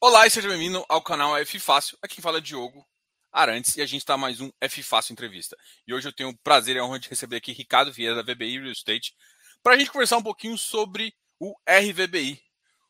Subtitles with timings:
[0.00, 1.98] Olá e seja bem-vindo ao canal F Fácil.
[2.00, 2.86] Aqui quem fala é Diogo
[3.32, 5.56] Arantes e a gente está mais um F Fácil Entrevista.
[5.88, 8.22] E hoje eu tenho o prazer e a honra de receber aqui Ricardo Vieira da
[8.22, 9.12] VBI Real Estate
[9.60, 12.40] para a gente conversar um pouquinho sobre o RVBI,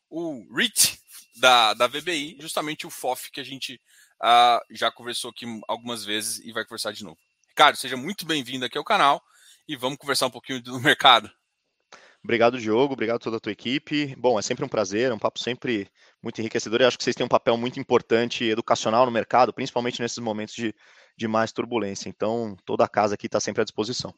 [0.07, 0.99] o REIT
[1.37, 3.81] da, da VBI, justamente o FOF que a gente
[4.21, 7.17] uh, já conversou aqui algumas vezes e vai conversar de novo.
[7.47, 9.19] Ricardo, seja muito bem-vindo aqui ao canal
[9.67, 11.31] e vamos conversar um pouquinho do mercado.
[12.23, 12.93] Obrigado, Diogo.
[12.93, 14.13] Obrigado a toda a tua equipe.
[14.17, 15.89] Bom, é sempre um prazer, é um papo sempre
[16.21, 16.81] muito enriquecedor.
[16.81, 20.53] E acho que vocês têm um papel muito importante educacional no mercado, principalmente nesses momentos
[20.53, 20.73] de,
[21.17, 22.09] de mais turbulência.
[22.09, 24.13] Então, toda a casa aqui está sempre à disposição.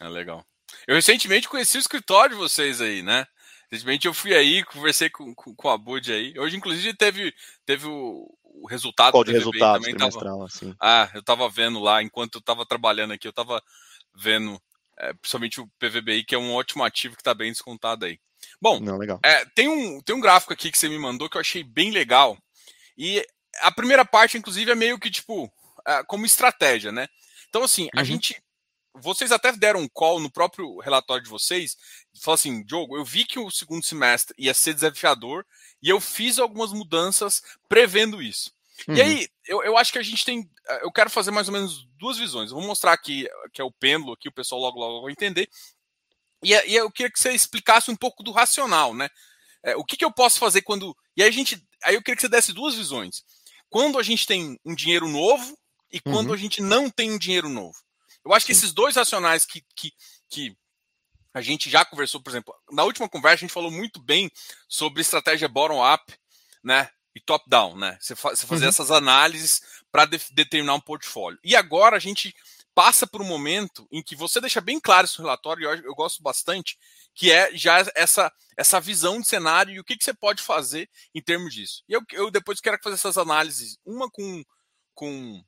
[0.00, 0.44] É legal.
[0.86, 3.26] Eu recentemente conheci o escritório de vocês aí, né?
[3.70, 6.38] Recentemente eu fui aí, conversei com, com, com a Bud aí.
[6.38, 7.32] Hoje, inclusive, teve,
[7.64, 10.74] teve o, o resultado Qual de resultado também tava, assim.
[10.80, 13.62] Ah, eu estava vendo lá, enquanto eu estava trabalhando aqui, eu estava
[14.14, 14.60] vendo
[14.98, 18.18] é, principalmente o PVBI, que é um ótimo ativo que está bem descontado aí.
[18.60, 21.40] Bom, Não, é, tem, um, tem um gráfico aqui que você me mandou que eu
[21.40, 22.36] achei bem legal.
[22.96, 23.26] E
[23.60, 25.50] a primeira parte, inclusive, é meio que tipo
[25.86, 27.08] é, como estratégia, né?
[27.48, 28.04] Então, assim, a uhum.
[28.04, 28.42] gente.
[28.92, 31.76] Vocês até deram um call no próprio relatório de vocês,
[32.20, 35.46] falou assim, Diogo, eu vi que o segundo semestre ia ser desafiador
[35.80, 38.52] e eu fiz algumas mudanças prevendo isso.
[38.88, 38.96] Uhum.
[38.96, 40.50] E aí, eu, eu acho que a gente tem.
[40.82, 42.50] Eu quero fazer mais ou menos duas visões.
[42.50, 45.48] Eu vou mostrar aqui, que é o pêndulo, que o pessoal logo, logo vai entender.
[46.42, 49.08] E, e eu queria que você explicasse um pouco do racional, né?
[49.62, 50.96] É, o que, que eu posso fazer quando.
[51.16, 51.62] E aí a gente.
[51.84, 53.22] Aí eu queria que você desse duas visões.
[53.68, 55.56] Quando a gente tem um dinheiro novo
[55.92, 56.34] e quando uhum.
[56.34, 57.76] a gente não tem um dinheiro novo.
[58.24, 59.92] Eu acho que esses dois racionais que, que,
[60.28, 60.56] que
[61.32, 64.30] a gente já conversou, por exemplo, na última conversa a gente falou muito bem
[64.68, 66.12] sobre estratégia bottom-up,
[66.62, 66.90] né?
[67.14, 67.98] e top-down, né?
[68.00, 68.68] Você, fa você fazer uhum.
[68.68, 71.38] essas análises para de determinar um portfólio.
[71.42, 72.34] E agora a gente
[72.74, 76.22] passa por um momento em que você deixa bem claro no relatório, eu, eu gosto
[76.22, 76.78] bastante,
[77.14, 80.88] que é já essa, essa visão de cenário e o que, que você pode fazer
[81.14, 81.82] em termos disso.
[81.88, 84.42] E eu, eu depois quero fazer essas análises, uma com.
[84.94, 85.42] com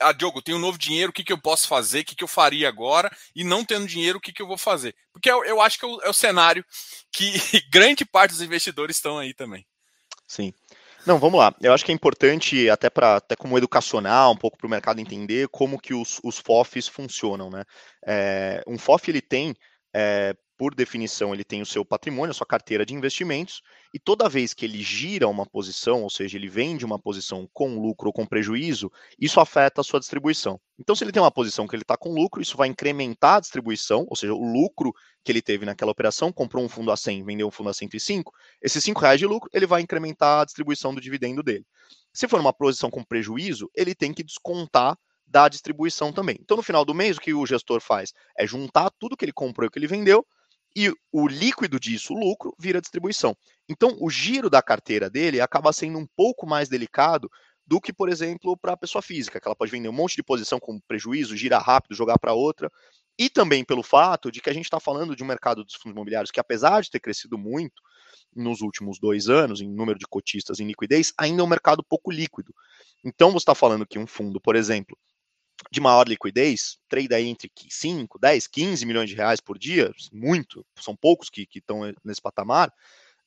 [0.00, 2.22] ah, Diogo, tenho um novo dinheiro, o que, que eu posso fazer, o que, que
[2.22, 4.94] eu faria agora, e não tendo dinheiro, o que, que eu vou fazer?
[5.12, 6.64] Porque eu, eu acho que é o, é o cenário
[7.10, 7.32] que
[7.68, 9.66] grande parte dos investidores estão aí também.
[10.28, 10.52] Sim.
[11.06, 11.54] Não, vamos lá.
[11.60, 15.00] Eu acho que é importante, até para até como educacional, um pouco para o mercado
[15.00, 17.64] entender como que os, os FOFs funcionam, né?
[18.06, 19.54] É, um FOF ele tem
[19.94, 23.62] é, por definição, ele tem o seu patrimônio, a sua carteira de investimentos,
[23.94, 27.78] e toda vez que ele gira uma posição, ou seja, ele vende uma posição com
[27.78, 30.60] lucro ou com prejuízo, isso afeta a sua distribuição.
[30.76, 33.40] Então, se ele tem uma posição que ele está com lucro, isso vai incrementar a
[33.40, 34.92] distribuição, ou seja, o lucro
[35.24, 38.32] que ele teve naquela operação, comprou um fundo a 100, vendeu um fundo a 105,
[38.60, 41.64] esses 5 reais de lucro, ele vai incrementar a distribuição do dividendo dele.
[42.12, 46.36] Se for uma posição com prejuízo, ele tem que descontar da distribuição também.
[46.40, 49.32] Então, no final do mês, o que o gestor faz é juntar tudo que ele
[49.32, 50.26] comprou e que ele vendeu
[50.78, 53.36] e o líquido disso, o lucro, vira distribuição.
[53.68, 57.28] Então, o giro da carteira dele acaba sendo um pouco mais delicado
[57.66, 60.22] do que, por exemplo, para a pessoa física, que ela pode vender um monte de
[60.22, 62.70] posição com prejuízo, girar rápido, jogar para outra.
[63.18, 65.96] E também pelo fato de que a gente está falando de um mercado dos fundos
[65.96, 67.82] imobiliários que, apesar de ter crescido muito
[68.32, 72.12] nos últimos dois anos, em número de cotistas em liquidez, ainda é um mercado pouco
[72.12, 72.54] líquido.
[73.04, 74.96] Então, você está falando que um fundo, por exemplo,
[75.70, 80.64] de maior liquidez, trade aí entre 5, 10, 15 milhões de reais por dia, muito,
[80.80, 82.72] são poucos que estão nesse patamar.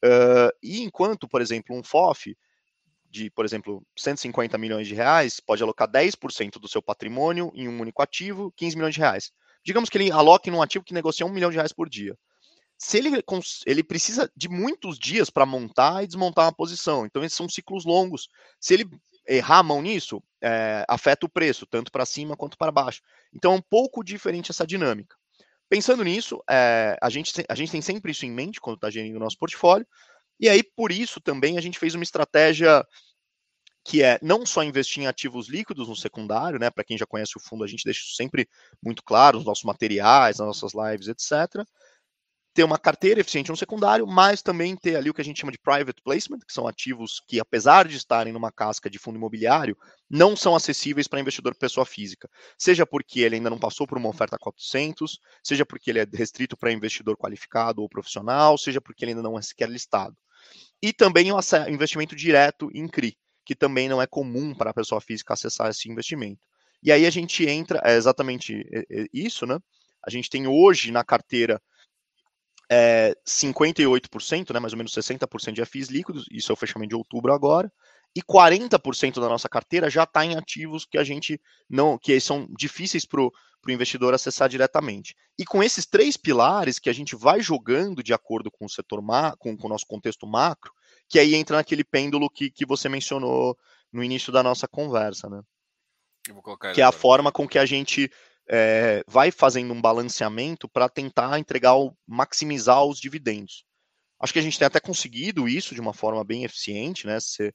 [0.04, 2.36] Uh, e enquanto, por exemplo, um FOF
[3.12, 7.80] de, por exemplo, 150 milhões de reais pode alocar 10% do seu patrimônio em um
[7.80, 9.32] único ativo, 15 milhões de reais.
[9.64, 12.18] Digamos que ele aloque num ativo que negocia um milhão de reais por dia.
[12.78, 13.10] Se ele,
[13.68, 17.86] ele precisa de muitos dias para montar e desmontar uma posição, então esses são ciclos
[17.86, 18.28] longos.
[18.60, 18.90] Se ele
[19.28, 23.02] errar a mão nisso, é, afeta o preço, tanto para cima quanto para baixo.
[23.34, 25.16] Então é um pouco diferente essa dinâmica.
[25.70, 29.18] Pensando nisso, é, a, gente, a gente tem sempre isso em mente quando está gerindo
[29.18, 29.88] o nosso portfólio,
[30.40, 32.86] e aí por isso também a gente fez uma estratégia
[33.84, 36.70] que é não só investir em ativos líquidos no secundário, né?
[36.70, 38.48] Para quem já conhece o fundo, a gente deixa isso sempre
[38.84, 41.66] muito claro nos nossos materiais, nas nossas lives, etc
[42.54, 45.54] ter uma carteira eficiente no secundário, mas também ter ali o que a gente chama
[45.54, 49.78] de private placement, que são ativos que, apesar de estarem numa casca de fundo imobiliário,
[50.10, 52.30] não são acessíveis para investidor pessoa física.
[52.58, 56.58] Seja porque ele ainda não passou por uma oferta 400, seja porque ele é restrito
[56.58, 60.18] para investidor qualificado ou profissional, seja porque ele ainda não é sequer listado.
[60.82, 61.40] E também o
[61.70, 63.16] investimento direto em CRI,
[63.46, 66.42] que também não é comum para a pessoa física acessar esse investimento.
[66.84, 68.66] E aí a gente entra, é exatamente
[69.14, 69.58] isso, né?
[70.06, 71.62] A gente tem hoje na carteira
[72.74, 76.96] é, 58%, né, mais ou menos 60% de FIs líquidos, isso é o fechamento de
[76.96, 77.70] outubro agora,
[78.16, 81.40] e 40% da nossa carteira já está em ativos que a gente
[81.70, 83.32] não, que são difíceis para o
[83.70, 85.16] investidor acessar diretamente.
[85.38, 89.02] E com esses três pilares que a gente vai jogando de acordo com o setor
[89.38, 90.72] com, com o nosso contexto macro,
[91.10, 93.58] que aí entra naquele pêndulo que, que você mencionou
[93.92, 95.42] no início da nossa conversa, né?
[96.74, 98.10] que é a forma com que a gente
[98.52, 101.76] é, vai fazendo um balanceamento para tentar entregar,
[102.06, 103.64] maximizar os dividendos.
[104.20, 107.18] Acho que a gente tem até conseguido isso de uma forma bem eficiente, né?
[107.18, 107.54] Você,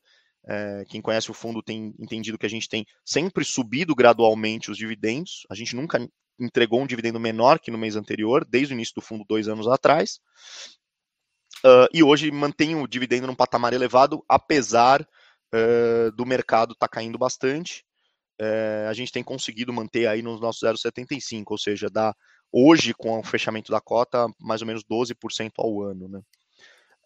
[0.48, 4.78] é, quem conhece o fundo tem entendido que a gente tem sempre subido gradualmente os
[4.78, 5.46] dividendos.
[5.50, 6.08] A gente nunca
[6.40, 9.68] entregou um dividendo menor que no mês anterior, desde o início do fundo, dois anos
[9.68, 10.18] atrás.
[11.58, 16.92] Uh, e hoje mantém o dividendo num patamar elevado, apesar uh, do mercado estar tá
[16.92, 17.85] caindo bastante.
[18.40, 22.14] Uh, a gente tem conseguido manter aí nos nossos 0,75, ou seja, dá
[22.52, 26.08] hoje, com o fechamento da cota, mais ou menos 12% ao ano.
[26.08, 26.20] Né?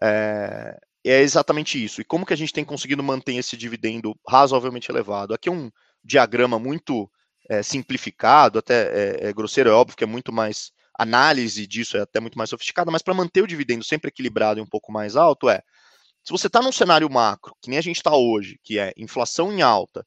[0.03, 2.01] É, é exatamente isso.
[2.01, 5.35] E como que a gente tem conseguido manter esse dividendo razoavelmente elevado?
[5.35, 5.71] Aqui é um
[6.05, 7.11] diagrama muito
[7.49, 8.83] é, simplificado, até
[9.25, 12.51] é, é grosseiro, é óbvio que é muito mais análise disso é até muito mais
[12.51, 15.63] sofisticada, mas para manter o dividendo sempre equilibrado e um pouco mais alto é,
[16.23, 19.51] se você está num cenário macro, que nem a gente está hoje, que é inflação
[19.51, 20.07] em alta,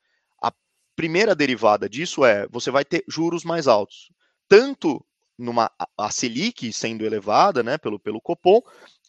[0.95, 4.11] primeira derivada disso é, você vai ter juros mais altos,
[4.47, 5.05] tanto
[5.37, 8.61] numa a Selic sendo elevada, né, pelo pelo Copom,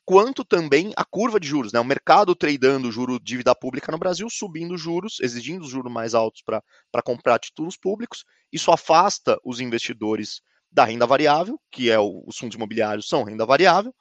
[0.04, 1.80] quanto também a curva de juros, né?
[1.80, 7.02] O mercado tradando juro dívida pública no Brasil, subindo juros, exigindo juros mais altos para
[7.02, 8.24] comprar títulos públicos.
[8.52, 13.46] Isso afasta os investidores da renda variável, que é o, os fundos imobiliários são renda
[13.46, 13.94] variável,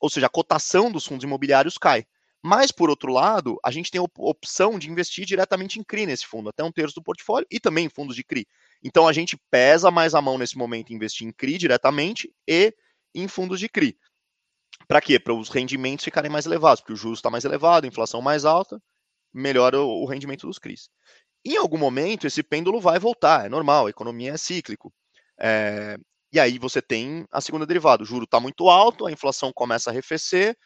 [0.00, 2.04] ou seja, a cotação dos fundos imobiliários cai.
[2.42, 6.26] Mas, por outro lado, a gente tem a opção de investir diretamente em CRI nesse
[6.26, 8.46] fundo, até um terço do portfólio, e também em fundos de CRI.
[8.82, 12.72] Então, a gente pesa mais a mão nesse momento em investir em CRI diretamente e
[13.14, 13.98] em fundos de CRI.
[14.86, 15.18] Para quê?
[15.18, 18.44] Para os rendimentos ficarem mais elevados, porque o juros está mais elevado, a inflação mais
[18.44, 18.80] alta,
[19.32, 20.88] melhora o rendimento dos CRIs.
[21.44, 24.92] Em algum momento, esse pêndulo vai voltar, é normal, a economia é cíclico.
[25.40, 25.96] É,
[26.32, 28.02] e aí você tem a segunda derivada.
[28.02, 30.56] O juro está muito alto, a inflação começa a arrefecer,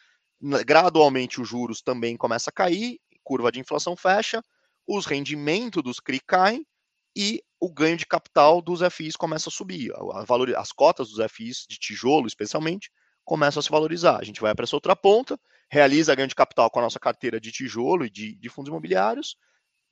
[0.65, 4.41] gradualmente os juros também começa a cair, curva de inflação fecha,
[4.87, 6.65] os rendimentos dos CRI caem
[7.15, 9.91] e o ganho de capital dos FIs começa a subir.
[10.13, 12.91] A valor, as cotas dos FIs, de tijolo especialmente,
[13.23, 14.19] começam a se valorizar.
[14.19, 15.39] A gente vai para essa outra ponta,
[15.71, 19.37] realiza ganho de capital com a nossa carteira de tijolo e de, de fundos imobiliários,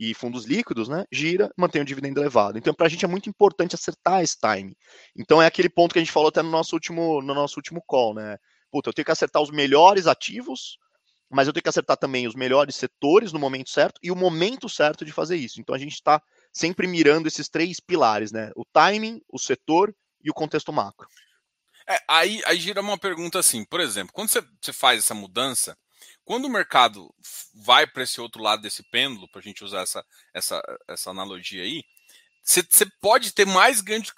[0.02, 2.58] e fundos líquidos, né, gira, mantém o dividendo elevado.
[2.58, 4.76] Então, para a gente é muito importante acertar esse time.
[5.16, 7.84] Então, é aquele ponto que a gente falou até no nosso último, no nosso último
[7.86, 8.36] call, né?
[8.72, 10.78] Puta, eu tenho que acertar os melhores ativos,
[11.30, 14.70] mas eu tenho que acertar também os melhores setores no momento certo e o momento
[14.70, 15.60] certo de fazer isso.
[15.60, 16.22] Então, a gente está
[16.52, 18.52] sempre mirando esses três pilares, né?
[18.56, 21.08] O timing, o setor e o contexto macro.
[21.88, 25.78] É, aí, aí gira uma pergunta assim, por exemplo, quando você, você faz essa mudança,
[26.24, 27.14] quando o mercado
[27.66, 31.64] vai para esse outro lado desse pêndulo, para a gente usar essa, essa, essa analogia
[31.64, 31.84] aí,
[32.44, 34.12] você pode ter mais ganho de,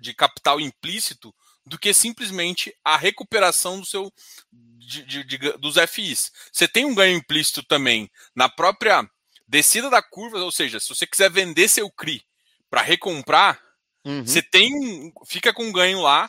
[0.00, 1.34] de, capital implícito
[1.64, 4.12] do que simplesmente a recuperação do seu
[4.52, 6.32] de, de, de, dos FIs.
[6.52, 9.08] Você tem um ganho implícito também na própria
[9.46, 12.22] descida da curva, ou seja, se você quiser vender seu CRI
[12.70, 13.60] para recomprar,
[14.04, 14.24] uhum.
[14.24, 16.26] você tem fica com um ganho lá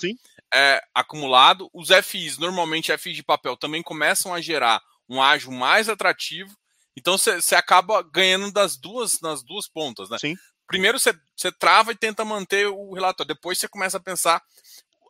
[0.53, 1.69] é, acumulado.
[1.73, 6.55] Os FIs, normalmente FIs de papel, também começam a gerar um ágio mais atrativo.
[6.95, 10.17] Então você acaba ganhando das duas, nas duas pontas, né?
[10.19, 10.35] Sim.
[10.67, 13.33] Primeiro você trava e tenta manter o relatório.
[13.33, 14.41] Depois você começa a pensar,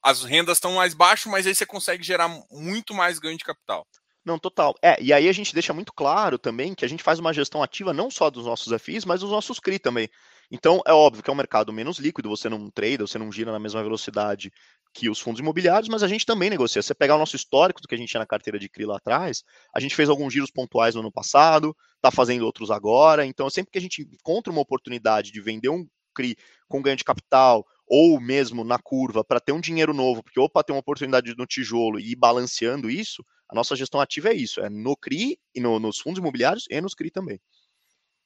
[0.03, 3.87] as rendas estão mais baixas, mas aí você consegue gerar muito mais ganho de capital.
[4.25, 4.73] Não, total.
[4.81, 7.61] É, e aí a gente deixa muito claro também que a gente faz uma gestão
[7.61, 10.09] ativa não só dos nossos FIs, mas dos nossos CRI também.
[10.49, 13.51] Então, é óbvio que é um mercado menos líquido, você não trade, você não gira
[13.51, 14.51] na mesma velocidade
[14.93, 16.81] que os fundos imobiliários, mas a gente também negocia.
[16.81, 18.85] Se você pegar o nosso histórico do que a gente tinha na carteira de CRI
[18.85, 19.43] lá atrás,
[19.75, 23.25] a gente fez alguns giros pontuais no ano passado, está fazendo outros agora.
[23.25, 25.85] Então, sempre que a gente encontra uma oportunidade de vender um
[26.15, 26.37] CRI
[26.69, 30.63] com ganho de capital, ou mesmo na curva, para ter um dinheiro novo, porque opa,
[30.63, 34.61] tem uma oportunidade no tijolo e ir balanceando isso, a nossa gestão ativa é isso,
[34.61, 37.39] é no CRI e no, nos fundos imobiliários e nos CRI também.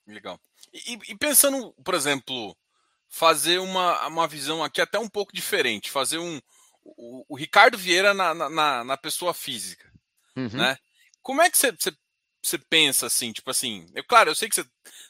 [0.05, 0.39] Legal.
[0.73, 2.55] E, e pensando, por exemplo,
[3.09, 6.39] fazer uma, uma visão aqui até um pouco diferente, fazer um,
[6.83, 9.91] o, o Ricardo Vieira na, na, na pessoa física,
[10.35, 10.49] uhum.
[10.49, 10.77] né?
[11.21, 11.91] Como é que você, você,
[12.47, 14.65] você pensa assim, tipo assim, eu, claro, eu sei que você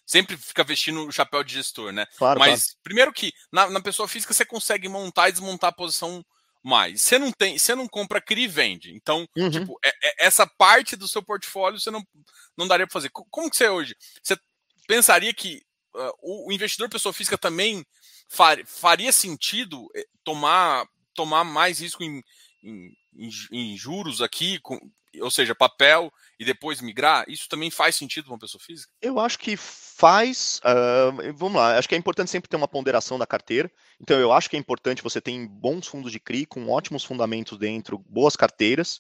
[0.06, 2.06] sempre fica vestindo o chapéu de gestor, né?
[2.18, 2.80] Claro, Mas claro.
[2.84, 6.26] primeiro que na, na, pessoa física você consegue montar e desmontar a posição
[6.64, 7.02] mais.
[7.02, 8.94] Você não tem, você não compra CRI e vende.
[8.94, 9.50] Então, uhum.
[9.50, 12.04] tipo, é, é, essa parte do seu portfólio você não,
[12.58, 13.10] não daria para fazer.
[13.10, 13.96] Como que você é hoje?
[14.22, 14.38] Você
[14.88, 15.62] pensaria que
[15.96, 17.86] uh, o, o investidor pessoa física também
[18.28, 22.22] far, faria sentido eh, tomar tomar mais risco em,
[22.64, 22.92] em,
[23.52, 24.80] em juros aqui, com,
[25.22, 27.26] ou seja, papel e depois migrar?
[27.28, 28.92] Isso também faz sentido para uma pessoa física?
[29.02, 30.60] Eu acho que faz.
[30.64, 33.72] Uh, vamos lá, acho que é importante sempre ter uma ponderação da carteira.
[34.00, 37.58] Então, eu acho que é importante você ter bons fundos de CRI com ótimos fundamentos
[37.58, 39.00] dentro, boas carteiras.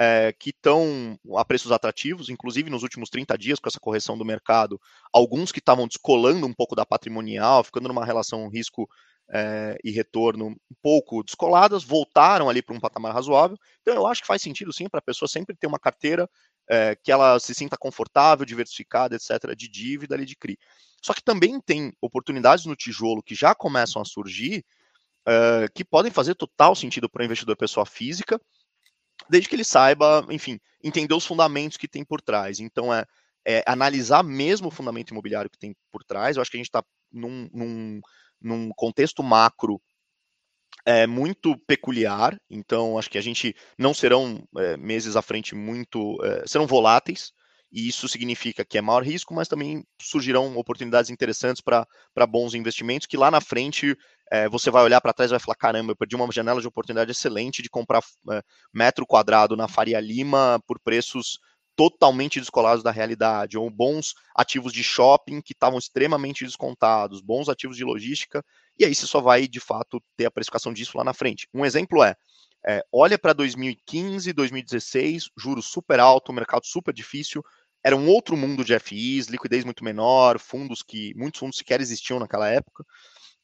[0.00, 4.24] é, que estão a preços atrativos, inclusive nos últimos 30 dias, com essa correção do
[4.24, 4.80] mercado,
[5.12, 8.88] alguns que estavam descolando um pouco da patrimonial, ficando numa relação risco
[9.30, 13.56] é, e retorno um pouco descoladas, voltaram ali para um patamar razoável.
[13.82, 16.28] Então, eu acho que faz sentido sim para a pessoa sempre ter uma carteira
[16.68, 20.58] é, que ela se sinta confortável, diversificada, etc., de dívida ali de CRI.
[21.02, 24.64] Só que também tem oportunidades no tijolo que já começam a surgir,
[25.26, 28.40] uh, que podem fazer total sentido para o investidor pessoa física,
[29.30, 32.58] desde que ele saiba, enfim, entender os fundamentos que tem por trás.
[32.58, 33.04] Então, é,
[33.46, 36.36] é analisar mesmo o fundamento imobiliário que tem por trás.
[36.36, 38.00] Eu acho que a gente está num, num,
[38.40, 39.80] num contexto macro
[40.86, 46.16] é muito peculiar, então acho que a gente não serão é, meses à frente muito,
[46.24, 47.32] é, serão voláteis,
[47.70, 53.06] e isso significa que é maior risco, mas também surgirão oportunidades interessantes para bons investimentos,
[53.06, 53.94] que lá na frente
[54.32, 56.66] é, você vai olhar para trás e vai falar: caramba, eu perdi uma janela de
[56.66, 58.42] oportunidade excelente de comprar é,
[58.72, 61.38] metro quadrado na Faria Lima por preços
[61.78, 67.76] totalmente descolados da realidade, ou bons ativos de shopping que estavam extremamente descontados, bons ativos
[67.76, 68.44] de logística,
[68.76, 71.46] e aí você só vai de fato ter a precificação disso lá na frente.
[71.54, 72.16] Um exemplo é
[72.66, 77.44] é, olha para 2015, 2016, juros super alto, mercado super difícil,
[77.84, 82.18] era um outro mundo de FIs, liquidez muito menor, fundos que muitos fundos sequer existiam
[82.18, 82.84] naquela época.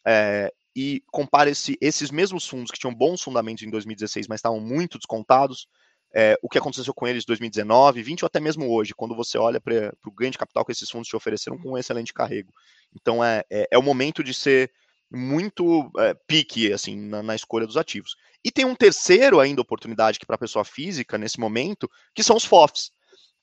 [0.05, 4.59] É, e compare esse, esses mesmos fundos que tinham bons fundamentos em 2016, mas estavam
[4.59, 5.69] muito descontados,
[6.15, 9.37] é, o que aconteceu com eles em 2019, 20 ou até mesmo hoje, quando você
[9.37, 12.53] olha para o ganho de capital que esses fundos te ofereceram com um excelente carrego.
[12.95, 14.71] Então é, é, é o momento de ser
[15.11, 18.15] muito é, pique assim na, na, escolha dos ativos.
[18.45, 22.37] E tem um terceiro ainda oportunidade que para a pessoa física nesse momento, que são
[22.37, 22.93] os FOFs,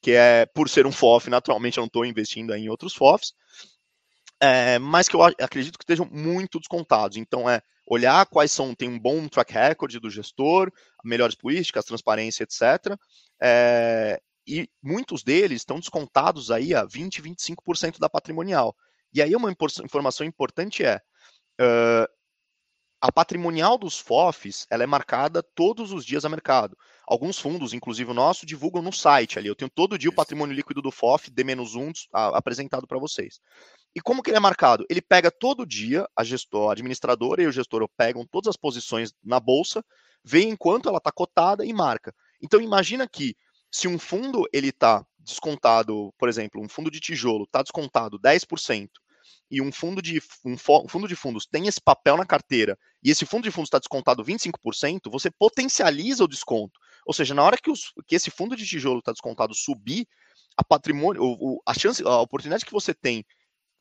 [0.02, 3.34] que é por ser um FOF, naturalmente eu não estou investindo em outros FOFs,
[4.40, 7.18] é, mas que eu acredito que estejam muito descontados.
[7.18, 7.62] Então é
[7.94, 10.72] olhar quais são, tem um bom track record do gestor,
[11.04, 12.98] melhores políticas, transparência, etc.
[13.42, 18.76] É, e muitos deles estão descontados aí a 20, 25% da patrimonial.
[19.14, 21.02] E aí uma informação importante é
[21.60, 22.08] Uh,
[23.02, 26.78] a patrimonial dos FOFs ela é marcada todos os dias a mercado.
[27.08, 29.48] Alguns fundos, inclusive o nosso, divulgam no site ali.
[29.48, 33.40] Eu tenho todo dia o patrimônio líquido do FOF, D-1, apresentado para vocês.
[33.96, 34.86] E como que ele é marcado?
[34.88, 39.12] Ele pega todo dia, a, gestor, a administradora e o gestor pegam todas as posições
[39.24, 39.84] na bolsa,
[40.24, 42.14] veem quanto ela está cotada e marca.
[42.40, 43.36] Então imagina que
[43.72, 48.90] se um fundo ele está descontado, por exemplo, um fundo de tijolo está descontado 10%,
[49.50, 53.10] e um fundo de, um, um fundo de fundos tem esse papel na carteira e
[53.10, 56.80] esse fundo de fundos está descontado 25%, você potencializa o desconto.
[57.06, 60.08] Ou seja, na hora que, os, que esse fundo de tijolo está descontado subir,
[60.58, 63.26] a patrimônio, o, o, a chance, a oportunidade que você tem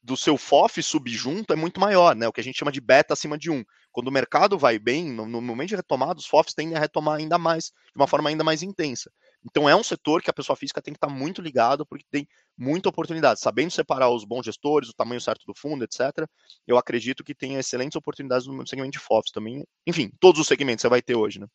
[0.02, 2.26] do seu FOF subir junto é muito maior, né?
[2.26, 3.62] O que a gente chama de beta acima de 1.
[3.92, 7.18] Quando o mercado vai bem, no, no momento de retomada, os FOFs tendem a retomar
[7.18, 9.10] ainda mais, de uma forma ainda mais intensa.
[9.44, 12.28] Então é um setor que a pessoa física tem que estar muito ligado, porque tem
[12.56, 13.40] muita oportunidade.
[13.40, 16.28] Sabendo separar os bons gestores, o tamanho certo do fundo, etc.,
[16.66, 19.64] eu acredito que tem excelentes oportunidades no segmento de FOFs também.
[19.86, 21.46] Enfim, todos os segmentos você vai ter hoje, né?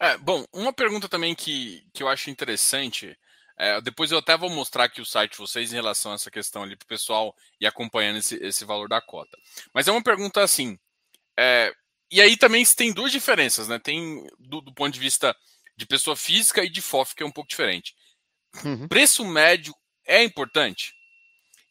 [0.00, 3.16] É, bom, uma pergunta também que, que eu acho interessante,
[3.56, 6.28] é, depois eu até vou mostrar aqui o site de vocês em relação a essa
[6.28, 9.38] questão ali para o pessoal ir acompanhando esse, esse valor da cota.
[9.72, 10.76] Mas é uma pergunta assim,
[11.38, 11.72] é,
[12.12, 13.78] e aí também tem duas diferenças, né?
[13.78, 15.34] Tem do, do, ponto de vista
[15.74, 17.94] de pessoa física e de FOF, que é um pouco diferente.
[18.62, 18.86] Uhum.
[18.86, 19.74] Preço médio
[20.06, 20.92] é importante?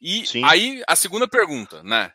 [0.01, 0.43] E Sim.
[0.43, 2.11] aí a segunda pergunta, né?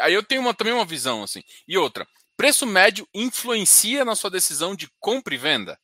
[0.00, 1.42] Aí eu tenho uma, também uma visão assim.
[1.66, 5.76] E outra, preço médio influencia na sua decisão de compra e venda?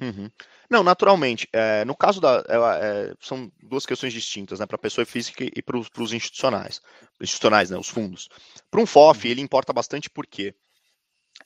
[0.00, 0.28] Uhum.
[0.68, 1.48] Não, naturalmente.
[1.52, 2.44] É, no caso da.
[2.48, 4.66] É, é, são duas questões distintas, né?
[4.66, 6.80] Para a pessoa física e para os institucionais.
[7.20, 7.78] Institucionais, né?
[7.78, 8.28] Os fundos.
[8.70, 9.30] Para um FOF, uhum.
[9.30, 10.52] ele importa bastante porque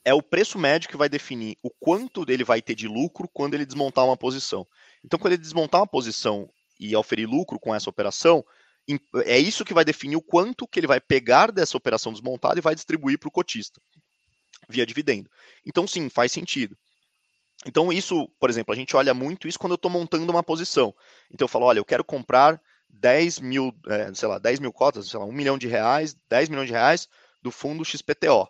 [0.04, 3.54] é o preço médio que vai definir o quanto ele vai ter de lucro quando
[3.54, 4.66] ele desmontar uma posição.
[5.04, 6.48] Então, quando ele desmontar uma posição
[6.80, 8.44] e oferir lucro com essa operação,
[9.24, 12.62] é isso que vai definir o quanto que ele vai pegar dessa operação desmontada e
[12.62, 13.80] vai distribuir para o cotista
[14.68, 15.30] via dividendo.
[15.64, 16.76] Então, sim, faz sentido.
[17.66, 20.94] Então, isso, por exemplo, a gente olha muito isso quando eu estou montando uma posição.
[21.30, 22.60] Então, eu falo, olha, eu quero comprar
[22.90, 26.48] 10 mil, é, sei lá, 10 mil cotas, sei lá, 1 milhão de reais, 10
[26.48, 27.08] milhões de reais
[27.42, 28.48] do fundo XPTO.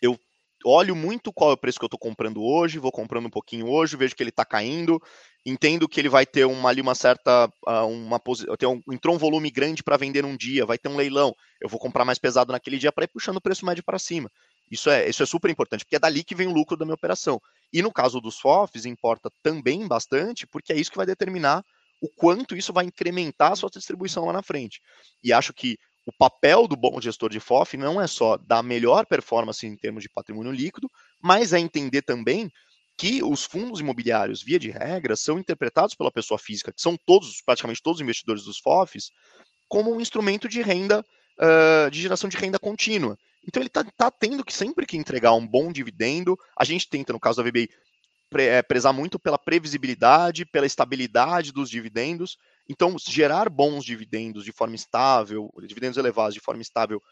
[0.00, 0.18] Eu
[0.64, 3.68] olho muito qual é o preço que eu estou comprando hoje, vou comprando um pouquinho
[3.68, 5.00] hoje, vejo que ele está caindo,
[5.44, 8.20] entendo que ele vai ter uma ali uma certa ah, uma
[8.64, 11.78] um, entrou um volume grande para vender um dia, vai ter um leilão, eu vou
[11.78, 14.30] comprar mais pesado naquele dia para ir puxando o preço médio para cima.
[14.70, 16.94] Isso é, isso é super importante, porque é dali que vem o lucro da minha
[16.94, 17.40] operação.
[17.72, 21.64] E no caso dos FOFs, importa também bastante, porque é isso que vai determinar
[22.00, 24.80] o quanto isso vai incrementar a sua distribuição lá na frente.
[25.22, 29.04] E acho que o papel do bom gestor de FOF não é só dar melhor
[29.04, 30.88] performance em termos de patrimônio líquido,
[31.20, 32.48] mas é entender também
[32.96, 37.42] que os fundos imobiliários, via de regra, são interpretados pela pessoa física, que são todos,
[37.44, 39.10] praticamente todos os investidores dos FOFs,
[39.68, 41.04] como um instrumento de renda,
[41.40, 43.18] uh, de geração de renda contínua.
[43.46, 47.12] Então ele está tá tendo que sempre que entregar um bom dividendo, a gente tenta,
[47.12, 47.68] no caso da VBI,
[48.30, 52.38] pre, é, prezar muito pela previsibilidade, pela estabilidade dos dividendos.
[52.68, 57.02] Então, gerar bons dividendos de forma estável, dividendos elevados de forma estável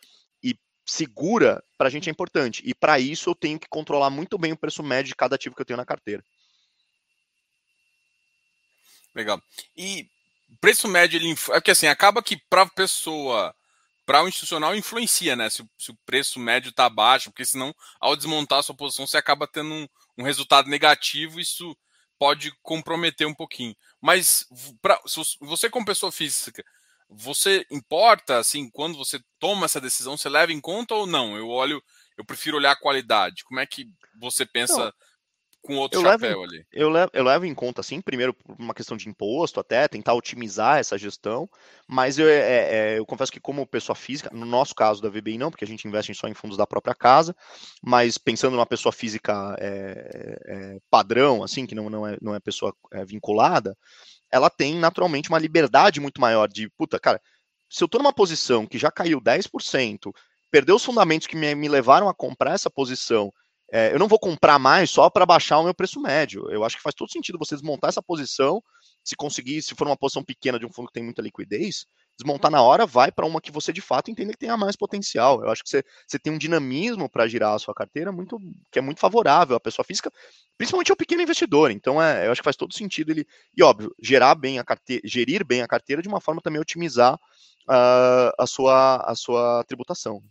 [0.43, 2.63] e segura, para a gente é importante.
[2.65, 5.55] E para isso eu tenho que controlar muito bem o preço médio de cada ativo
[5.55, 6.25] que eu tenho na carteira.
[9.15, 9.41] Legal.
[9.77, 10.09] E
[10.61, 13.55] preço médio, ele, é que assim, acaba que para a pessoa,
[14.05, 15.49] para o institucional, influencia, né?
[15.51, 19.17] Se, se o preço médio está baixo, porque senão, ao desmontar a sua posição, você
[19.17, 21.77] acaba tendo um, um resultado negativo, isso
[22.19, 23.77] pode comprometer um pouquinho.
[24.05, 24.47] Mas
[24.83, 25.01] pra,
[25.41, 26.63] você, como pessoa física,
[27.09, 31.35] você importa, assim, quando você toma essa decisão, você leva em conta ou não?
[31.39, 31.83] Eu olho,
[32.15, 33.43] eu prefiro olhar a qualidade.
[33.45, 33.89] Como é que
[34.21, 34.93] você pensa não,
[35.64, 36.66] com outro eu chapéu levo, ali?
[36.71, 40.12] Eu levo, eu levo em conta, assim, primeiro por uma questão de imposto até, tentar
[40.12, 41.49] otimizar essa gestão,
[41.88, 45.38] mas eu, é, é, eu confesso que como pessoa física, no nosso caso da VBI
[45.38, 47.35] não, porque a gente investe só em fundos da própria casa,
[47.83, 52.40] mas pensando numa pessoa física é, é padrão, assim, que não, não, é, não é
[52.40, 53.75] pessoa é, vinculada,
[54.30, 57.21] ela tem naturalmente uma liberdade muito maior de, puta, cara,
[57.71, 60.12] se eu estou numa posição que já caiu 10%,
[60.50, 63.33] perdeu os fundamentos que me, me levaram a comprar essa posição,
[63.76, 66.49] é, eu não vou comprar mais só para baixar o meu preço médio.
[66.49, 68.62] Eu acho que faz todo sentido você desmontar essa posição,
[69.02, 71.85] se conseguir, se for uma posição pequena de um fundo que tem muita liquidez,
[72.16, 75.43] desmontar na hora, vai para uma que você de fato entende que tenha mais potencial.
[75.43, 78.38] Eu acho que você, você tem um dinamismo para girar a sua carteira muito
[78.71, 80.09] que é muito favorável à pessoa física,
[80.57, 81.73] principalmente ao pequeno investidor.
[81.73, 83.26] Então, é, eu acho que faz todo sentido ele,
[83.57, 87.14] e óbvio, gerar bem a carteira, gerir bem a carteira de uma forma também otimizar
[87.14, 90.23] uh, a, sua, a sua tributação.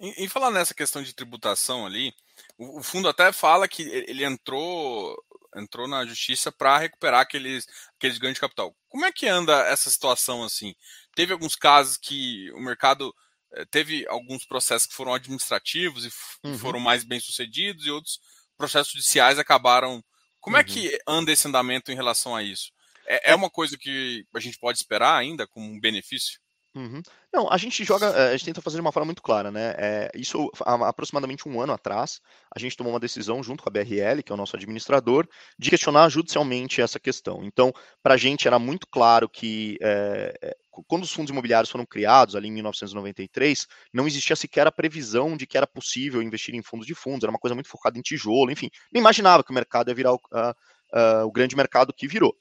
[0.00, 2.14] Em, falar nessa questão de tributação ali,
[2.56, 5.14] o, o fundo até fala que ele entrou
[5.56, 7.66] entrou na justiça para recuperar aqueles,
[7.96, 8.74] aqueles ganhos de capital.
[8.88, 10.74] Como é que anda essa situação assim?
[11.14, 13.14] Teve alguns casos que o mercado
[13.54, 16.10] eh, teve alguns processos que foram administrativos e
[16.44, 16.58] uhum.
[16.58, 18.20] foram mais bem sucedidos e outros
[18.56, 20.02] processos judiciais acabaram.
[20.38, 20.60] Como uhum.
[20.60, 22.72] é que anda esse andamento em relação a isso?
[23.06, 26.38] É, é, é uma coisa que a gente pode esperar ainda como um benefício?
[26.74, 27.02] Uhum.
[27.34, 29.74] Não, a gente joga, eh, a gente tenta fazer de uma forma muito clara, né?
[29.76, 32.20] É, isso há aproximadamente um ano atrás,
[32.54, 35.26] a gente tomou uma decisão junto com a BRL, que é o nosso administrador,
[35.58, 37.42] de questionar judicialmente essa questão.
[37.42, 40.56] Então, para a gente era muito claro que é,
[40.86, 45.48] quando os fundos imobiliários foram criados, ali em 1993, não existia sequer a previsão de
[45.48, 48.50] que era possível investir em fundos de fundos, era uma coisa muito focada em tijolo,
[48.50, 50.20] enfim, não imaginava que o mercado ia virar o,
[51.26, 52.32] o grande mercado que virou.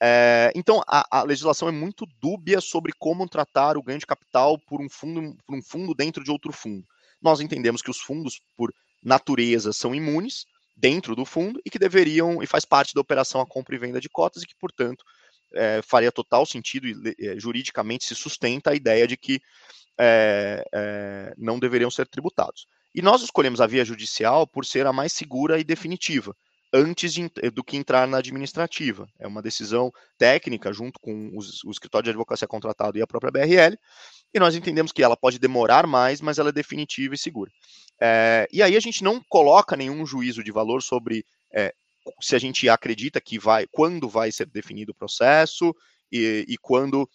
[0.00, 4.56] É, então, a, a, legislação é muito dúbia sobre como tratar o ganho de capital
[4.58, 6.86] por um, fundo, por um fundo dentro de outro fundo.
[7.20, 12.40] Nós entendemos que os fundos, por natureza, são imunes dentro do fundo e que deveriam,
[12.40, 15.04] e faz parte da operação a compra e venda de cotas, e que, portanto,
[15.52, 19.40] é, faria total sentido e é, juridicamente se sustenta a ideia de que
[19.98, 22.66] é, é, não deveriam ser tributados.
[22.94, 26.36] E nós escolhemos a via judicial por ser a mais segura e definitiva
[26.72, 29.08] antes de, do que entrar na administrativa.
[29.18, 33.30] É uma decisão técnica, junto com os, o escritório de advocacia contratado e a própria
[33.30, 33.76] BRL,
[34.34, 37.50] e nós entendemos que ela pode demorar mais, mas ela é definitiva e segura.
[38.00, 41.74] É, e aí a gente não coloca nenhum juízo de valor sobre é,
[42.20, 45.74] se a gente acredita que vai, quando vai ser definido o processo
[46.12, 47.08] e, e quando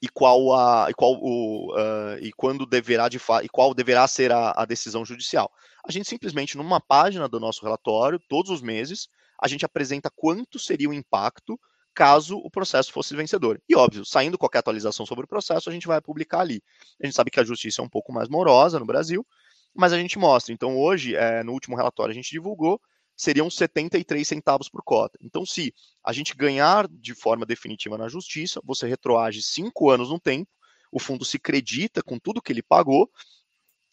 [0.00, 4.32] e qual a e qual o uh, e quando deverá de e qual deverá ser
[4.32, 5.50] a, a, decisão judicial.
[5.86, 9.08] A gente simplesmente numa página do nosso relatório, todos os meses,
[9.40, 11.58] a gente apresenta quanto seria o impacto
[11.94, 13.60] caso o processo fosse vencedor.
[13.68, 16.62] E óbvio, saindo qualquer atualização sobre o processo, a gente vai publicar ali.
[17.02, 19.26] A gente sabe que a justiça é um pouco mais morosa no Brasil,
[19.74, 20.54] mas a gente mostra.
[20.54, 22.80] Então hoje, é, no último relatório a gente divulgou
[23.18, 25.18] seriam 73 centavos por cota.
[25.20, 30.20] Então, se a gente ganhar de forma definitiva na justiça, você retroage cinco anos no
[30.20, 30.48] tempo,
[30.92, 33.10] o fundo se acredita com tudo que ele pagou,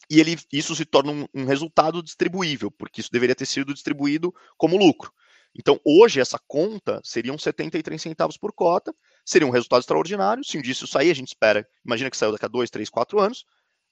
[0.08, 4.32] e ele, isso se torna um, um resultado distribuível, porque isso deveria ter sido distribuído
[4.56, 5.12] como lucro.
[5.58, 10.44] Então, hoje, essa conta seriam 73 centavos por cota, seria um resultado extraordinário.
[10.44, 12.88] Se um dia isso sair, a gente espera, imagina que saiu daqui a dois, três,
[12.88, 13.44] quatro anos,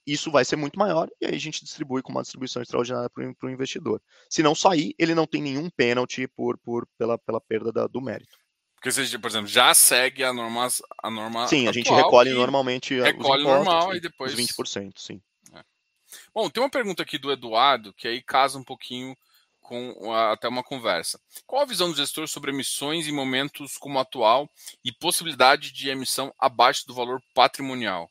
[0.06, 3.24] isso vai ser muito maior e aí a gente distribui com uma distribuição extraordinária para
[3.24, 4.00] o investidor.
[4.28, 8.00] Se não sair, ele não tem nenhum pênalti por, por, pela, pela perda da, do
[8.00, 8.36] mérito.
[8.74, 10.68] Porque você, por exemplo, já segue a norma.
[11.02, 14.34] A norma sim, a gente recolhe normalmente recolhe os impostos, normal e depois.
[14.34, 15.22] Os 20%, sim.
[15.54, 15.62] É.
[16.34, 19.16] Bom, tem uma pergunta aqui do Eduardo que aí casa um pouquinho
[19.64, 21.18] com até uma conversa.
[21.46, 24.50] Qual a visão do gestor sobre emissões em momentos como o atual
[24.84, 28.10] e possibilidade de emissão abaixo do valor patrimonial?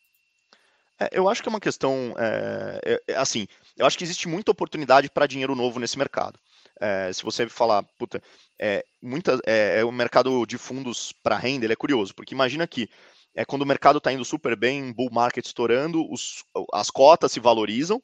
[1.04, 4.52] É, eu acho que é uma questão, é, é, assim, eu acho que existe muita
[4.52, 6.40] oportunidade para dinheiro novo nesse mercado.
[6.80, 8.22] É, se você falar, puta,
[8.60, 12.68] é, muita, é, é o mercado de fundos para renda, ele é curioso, porque imagina
[12.68, 12.90] que
[13.36, 17.40] é quando o mercado está indo super bem, bull market estourando, os, as cotas se
[17.40, 18.02] valorizam,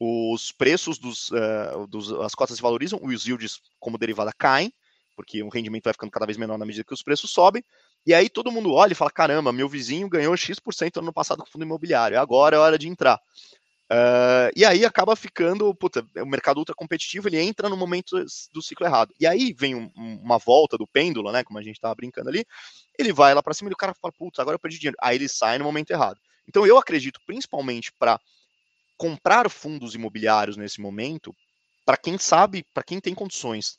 [0.00, 4.72] os preços dos, uh, dos, as cotas se valorizam, os yields como derivada caem,
[5.16, 7.64] porque o rendimento vai ficando cada vez menor na medida que os preços sobem,
[8.06, 11.42] e aí todo mundo olha e fala, caramba, meu vizinho ganhou X% no ano passado
[11.42, 13.20] com fundo imobiliário, agora é hora de entrar.
[13.90, 18.62] Uh, e aí acaba ficando, puta, o mercado ultra competitivo, ele entra no momento do
[18.62, 19.14] ciclo errado.
[19.18, 22.44] E aí vem um, uma volta do pêndulo, né, como a gente estava brincando ali,
[22.98, 24.96] ele vai lá para cima e o cara fala, putz, agora eu perdi dinheiro.
[25.00, 26.18] Aí ele sai no momento errado.
[26.46, 28.20] Então eu acredito, principalmente para
[28.96, 31.34] comprar fundos imobiliários nesse momento,
[31.86, 33.78] para quem sabe, para quem tem condições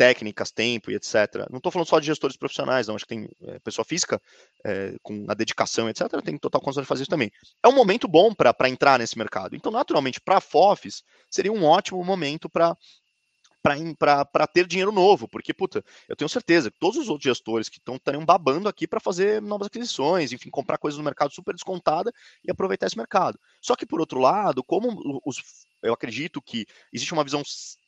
[0.00, 1.46] técnicas, tempo e etc.
[1.50, 2.96] Não estou falando só de gestores profissionais, não.
[2.96, 4.18] Acho que tem é, pessoa física
[4.64, 6.08] é, com a dedicação, etc.
[6.24, 7.30] Tem total condição de fazer isso também.
[7.62, 9.54] É um momento bom para entrar nesse mercado.
[9.54, 12.74] Então, naturalmente, para FOFs, seria um ótimo momento para
[13.62, 17.78] para ter dinheiro novo, porque, puta, eu tenho certeza que todos os outros gestores que
[17.78, 22.12] estão estariam babando aqui para fazer novas aquisições, enfim, comprar coisas no mercado super descontada
[22.44, 23.38] e aproveitar esse mercado.
[23.60, 27.42] Só que, por outro lado, como os, eu acredito que existe uma visão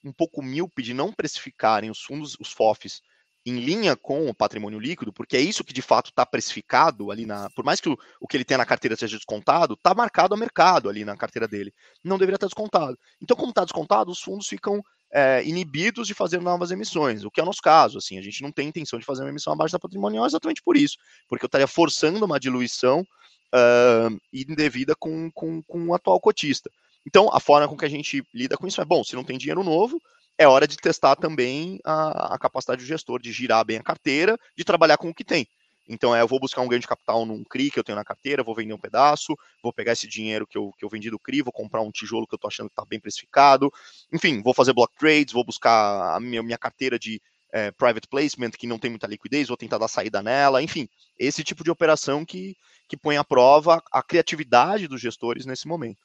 [0.04, 3.02] um pouco míope de não precificarem os fundos, os FOFs,
[3.44, 7.26] em linha com o patrimônio líquido, porque é isso que de fato está precificado ali
[7.26, 7.50] na.
[7.50, 10.38] Por mais que o, o que ele tem na carteira seja descontado, está marcado a
[10.38, 11.74] mercado ali na carteira dele.
[12.04, 12.96] Não deveria estar descontado.
[13.20, 17.38] Então, como está descontado, os fundos ficam é, inibidos de fazer novas emissões, o que
[17.38, 17.98] é o nosso caso.
[17.98, 20.76] Assim, a gente não tem intenção de fazer uma emissão abaixo da patrimonial exatamente por
[20.76, 20.96] isso,
[21.28, 26.70] porque eu estaria forçando uma diluição uh, indevida com, com, com o atual cotista.
[27.06, 29.36] Então, a forma com que a gente lida com isso é, bom, se não tem
[29.36, 30.00] dinheiro novo,
[30.38, 34.38] é hora de testar também a, a capacidade do gestor de girar bem a carteira,
[34.56, 35.46] de trabalhar com o que tem.
[35.88, 38.04] Então, é, eu vou buscar um ganho de capital num CRI que eu tenho na
[38.04, 41.18] carteira, vou vender um pedaço, vou pegar esse dinheiro que eu, que eu vendi do
[41.18, 43.70] CRI, vou comprar um tijolo que eu estou achando que está bem precificado.
[44.12, 47.20] Enfim, vou fazer block trades, vou buscar a minha, minha carteira de
[47.52, 50.62] é, private placement que não tem muita liquidez, vou tentar dar saída nela.
[50.62, 52.56] Enfim, esse tipo de operação que,
[52.88, 56.00] que põe à prova a criatividade dos gestores nesse momento.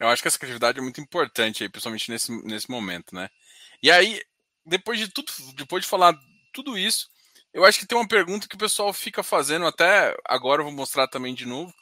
[0.00, 3.30] Eu acho que essa criatividade é muito importante aí, principalmente nesse, nesse momento, né?
[3.80, 4.20] E aí,
[4.66, 6.18] depois de tudo, depois de falar
[6.52, 7.08] tudo isso,
[7.52, 10.74] eu acho que tem uma pergunta que o pessoal fica fazendo, até agora eu vou
[10.74, 11.72] mostrar também de novo.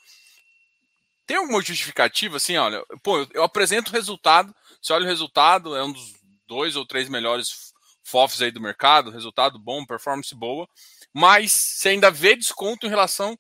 [1.27, 5.85] Tem alguma justificativa, assim, olha, pô, eu apresento o resultado, você olha o resultado, é
[5.85, 6.13] um dos
[6.47, 10.69] dois ou três melhores FOFs aí do mercado, resultado bom, performance boa,
[11.13, 13.39] mas você ainda vê desconto em relação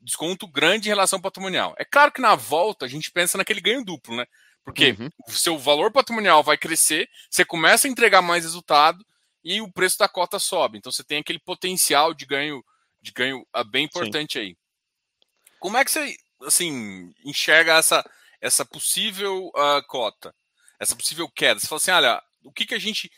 [0.00, 1.74] desconto grande em relação patrimonial.
[1.76, 4.24] É claro que na volta a gente pensa naquele ganho duplo, né?
[4.64, 5.08] Porque uhum.
[5.26, 9.04] o seu valor patrimonial vai crescer, você começa a entregar mais resultado
[9.44, 10.78] e o preço da cota sobe.
[10.78, 12.62] Então você tem aquele potencial de ganho
[13.00, 14.38] de ganho ah, bem importante Sim.
[14.40, 14.56] aí.
[15.60, 18.04] Como é que você assim enxerga essa
[18.40, 20.34] essa possível uh, cota,
[20.80, 21.60] essa possível queda?
[21.60, 23.10] Você fala assim, olha, o que que a gente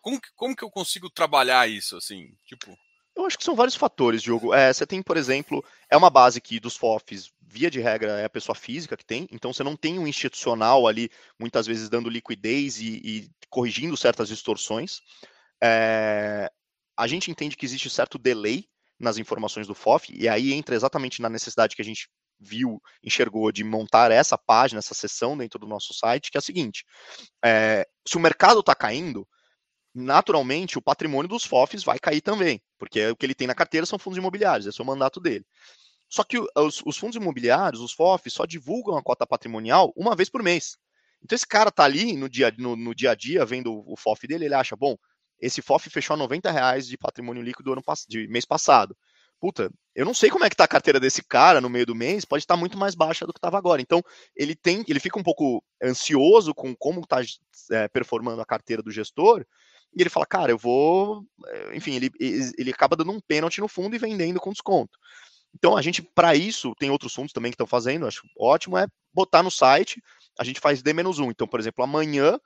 [0.00, 2.76] como, como que eu consigo trabalhar isso assim, tipo
[3.16, 4.52] eu acho que são vários fatores, Diogo.
[4.52, 8.24] É, você tem, por exemplo, é uma base que dos FOFs, via de regra, é
[8.24, 12.10] a pessoa física que tem, então você não tem um institucional ali, muitas vezes dando
[12.10, 15.00] liquidez e, e corrigindo certas distorções.
[15.66, 16.50] É,
[16.94, 18.66] a gente entende que existe certo delay
[19.00, 23.50] nas informações do FOF, e aí entra exatamente na necessidade que a gente viu, enxergou
[23.50, 26.84] de montar essa página, essa seção dentro do nosso site, que é a seguinte:
[27.42, 29.26] é, se o mercado está caindo,
[29.94, 33.86] naturalmente o patrimônio dos FOFs vai cair também, porque o que ele tem na carteira
[33.86, 35.46] são fundos imobiliários, esse é o mandato dele.
[36.10, 40.28] Só que os, os fundos imobiliários, os FOFs, só divulgam a cota patrimonial uma vez
[40.28, 40.76] por mês.
[41.22, 44.26] Então esse cara tá ali no dia, no, no dia a dia vendo o FOF
[44.26, 44.96] dele, ele acha, bom,
[45.44, 48.96] esse FOF fechou a 90 reais de patrimônio líquido ano, de mês passado.
[49.40, 51.94] Puta, eu não sei como é que tá a carteira desse cara no meio do
[51.94, 53.82] mês, pode estar muito mais baixa do que estava agora.
[53.82, 54.02] Então,
[54.34, 57.20] ele tem, ele fica um pouco ansioso com como está
[57.72, 59.44] é, performando a carteira do gestor,
[59.96, 61.24] e ele fala, cara, eu vou.
[61.46, 64.98] Eh, enfim, ele, ele acaba dando um pênalti no fundo e vendendo com desconto.
[65.54, 68.88] Então, a gente, para isso, tem outros fundos também que estão fazendo, acho ótimo, é
[69.12, 70.02] botar no site,
[70.38, 71.30] a gente faz D-1.
[71.30, 72.40] Então, por exemplo, amanhã,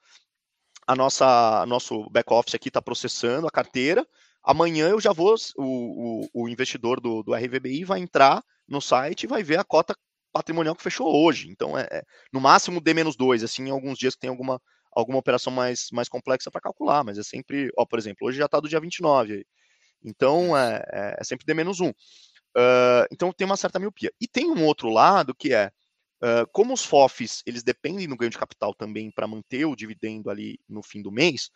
[0.88, 4.06] a nossa nosso back-office aqui está processando a carteira,
[4.42, 9.24] amanhã eu já vou, o, o, o investidor do, do RVBI vai entrar no site
[9.24, 9.94] e vai ver a cota
[10.32, 11.50] patrimonial que fechou hoje.
[11.50, 15.52] Então, é, é no máximo D-2, assim, em alguns dias que tem alguma alguma operação
[15.52, 18.68] mais, mais complexa para calcular, mas é sempre, ó, por exemplo, hoje já está do
[18.68, 19.44] dia 29,
[20.02, 21.90] então é, é, é sempre D-1.
[21.90, 24.10] Uh, então tem uma certa miopia.
[24.20, 25.70] E tem um outro lado que é,
[26.52, 30.58] como os FOFs, eles dependem do ganho de capital também para manter o dividendo ali
[30.68, 31.50] no fim do mês,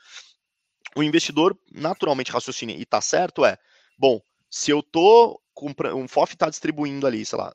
[0.94, 3.56] o investidor naturalmente raciocina, e está certo, é,
[3.98, 4.20] bom,
[4.50, 7.54] se eu tô comprando, um FOF está distribuindo ali, sei lá,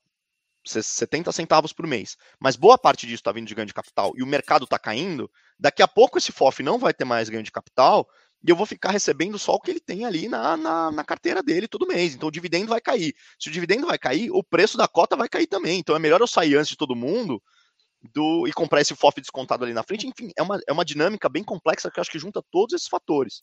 [0.66, 4.24] 70 centavos por mês, mas boa parte disso está vindo de ganho de capital e
[4.24, 7.52] o mercado está caindo, daqui a pouco esse FOF não vai ter mais ganho de
[7.52, 8.08] capital
[8.46, 11.42] e eu vou ficar recebendo só o que ele tem ali na, na, na, carteira
[11.42, 12.14] dele todo mês.
[12.14, 13.14] Então o dividendo vai cair.
[13.40, 15.80] Se o dividendo vai cair, o preço da cota vai cair também.
[15.80, 17.42] Então é melhor eu sair antes de todo mundo
[18.14, 20.08] do e comprar esse FOF descontado ali na frente.
[20.08, 22.88] Enfim, é uma, é uma dinâmica bem complexa que eu acho que junta todos esses
[22.88, 23.42] fatores.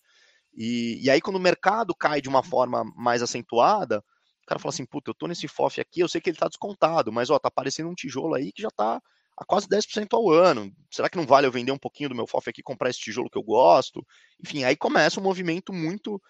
[0.57, 3.99] E, e aí, quando o mercado cai de uma forma mais acentuada,
[4.43, 6.47] o cara fala assim: puta, eu tô nesse FOF aqui, eu sei que ele tá
[6.47, 9.01] descontado, mas ó, tá aparecendo um tijolo aí que já tá
[9.37, 10.73] a quase 10% ao ano.
[10.91, 13.31] Será que não vale eu vender um pouquinho do meu FOF aqui, comprar esse tijolo
[13.31, 14.05] que eu gosto?
[14.43, 16.21] Enfim, aí começa um movimento muito.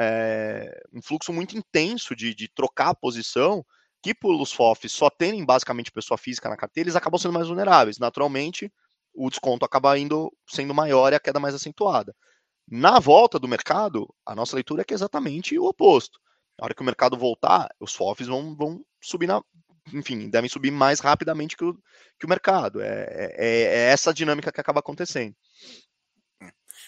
[0.00, 3.64] É, um fluxo muito intenso de, de trocar a posição,
[4.00, 7.98] que pelos FOFs só terem basicamente pessoa física na carteira, eles acabam sendo mais vulneráveis.
[7.98, 8.72] Naturalmente,
[9.12, 12.14] o desconto acaba indo sendo maior e a queda mais acentuada.
[12.70, 16.20] Na volta do mercado, a nossa leitura é que é exatamente o oposto.
[16.58, 19.42] Na hora que o mercado voltar, os FOFs vão, vão subir na,
[19.92, 21.74] enfim, devem subir mais rapidamente que o,
[22.18, 22.80] que o mercado.
[22.80, 25.34] É, é, é essa dinâmica que acaba acontecendo.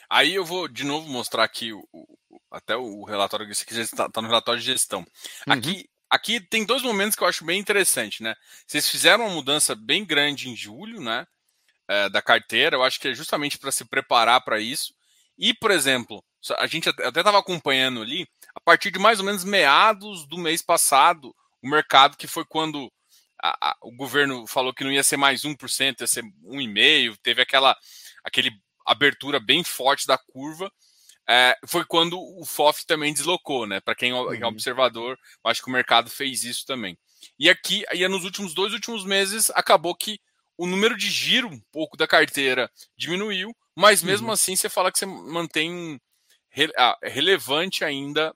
[0.09, 4.21] Aí eu vou de novo mostrar aqui o, o até o relatório que está tá
[4.21, 5.01] no relatório de gestão.
[5.47, 5.53] Uhum.
[5.53, 8.35] Aqui, aqui tem dois momentos que eu acho bem interessante, né?
[8.67, 11.27] Vocês fizeram uma mudança bem grande em julho, né?
[11.89, 12.77] É, da carteira.
[12.77, 14.93] Eu acho que é justamente para se preparar para isso.
[15.39, 16.25] E, por exemplo,
[16.59, 20.61] a gente até estava acompanhando ali, a partir de mais ou menos meados do mês
[20.61, 22.90] passado, o mercado, que foi quando
[23.42, 27.42] a, a, o governo falou que não ia ser mais 1%, ia ser 1,5%, teve
[27.42, 27.77] aquela
[28.23, 28.51] aquele
[28.87, 30.70] abertura bem forte da curva.
[31.29, 33.81] É, foi quando o FOF também deslocou, né?
[33.81, 34.46] Para quem é uhum.
[34.46, 36.99] observador, acho que o mercado fez isso também.
[37.38, 40.18] E aqui, aí nos últimos dois últimos meses, acabou que
[40.59, 44.33] o número de giro um pouco da carteira diminuiu, mas mesmo uhum.
[44.33, 46.01] assim você fala que você mantém
[47.03, 48.35] relevante ainda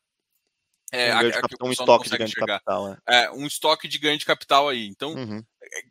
[0.95, 2.99] é, um, a, capital, um estoque de ganho de capital.
[3.07, 3.25] É.
[3.25, 3.31] é.
[3.31, 4.87] um estoque de ganho de capital aí.
[4.87, 5.43] Então, uhum.
[5.63, 5.83] É,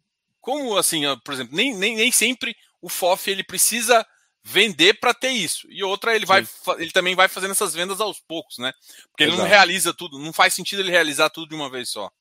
[0.42, 4.06] como assim, por exemplo, nem, nem, nem sempre o FOF ele precisa
[4.44, 5.66] vender para ter isso.
[5.70, 6.46] E outra, ele vai
[6.78, 8.74] ele também vai fazendo essas vendas aos poucos, né?
[9.10, 9.38] Porque Exato.
[9.38, 12.12] ele não realiza tudo, não faz sentido ele realizar tudo de uma vez só.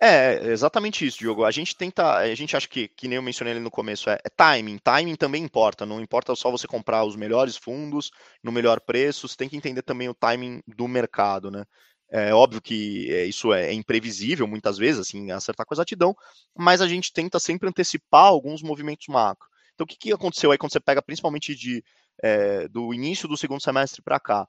[0.00, 1.44] É, exatamente isso, Diogo.
[1.44, 4.14] A gente tenta, a gente acha que, que nem eu mencionei ali no começo, é,
[4.24, 4.78] é, timing.
[4.78, 5.84] Timing também importa.
[5.84, 8.10] Não importa só você comprar os melhores fundos
[8.42, 11.64] no melhor preço, você tem que entender também o timing do mercado, né?
[12.10, 16.14] É óbvio que é, isso é, é imprevisível muitas vezes, assim, acertar com exatidão,
[16.56, 19.46] mas a gente tenta sempre antecipar alguns movimentos macro.
[19.74, 21.82] Então, o que, que aconteceu aí quando você pega principalmente de,
[22.22, 24.46] é, do início do segundo semestre para cá?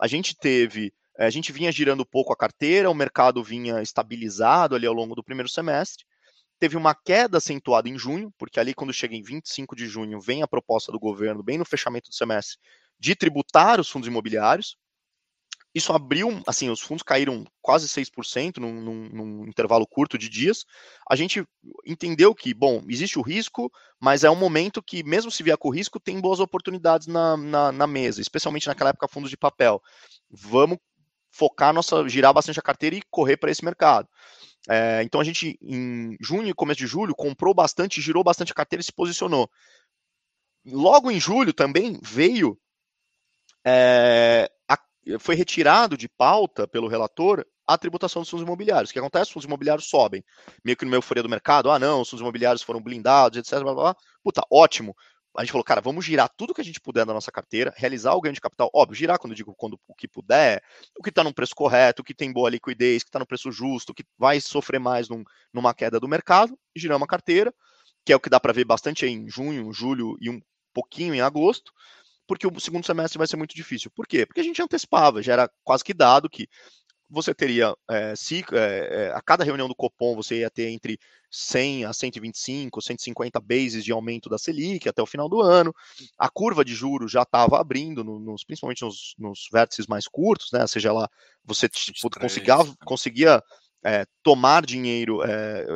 [0.00, 4.86] A gente teve, a gente vinha girando pouco a carteira, o mercado vinha estabilizado ali
[4.86, 6.04] ao longo do primeiro semestre,
[6.58, 10.42] teve uma queda acentuada em junho, porque ali quando chega em 25 de junho vem
[10.42, 12.58] a proposta do governo, bem no fechamento do semestre,
[12.98, 14.76] de tributar os fundos imobiliários,
[15.74, 20.66] isso abriu, assim, os fundos caíram quase 6% num, num, num, intervalo curto de dias.
[21.08, 21.44] A gente
[21.86, 25.70] entendeu que, bom, existe o risco, mas é um momento que, mesmo se vier com
[25.70, 29.82] risco, tem boas oportunidades na, na, na mesa, especialmente naquela época fundos de papel.
[30.30, 30.78] Vamos
[31.32, 34.08] focar nossa, girar bastante a carteira e correr para esse mercado.
[34.68, 38.54] É, então a gente, em junho e começo de julho, comprou bastante, girou bastante a
[38.54, 39.50] carteira e se posicionou.
[40.64, 42.56] Logo em julho também veio
[43.64, 44.48] é,
[45.18, 48.90] foi retirado de pauta pelo relator a tributação dos fundos imobiliários.
[48.90, 49.24] O que acontece?
[49.24, 50.24] Os fundos imobiliários sobem.
[50.64, 53.62] Meio que no meu euforia do mercado, ah, não, os fundos imobiliários foram blindados, etc.
[53.62, 53.96] Blá, blá, blá.
[54.22, 54.94] Puta, ótimo.
[55.36, 58.14] A gente falou, cara, vamos girar tudo que a gente puder da nossa carteira, realizar
[58.14, 58.70] o ganho de capital.
[58.74, 60.62] Óbvio, girar quando eu digo quando o que puder,
[60.98, 63.50] o que está no preço correto, o que tem boa liquidez, que está no preço
[63.50, 67.52] justo, que vai sofrer mais num, numa queda do mercado, girar uma carteira,
[68.04, 70.40] que é o que dá para ver bastante em junho, julho e um
[70.74, 71.72] pouquinho em agosto
[72.26, 73.90] porque o segundo semestre vai ser muito difícil.
[73.94, 74.24] Por quê?
[74.24, 76.48] Porque a gente antecipava, já era quase que dado que
[77.12, 80.98] você teria, é, se, é, a cada reunião do Copom, você ia ter entre
[81.32, 85.74] 100 a 125, 150 bases de aumento da Selic até o final do ano.
[86.18, 90.66] A curva de juros já estava abrindo, nos, principalmente nos, nos, vértices mais curtos, né?
[90.66, 91.08] Seja lá,
[91.42, 93.42] você tipo, conseguia, conseguia
[93.82, 95.20] é, tomar dinheiro,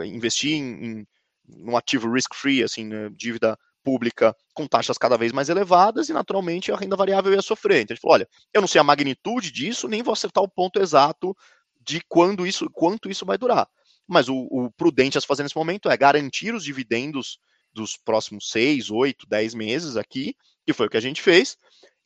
[0.05, 1.07] investir em, em
[1.49, 6.73] um ativo risk-free, assim, né, dívida pública com taxas cada vez mais elevadas e, naturalmente,
[6.73, 7.83] a renda variável ia sofrer.
[7.83, 10.49] Então, a gente falou, olha, eu não sei a magnitude disso, nem vou acertar o
[10.49, 11.37] ponto exato
[11.81, 13.69] de quando isso, quanto isso vai durar.
[14.07, 17.39] Mas o, o prudente a se fazer nesse momento é garantir os dividendos
[17.73, 21.59] dos próximos seis, oito, dez meses aqui, que foi o que a gente fez,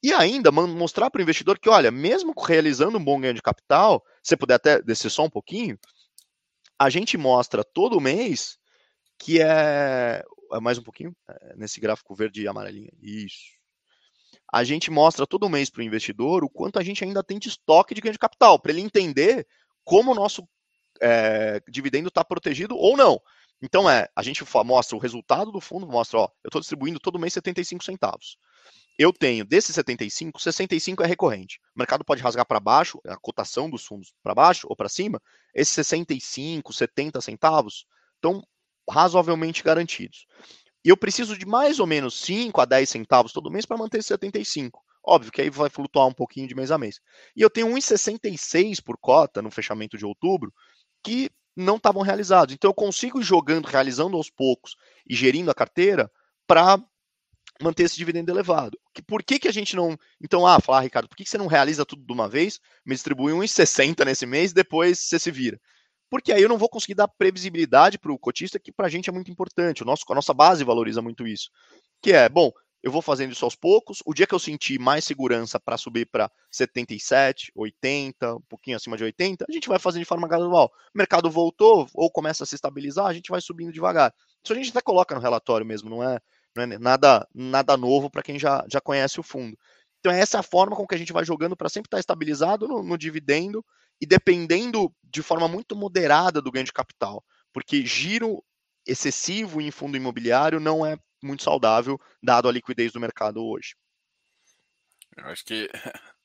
[0.03, 4.03] e ainda mostrar para o investidor que, olha, mesmo realizando um bom ganho de capital,
[4.23, 5.79] se puder até descer só um pouquinho,
[6.79, 8.59] a gente mostra todo mês
[9.19, 12.91] que é é mais um pouquinho, é, nesse gráfico verde e amarelinho.
[13.01, 13.59] Isso.
[14.53, 17.49] A gente mostra todo mês para o investidor o quanto a gente ainda tem de
[17.49, 19.47] estoque de ganho de capital, para ele entender
[19.85, 20.49] como o nosso
[21.01, 23.21] é, dividendo está protegido ou não.
[23.63, 27.19] Então é, a gente mostra o resultado do fundo, mostra, ó, eu estou distribuindo todo
[27.19, 28.37] mês 75 centavos.
[28.99, 31.59] Eu tenho desses 75, 65 é recorrente.
[31.75, 35.21] O mercado pode rasgar para baixo, a cotação dos fundos para baixo ou para cima,
[35.55, 37.87] esses 65, 70 centavos
[38.17, 38.43] estão
[38.89, 40.27] razoavelmente garantidos.
[40.85, 43.99] E eu preciso de mais ou menos 5 a 10 centavos todo mês para manter
[43.99, 44.83] esse 75.
[45.05, 47.01] Óbvio que aí vai flutuar um pouquinho de mês a mês.
[47.35, 50.53] E eu tenho 1,66 por cota no fechamento de outubro,
[51.03, 52.55] que não estavam realizados.
[52.55, 54.77] Então eu consigo ir jogando, realizando aos poucos
[55.09, 56.11] e gerindo a carteira
[56.47, 56.83] para
[57.63, 58.79] manter esse dividendo elevado.
[59.07, 59.97] Por que, que a gente não.
[60.23, 62.59] Então, ah, falar, ah, Ricardo, por que, que você não realiza tudo de uma vez,
[62.85, 65.61] me distribui 1,60 nesse mês, depois você se vira?
[66.11, 69.09] Porque aí eu não vou conseguir dar previsibilidade para o cotista, que para a gente
[69.09, 69.83] é muito importante.
[69.83, 71.51] O nosso, a nossa base valoriza muito isso.
[72.03, 72.51] Que é, bom,
[72.83, 74.03] eu vou fazendo isso aos poucos.
[74.07, 78.97] O dia que eu sentir mais segurança para subir para 77, 80, um pouquinho acima
[78.97, 80.73] de 80, a gente vai fazendo de forma gradual.
[80.95, 84.15] O mercado voltou ou começa a se estabilizar, a gente vai subindo devagar.
[84.43, 86.19] Isso a gente até coloca no relatório mesmo, não é,
[86.57, 89.57] não é nada, nada novo para quem já, já conhece o fundo.
[89.99, 92.01] Então, essa é a forma com que a gente vai jogando para sempre estar tá
[92.01, 93.65] estabilizado no, no dividendo
[94.01, 97.23] e dependendo de forma muito moderada do ganho de capital.
[97.53, 98.43] Porque giro
[98.87, 103.75] excessivo em fundo imobiliário não é muito saudável, dado a liquidez do mercado hoje.
[105.17, 105.69] Eu acho que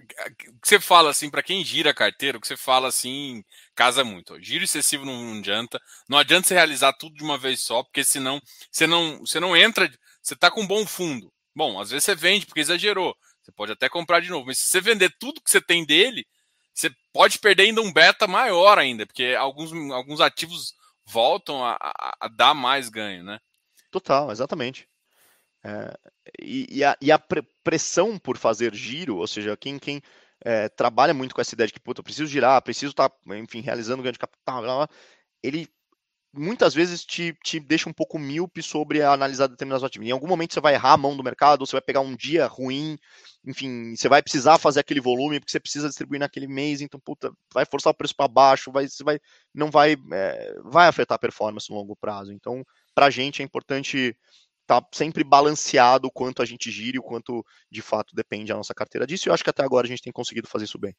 [0.00, 4.04] o que você fala assim, para quem gira carteira, o que você fala assim, casa
[4.04, 4.40] muito.
[4.40, 5.80] Giro excessivo não adianta.
[6.08, 9.56] Não adianta você realizar tudo de uma vez só, porque senão você não, você não
[9.56, 9.90] entra.
[10.22, 11.32] Você está com um bom fundo.
[11.54, 13.16] Bom, às vezes você vende porque exagerou.
[13.42, 16.26] Você pode até comprar de novo, mas se você vender tudo que você tem dele,
[16.74, 20.74] você pode perder ainda um beta maior ainda, porque alguns, alguns ativos
[21.06, 23.40] voltam a, a, a dar mais ganho, né?
[23.90, 24.88] Total, exatamente.
[25.64, 25.98] É,
[26.40, 27.18] e, e, a, e, a,
[27.64, 30.02] pressão por fazer giro, ou seja, quem, quem
[30.44, 33.60] é, trabalha muito com essa ideia de que, puta, preciso girar, preciso estar, tá, enfim,
[33.60, 34.88] realizando ganho de capital, blá, blá,
[35.42, 35.68] ele
[36.32, 40.06] muitas vezes te, te deixa um pouco míope sobre analisar determinados ativos.
[40.06, 42.14] Em algum momento você vai errar a mão do mercado, ou você vai pegar um
[42.14, 42.98] dia ruim,
[43.44, 47.32] enfim, você vai precisar fazer aquele volume porque você precisa distribuir naquele mês, então puta,
[47.52, 49.18] vai forçar o preço para baixo, vai, você vai,
[49.54, 52.32] não vai, é, vai afetar a performance no longo prazo.
[52.32, 52.64] Então,
[52.98, 54.16] para a gente é importante
[54.62, 58.50] estar tá sempre balanceado o quanto a gente gira e o quanto de fato depende
[58.50, 59.28] a nossa carteira disso.
[59.28, 60.96] E eu acho que até agora a gente tem conseguido fazer isso bem.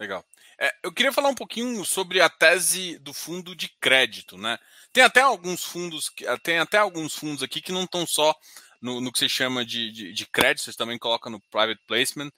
[0.00, 0.24] Legal.
[0.60, 4.58] É, eu queria falar um pouquinho sobre a tese do fundo de crédito, né?
[4.92, 6.10] Tem até alguns fundos,
[6.42, 8.34] tem até alguns fundos aqui que não estão só
[8.82, 12.32] no, no, que se chama de, de, de, crédito, vocês também colocam no private placement,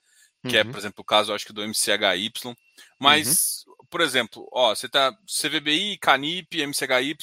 [0.47, 0.69] que é, uhum.
[0.69, 2.31] é, por exemplo, o caso, acho que do MCHY.
[2.99, 3.87] Mas, uhum.
[3.89, 7.15] por exemplo, ó, você tá CVBI, Canip, MCHY,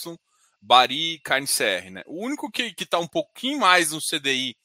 [0.67, 2.03] Bari, KNCR, né?
[2.07, 4.57] O único que, que tá um pouquinho mais no CDI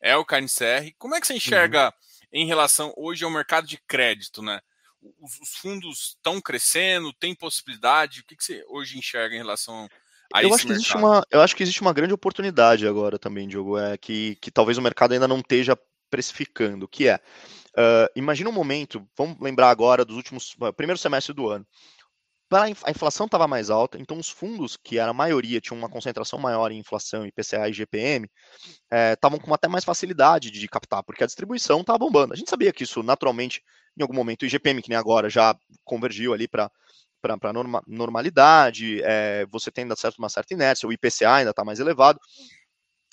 [0.00, 0.94] é o KNCR.
[0.98, 1.92] Como é que você enxerga uhum.
[2.32, 4.60] em relação hoje ao mercado de crédito, né?
[5.20, 8.20] Os, os fundos estão crescendo, tem possibilidade?
[8.20, 9.86] O que, que você hoje enxerga em relação
[10.32, 13.18] a eu esse acho que existe uma, Eu acho que existe uma grande oportunidade agora
[13.18, 18.10] também, Diogo, é que, que talvez o mercado ainda não esteja precificando, que é, uh,
[18.16, 21.66] imagina um momento, vamos lembrar agora dos últimos, primeiro semestre do ano,
[22.58, 26.38] a inflação estava mais alta, então os fundos, que era a maioria, tinham uma concentração
[26.38, 28.28] maior em inflação, IPCA e GPM,
[29.14, 32.34] estavam eh, com até mais facilidade de captar, porque a distribuição estava bombando.
[32.34, 33.62] A gente sabia que isso, naturalmente,
[33.96, 36.70] em algum momento, o IGPM, que nem agora, já convergiu ali para
[37.22, 41.62] para norma, normalidade, é, você tem ainda certo, uma certa inércia, o IPCA ainda está
[41.62, 42.18] mais elevado,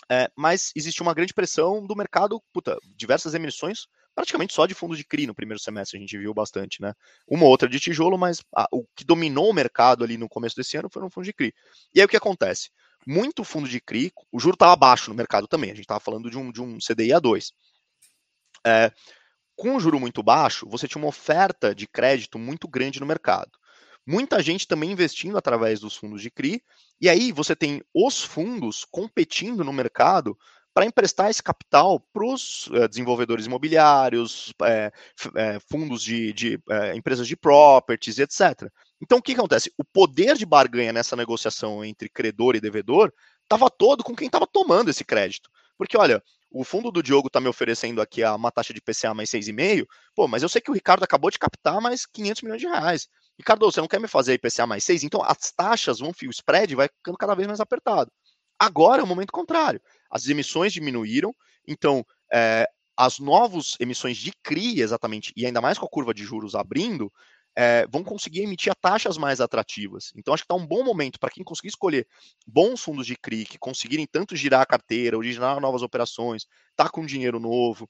[0.09, 4.97] é, mas existe uma grande pressão do mercado, puta, diversas emissões praticamente só de fundos
[4.97, 6.91] de CRI no primeiro semestre, a gente viu bastante, né?
[7.27, 10.55] Uma ou outra de tijolo, mas a, o que dominou o mercado ali no começo
[10.55, 11.53] desse ano foi no fundo de CRI.
[11.93, 12.71] E aí o que acontece?
[13.05, 16.31] Muito fundo de CRI, o juro estava baixo no mercado também, a gente estava falando
[16.31, 17.51] de um, de um CDI a 2.
[18.65, 18.91] É,
[19.55, 23.51] com o juro muito baixo, você tinha uma oferta de crédito muito grande no mercado.
[24.03, 26.59] Muita gente também investindo através dos fundos de CRI,
[26.99, 30.35] e aí você tem os fundos competindo no mercado
[30.77, 34.91] para emprestar esse capital para os uh, desenvolvedores imobiliários, é,
[35.35, 38.69] é, fundos de, de é, empresas de properties, etc.
[39.01, 39.73] Então, o que acontece?
[39.75, 43.11] O poder de barganha nessa negociação entre credor e devedor
[43.41, 45.49] estava todo com quem estava tomando esse crédito.
[45.79, 46.21] Porque, olha,
[46.51, 49.83] o fundo do Diogo está me oferecendo aqui uma taxa de PCA mais 6,5,
[50.15, 53.07] pô, mas eu sei que o Ricardo acabou de captar mais 500 milhões de reais.
[53.35, 55.03] Ricardo, você não quer me fazer IPCA mais 6?
[55.05, 58.11] Então as taxas vão, o spread vai ficando cada vez mais apertado.
[58.59, 59.81] Agora é o momento contrário.
[60.09, 61.33] As emissões diminuíram,
[61.67, 66.23] então é, as novas emissões de CRI, exatamente, e ainda mais com a curva de
[66.23, 67.11] juros abrindo,
[67.55, 70.11] é, vão conseguir emitir a taxas mais atrativas.
[70.15, 72.07] Então, acho que está um bom momento para quem conseguir escolher
[72.45, 76.45] bons fundos de CRI, que conseguirem tanto girar a carteira, originar novas operações,
[76.75, 77.89] tá com dinheiro novo.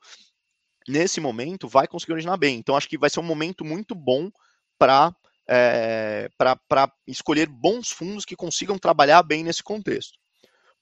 [0.88, 2.58] Nesse momento, vai conseguir originar bem.
[2.58, 4.30] Então, acho que vai ser um momento muito bom
[4.78, 5.14] para
[5.50, 10.18] é, para escolher bons fundos que consigam trabalhar bem nesse contexto.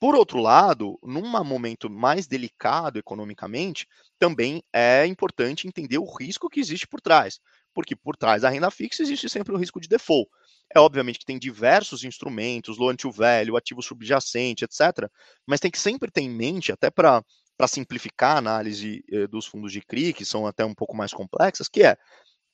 [0.06, 3.88] Por outro lado, num momento mais delicado economicamente,
[4.20, 7.40] também é importante entender o risco que existe por trás,
[7.74, 10.30] porque por trás da renda fixa existe sempre o risco de default.
[10.72, 15.10] É obviamente que tem diversos instrumentos, loan to value, ativo subjacente, etc.
[15.44, 17.24] Mas tem que sempre ter em mente, até para
[17.68, 21.68] simplificar a análise eh, dos fundos de CRI, que são até um pouco mais complexas,
[21.68, 21.98] que é,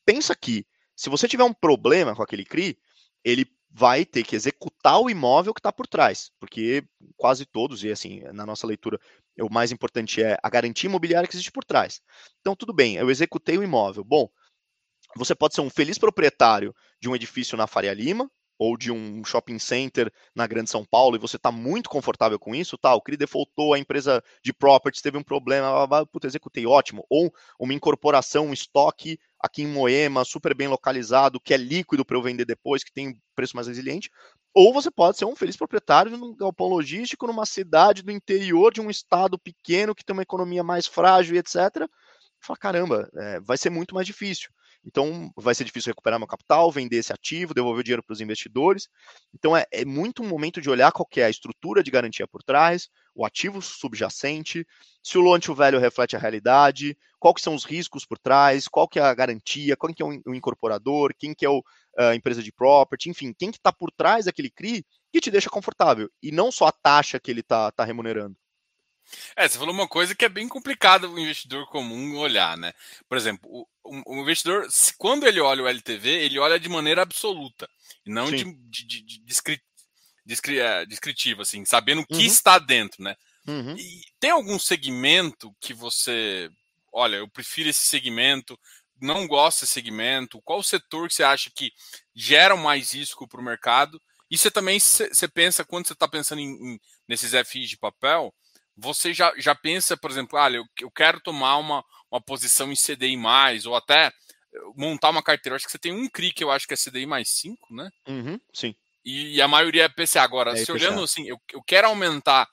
[0.05, 2.77] pensa que se você tiver um problema com aquele CRI,
[3.25, 6.83] ele vai ter que executar o imóvel que está por trás, porque
[7.15, 8.99] quase todos, e assim, na nossa leitura,
[9.39, 12.01] o mais importante é a garantia imobiliária que existe por trás.
[12.41, 14.03] Então, tudo bem, eu executei o imóvel.
[14.03, 14.29] Bom,
[15.15, 19.23] você pode ser um feliz proprietário de um edifício na Faria Lima, ou de um
[19.25, 22.93] shopping center na Grande São Paulo e você está muito confortável com isso, tá?
[22.93, 27.03] O CRI defaultou, a empresa de properties teve um problema, puta, executei, ótimo.
[27.09, 32.17] Ou uma incorporação, um estoque aqui em Moema, super bem localizado, que é líquido para
[32.17, 34.09] eu vender depois, que tem preço mais resiliente.
[34.53, 38.73] Ou você pode ser um feliz proprietário de um galpão logístico numa cidade do interior
[38.73, 41.87] de um estado pequeno que tem uma economia mais frágil e etc.
[42.41, 44.49] Fala, caramba, é, vai ser muito mais difícil.
[44.83, 48.19] Então, vai ser difícil recuperar meu capital, vender esse ativo, devolver o dinheiro para os
[48.19, 48.89] investidores.
[49.33, 52.41] Então, é, é, muito um momento de olhar qual é a estrutura de garantia por
[52.41, 54.65] trás, o ativo subjacente,
[55.03, 58.67] se o loan to value reflete a realidade, qual que são os riscos por trás,
[58.67, 61.63] qual que é a garantia, quem que é o incorporador, quem que é o,
[61.95, 64.83] a empresa de property, enfim, quem que está por trás daquele CRI
[65.13, 68.35] que te deixa confortável, e não só a taxa que ele está tá remunerando.
[69.35, 72.73] É, você falou uma coisa que é bem complicado o investidor comum olhar, né?
[73.07, 73.67] Por exemplo, o,
[74.05, 77.69] o investidor, quando ele olha o LTV, ele olha de maneira absoluta,
[78.05, 78.57] não Sim.
[78.69, 79.61] de, de, de, descri,
[80.25, 82.21] descri, é, descritivo, assim, sabendo o que uhum.
[82.21, 83.15] está dentro, né?
[83.47, 83.75] Uhum.
[83.77, 86.49] E tem algum segmento que você,
[86.93, 88.57] olha, eu prefiro esse segmento,
[89.01, 91.71] não gosto desse segmento, qual o setor que você acha que
[92.15, 93.99] gera mais risco para o mercado?
[94.29, 98.33] E você também você pensa, quando você está pensando em, em, nesses FIs de papel,
[98.75, 102.75] você já, já pensa, por exemplo, ah, eu, eu quero tomar uma, uma posição em
[102.75, 104.11] CDI mais, ou até eh,
[104.75, 105.53] montar uma carteira.
[105.53, 107.73] Eu acho que você tem um CRI que eu acho que é CDI mais 5,
[107.73, 107.89] né?
[108.07, 108.75] Uhum, sim.
[109.03, 110.21] E, e, a maioria é PCA.
[110.21, 112.47] Agora, é se olhando assim, eu, eu quero aumentar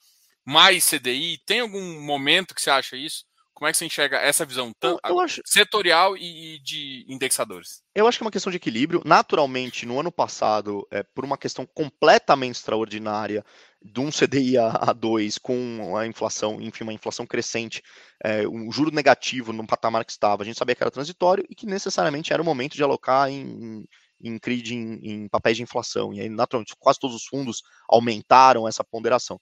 [0.44, 3.26] mais CDI, tem algum momento que você acha isso?
[3.58, 5.42] Como é que você enxerga essa visão tão, eu, eu acho...
[5.44, 7.82] setorial e, e, de indexadores?
[7.92, 9.02] Eu acho que é uma questão de equilíbrio.
[9.04, 13.44] Naturalmente, no ano passado, é, por uma questão completamente extraordinária
[13.82, 17.82] de um CDI a 2 com a inflação, enfim, uma inflação crescente,
[18.22, 21.54] é, um juro negativo no patamar que estava, a gente sabia que era transitório e
[21.56, 23.84] que necessariamente era o momento de alocar em,
[24.22, 26.14] em CRID, em, em papéis de inflação.
[26.14, 29.40] E aí, naturalmente, quase todos os fundos aumentaram essa ponderação.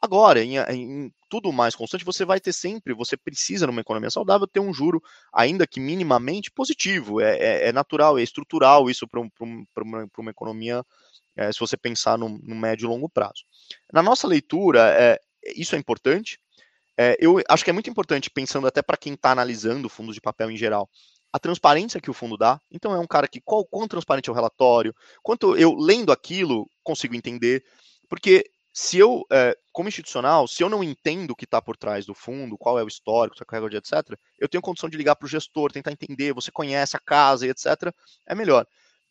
[0.00, 4.46] Agora, em, em, tudo mais constante, você vai ter sempre, você precisa, numa economia saudável,
[4.46, 7.20] ter um juro, ainda que minimamente positivo.
[7.20, 9.28] É, é, é natural, é estrutural isso para um,
[9.80, 10.84] uma, uma, economia,
[11.36, 13.44] é, se você pensar no, no, médio e longo prazo.
[13.92, 15.18] Na nossa leitura, é,
[15.56, 16.38] isso é importante.
[16.96, 20.20] É, eu acho que é muito importante, pensando até para quem está analisando fundos de
[20.20, 20.88] papel em geral,
[21.32, 22.60] a transparência que o fundo dá.
[22.70, 26.68] Então, é um cara que, qual, quão transparente é o relatório, quanto eu, lendo aquilo,
[26.82, 27.64] consigo entender.
[28.08, 28.44] Porque
[28.80, 32.14] se eu, é, como institucional, se eu não entendo o que está por trás do
[32.14, 35.28] fundo, qual é o histórico, track record, etc., eu tenho condição de ligar para o
[35.28, 37.92] gestor, tentar entender, você conhece a casa e etc.,
[38.24, 38.64] é melhor.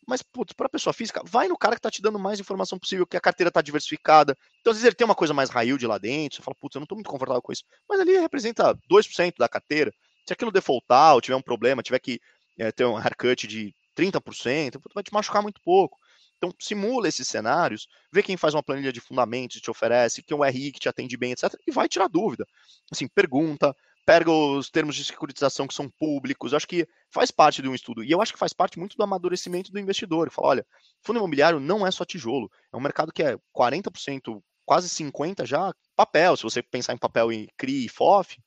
[0.06, 3.06] Mas, putz, para pessoa física, vai no cara que está te dando mais informação possível,
[3.06, 4.34] que a carteira está diversificada.
[4.58, 6.74] Então, às vezes, ele tem uma coisa mais raio de lá dentro, você fala, putz,
[6.74, 7.64] eu não estou muito confortável com isso.
[7.86, 9.92] Mas ali representa 2% da carteira.
[10.26, 12.18] Se aquilo defaultar ou tiver um problema, tiver que
[12.58, 15.98] é, ter um haircut de 30%, vai te machucar muito pouco.
[16.38, 20.36] Então, simula esses cenários, vê quem faz uma planilha de fundamentos te oferece, que é
[20.36, 21.54] um RI que te atende bem, etc.
[21.66, 22.46] E vai tirar dúvida.
[22.90, 23.74] Assim, pergunta,
[24.06, 26.52] pega os termos de securitização que são públicos.
[26.52, 28.02] Eu acho que faz parte de um estudo.
[28.02, 30.30] E eu acho que faz parte muito do amadurecimento do investidor.
[30.30, 30.66] Fala, olha,
[31.02, 32.50] fundo imobiliário não é só tijolo.
[32.72, 36.36] É um mercado que é 40%, quase 50% já papel.
[36.36, 38.38] Se você pensar em papel em CRI e FOF,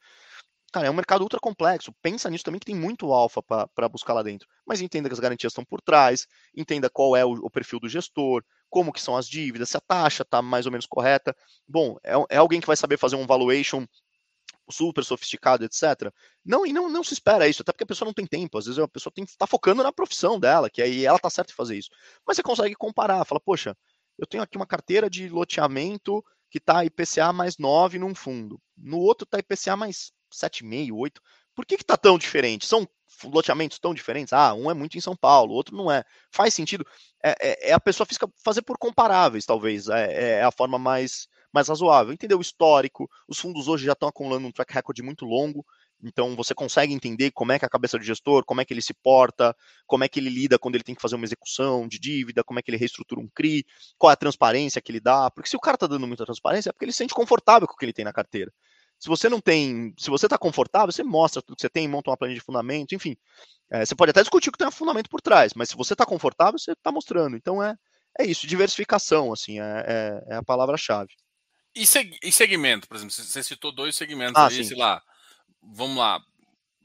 [0.72, 1.94] Cara, é um mercado ultra complexo.
[2.02, 4.48] Pensa nisso também que tem muito alfa para buscar lá dentro.
[4.66, 7.90] Mas entenda que as garantias estão por trás, entenda qual é o, o, perfil do
[7.90, 11.36] gestor, como que são as dívidas, se a taxa está mais ou menos correta.
[11.68, 13.86] Bom, é, é, alguém que vai saber fazer um valuation
[14.70, 16.12] super sofisticado, etc.
[16.46, 18.58] Não, e não, não se espera isso, até porque a pessoa não tem tempo.
[18.58, 21.56] Às vezes a pessoa está focando na profissão dela, que aí ela está certa em
[21.56, 21.90] fazer isso.
[22.26, 23.76] Mas você consegue comparar, fala, poxa,
[24.18, 28.62] eu tenho aqui uma carteira de loteamento que está IPCA mais 9 num fundo.
[28.78, 31.22] No outro está IPCA mais 7,5, 8.
[31.56, 32.66] Por que está tão diferente?
[32.66, 32.88] São
[33.26, 34.34] loteamentos tão diferentes?
[34.34, 36.04] Ah, um é muito em São Paulo, outro não é.
[36.32, 36.86] Faz sentido.
[37.24, 39.88] É, é, é a pessoa física fazer por comparáveis, talvez.
[39.90, 42.14] É, é, é, a forma mais, mais razoável.
[42.14, 43.10] Entender o histórico.
[43.28, 45.66] Os fundos hoje já estão acumulando um track record muito longo.
[46.04, 48.82] Então você consegue entender como é que a cabeça do gestor, como é que ele
[48.82, 49.56] se porta,
[49.86, 52.60] como é que ele lida quando ele tem que fazer uma execução de dívida, como
[52.60, 53.66] é que ele reestrutura um CRI,
[53.98, 55.30] qual é a transparência que ele dá.
[55.30, 57.76] Porque se o cara está dando muita transparência, é porque ele se sente confortável com
[57.76, 58.52] o que ele tem na carteira.
[59.02, 62.12] Se você não tem, se você está confortável, você mostra tudo que você tem, monta
[62.12, 63.18] uma planilha de fundamento, enfim.
[63.72, 66.06] É, você pode até discutir que tem um fundamento por trás, mas se você está
[66.06, 67.36] confortável, você está mostrando.
[67.36, 67.76] Então é,
[68.20, 71.16] é isso, diversificação, assim, é, é, é a palavra-chave.
[71.74, 75.02] E, seg e segmento, por exemplo, você citou dois segmentos ah, aí, sei lá,
[75.64, 76.22] vamos lá.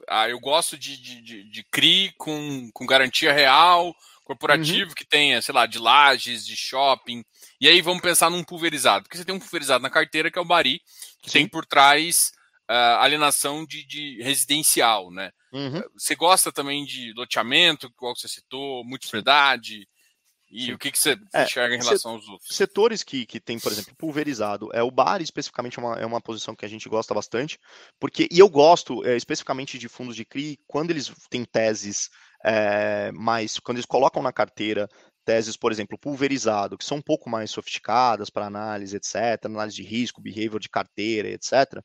[0.08, 3.94] Ah, eu gosto de, de, de, de CRI com, com garantia real,
[4.26, 4.94] corporativo uhum.
[4.94, 7.24] que tenha, sei lá, de lajes, de shopping.
[7.60, 9.04] E aí vamos pensar num pulverizado.
[9.04, 10.80] Porque você tem um pulverizado na carteira, que é o Bari,
[11.22, 11.38] que Sim.
[11.38, 12.32] tem por trás
[12.68, 15.30] uh, alienação de, de residencial, né?
[15.52, 15.80] Uhum.
[15.96, 19.86] Você gosta também de loteamento, qual você citou, multipropriedade?
[20.50, 20.72] E Sim.
[20.72, 22.54] o que, que você é, enxerga em relação aos outros?
[22.54, 24.70] Setores que, que tem, por exemplo, pulverizado.
[24.72, 27.60] É, o bar, especificamente, é uma, é uma posição que a gente gosta bastante,
[27.98, 32.10] porque, e eu gosto é, especificamente de fundos de CRI, quando eles têm teses
[32.46, 34.88] é, mais, quando eles colocam na carteira
[35.24, 39.82] teses, por exemplo, pulverizado, que são um pouco mais sofisticadas para análise, etc., análise de
[39.82, 41.82] risco, behavior de carteira, etc.,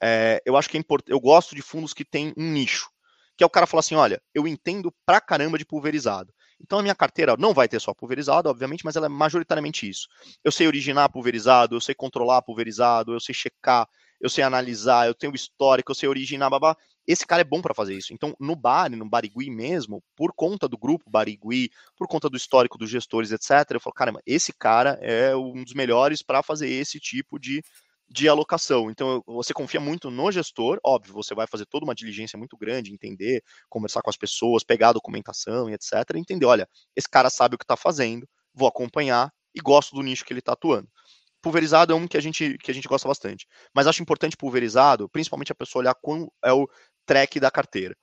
[0.00, 2.88] é, eu acho que é importante, eu gosto de fundos que têm um nicho,
[3.36, 6.32] que é o cara falar assim, olha, eu entendo pra caramba de pulverizado.
[6.60, 10.06] Então a minha carteira não vai ter só pulverizado, obviamente, mas ela é majoritariamente isso.
[10.44, 13.88] Eu sei originar pulverizado, eu sei controlar pulverizado, eu sei checar,
[14.20, 16.76] eu sei analisar, eu tenho histórico, eu sei originar, babá.
[17.08, 18.12] Esse cara é bom para fazer isso.
[18.14, 22.78] Então, no Bari, no Barigui mesmo, por conta do grupo Barigui, por conta do histórico
[22.78, 27.00] dos gestores, etc., eu falo, caramba, esse cara é um dos melhores para fazer esse
[27.00, 27.62] tipo de
[28.10, 28.90] de alocação.
[28.90, 32.92] Então, você confia muito no gestor, óbvio, você vai fazer toda uma diligência muito grande,
[32.92, 36.16] entender, conversar com as pessoas, pegar a documentação e etc.
[36.16, 40.24] entender, olha, esse cara sabe o que está fazendo, vou acompanhar e gosto do nicho
[40.24, 40.88] que ele está atuando.
[41.40, 43.46] Pulverizado é um que a, gente, que a gente gosta bastante.
[43.74, 46.68] Mas acho importante pulverizado, principalmente a pessoa olhar qual é o
[47.06, 47.96] track da carteira.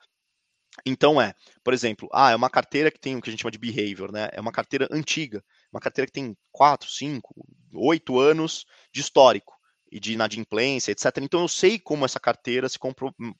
[0.85, 1.33] Então é,
[1.63, 4.11] por exemplo, ah, é uma carteira que tem o que a gente chama de behavior,
[4.11, 4.29] né?
[4.33, 7.33] É uma carteira antiga, uma carteira que tem 4, 5,
[7.73, 9.53] 8 anos de histórico
[9.91, 11.05] e de inadimplência, etc.
[11.21, 12.77] Então eu sei como essa carteira se,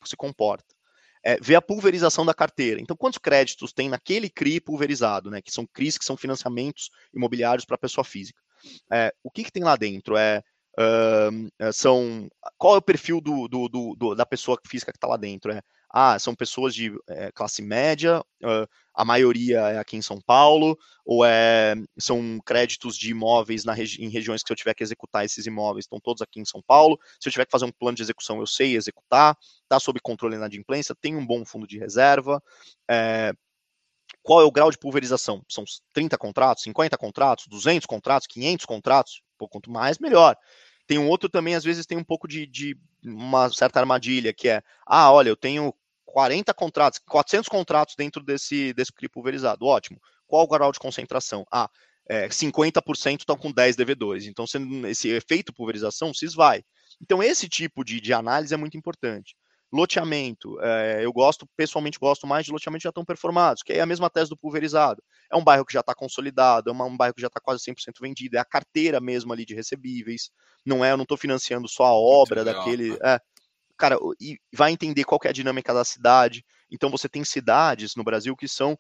[0.06, 0.74] se comporta.
[1.28, 2.80] É, ver a pulverização da carteira.
[2.80, 5.42] Então, quantos créditos tem naquele CRI pulverizado, né?
[5.42, 8.40] Que são CRIs que são financiamentos imobiliários para pessoa física.
[8.92, 10.18] É, o que, que tem lá dentro?
[10.18, 10.42] É,
[10.80, 15.18] uh, são qual é o perfil do, do, do, da pessoa física que está lá
[15.18, 15.52] dentro?
[15.52, 15.62] É,
[15.98, 20.78] ah, são pessoas de é, classe média, uh, a maioria é aqui em São Paulo,
[21.06, 24.84] ou é, são créditos de imóveis na regi em regiões que se eu tiver que
[24.84, 27.72] executar esses imóveis estão todos aqui em São Paulo, se eu tiver que fazer um
[27.72, 31.66] plano de execução eu sei executar, está sob controle na adimplência, tem um bom fundo
[31.66, 32.44] de reserva,
[32.92, 33.32] é,
[34.26, 35.46] qual é o grau de pulverização?
[35.48, 35.64] São
[35.94, 39.22] 30 contratos, 50 contratos, 200 contratos, 500 contratos?
[39.38, 40.36] Pô, quanto mais, melhor.
[40.88, 44.50] Tem um outro também, às vezes, tem um pouco de, de uma certa armadilha, que
[44.50, 45.72] é, ah, olha, eu tenho
[46.06, 49.64] 40 contratos, 400 contratos dentro desse, desse CRI pulverizado.
[49.64, 50.02] Ótimo.
[50.26, 51.46] Qual o grau de concentração?
[51.52, 51.70] Ah,
[52.10, 54.26] é, 50% estão com 10 devedores.
[54.26, 54.46] Então,
[54.90, 56.64] esse efeito pulverização se esvai.
[57.00, 59.36] Então, esse tipo de, de análise é muito importante.
[59.76, 63.86] Loteamento, é, eu gosto, pessoalmente gosto mais de loteamento já tão performados, que é a
[63.86, 65.04] mesma tese do pulverizado.
[65.30, 67.62] É um bairro que já está consolidado, é uma, um bairro que já está quase
[67.62, 70.32] 100% vendido, é a carteira mesmo ali de recebíveis,
[70.66, 72.98] não é, eu não estou financiando só a obra daquele.
[73.04, 73.20] É,
[73.78, 76.46] cara, e vai entender qual é a dinâmica da cidade.
[76.72, 78.78] Então você tem cidades no Brasil que são,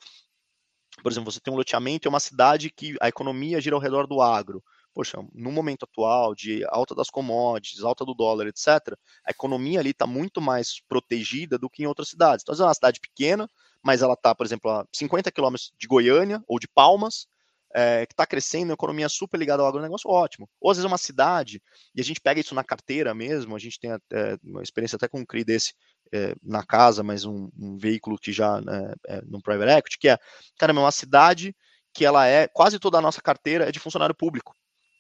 [1.04, 4.08] por exemplo, você tem um loteamento, é uma cidade que a economia gira ao redor
[4.08, 4.64] do agro.
[4.96, 9.90] Poxa, no momento atual de alta das commodities, alta do dólar, etc., a economia ali
[9.90, 12.44] está muito mais protegida do que em outras cidades.
[12.44, 13.46] Então, é uma cidade pequena,
[13.84, 17.28] mas ela está, por exemplo, a 50 quilômetros de Goiânia ou de Palmas,
[17.76, 20.50] é, que está crescendo, a economia super ligada ao agronegócio, ótimo.
[20.62, 21.62] Ou às vezes é uma cidade,
[21.94, 25.10] e a gente pega isso na carteira mesmo, a gente tem até, uma experiência até
[25.10, 25.74] com um CRI desse
[26.14, 30.08] é, na casa, mas um, um veículo que já né, é no private equity, que
[30.08, 30.18] é,
[30.58, 31.54] caramba, é uma cidade
[31.94, 34.56] que ela é, quase toda a nossa carteira é de funcionário público.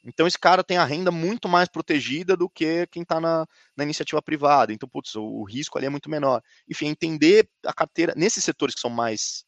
[0.05, 3.45] Então esse cara tem a renda muito mais protegida do que quem está na,
[3.75, 4.71] na, iniciativa privada.
[4.71, 6.41] Então, putz, o, o, risco ali é muito menor.
[6.69, 9.45] Enfim, entender a carteira nesses setores que são mais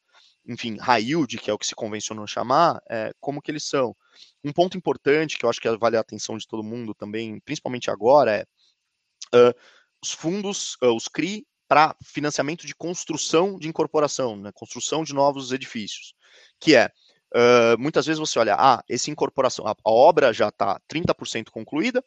[0.47, 3.95] enfim, high yield, que é o que se convencionou chamar, é, como que eles são.
[4.43, 7.91] Um ponto importante que eu acho que vale a atenção de todo mundo também, principalmente
[7.91, 8.45] agora, é
[9.35, 9.53] uh,
[10.01, 15.51] os fundos, uh, os CRI, para financiamento de construção de incorporação, né, construção de novos
[15.51, 16.13] edifícios,
[16.61, 16.89] que é,
[17.35, 22.03] uh, muitas vezes você olha, ah, esse incorporação, a, a obra já está 30% concluída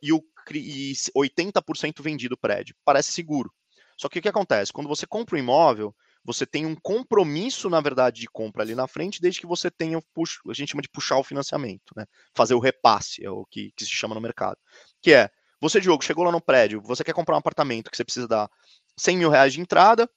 [0.00, 0.22] e, o,
[0.54, 3.52] e 80% vendido o prédio, parece seguro.
[3.96, 4.72] Só que o que acontece?
[4.72, 5.94] Quando você compra um imóvel,
[6.24, 10.00] você tem um compromisso, na verdade, de compra ali na frente, desde que você tenha,
[10.14, 12.06] puxo, a gente chama de puxar o financiamento, né?
[12.34, 14.56] fazer o repasse, é o que, que se chama no mercado.
[15.00, 15.30] Que é,
[15.60, 18.48] Você, Diogo, chegou lá no prédio, você quer comprar um apartamento que você precisa dar
[18.96, 20.08] 100 mil reais de entrada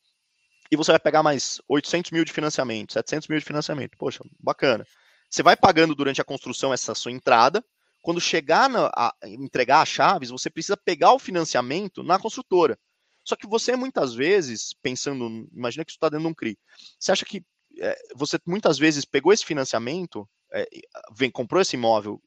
[0.72, 3.98] e você vai pegar mais 800 mil de financiamento, 700 mil de financiamento.
[3.98, 4.86] Poxa, bacana.
[5.30, 7.64] Você vai pagando durante a construção essa sua entrada.
[8.02, 12.78] Quando chegar na, a entregar as chaves, você precisa pegar o financiamento na construtora.
[13.24, 16.58] Só que você muitas vezes, pensando, imagina que isso está dentro de um CRI,
[17.00, 17.44] você acha que
[17.80, 20.68] é, você muitas vezes pegou esse financiamento, é,
[21.12, 22.22] vem, comprou esse imóvel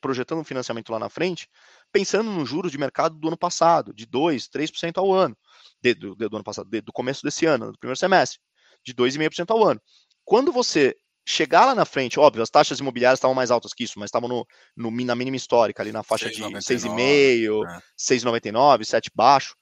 [0.00, 1.48] projetando um financiamento lá na frente,
[1.94, 5.36] pensando nos juros de mercado do ano passado, de 2%, 3% ao ano,
[5.80, 8.40] de, do, do, ano passado, de, do começo desse ano, do primeiro semestre,
[8.84, 9.80] de 2,5% ao ano.
[10.24, 14.00] Quando você chegar lá na frente, óbvio, as taxas imobiliárias estavam mais altas que isso,
[14.00, 14.44] mas estavam no,
[14.76, 17.80] no, na mínima histórica, ali na faixa 6, de 6,5, é.
[17.96, 19.54] 6,99, 7 baixo.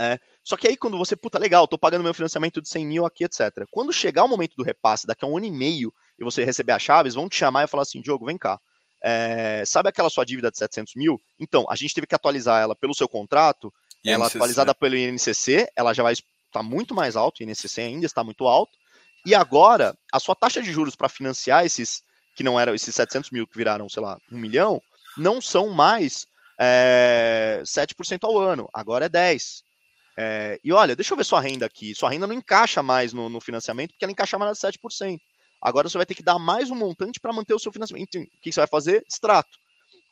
[0.00, 0.18] É.
[0.42, 3.22] Só que aí quando você, puta, legal, tô pagando meu financiamento de 100 mil aqui,
[3.22, 3.64] etc.
[3.70, 6.72] Quando chegar o momento do repasse, daqui a um ano e meio, e você receber
[6.72, 8.58] as chaves, vão te chamar e falar assim, Diogo, vem cá,
[9.06, 11.20] é, sabe aquela sua dívida de 700 mil?
[11.38, 14.14] Então, a gente teve que atualizar ela pelo seu contrato, INCC.
[14.14, 18.06] ela atualizada pelo INCC, ela já vai estar tá muito mais alto, o INCC ainda
[18.06, 18.72] está muito alto,
[19.26, 22.02] e agora, a sua taxa de juros para financiar esses,
[22.34, 24.80] que não eram esses 700 mil que viraram, sei lá, um milhão,
[25.18, 26.26] não são mais
[26.58, 29.62] é, 7% ao ano, agora é 10%.
[30.16, 31.92] É, e olha, deixa eu ver sua renda aqui.
[31.92, 35.18] Sua renda não encaixa mais no, no financiamento, porque ela encaixa mais de 7%.
[35.64, 38.18] Agora você vai ter que dar mais um montante para manter o seu financiamento.
[38.18, 39.02] Então, o que você vai fazer?
[39.08, 39.56] Extrato.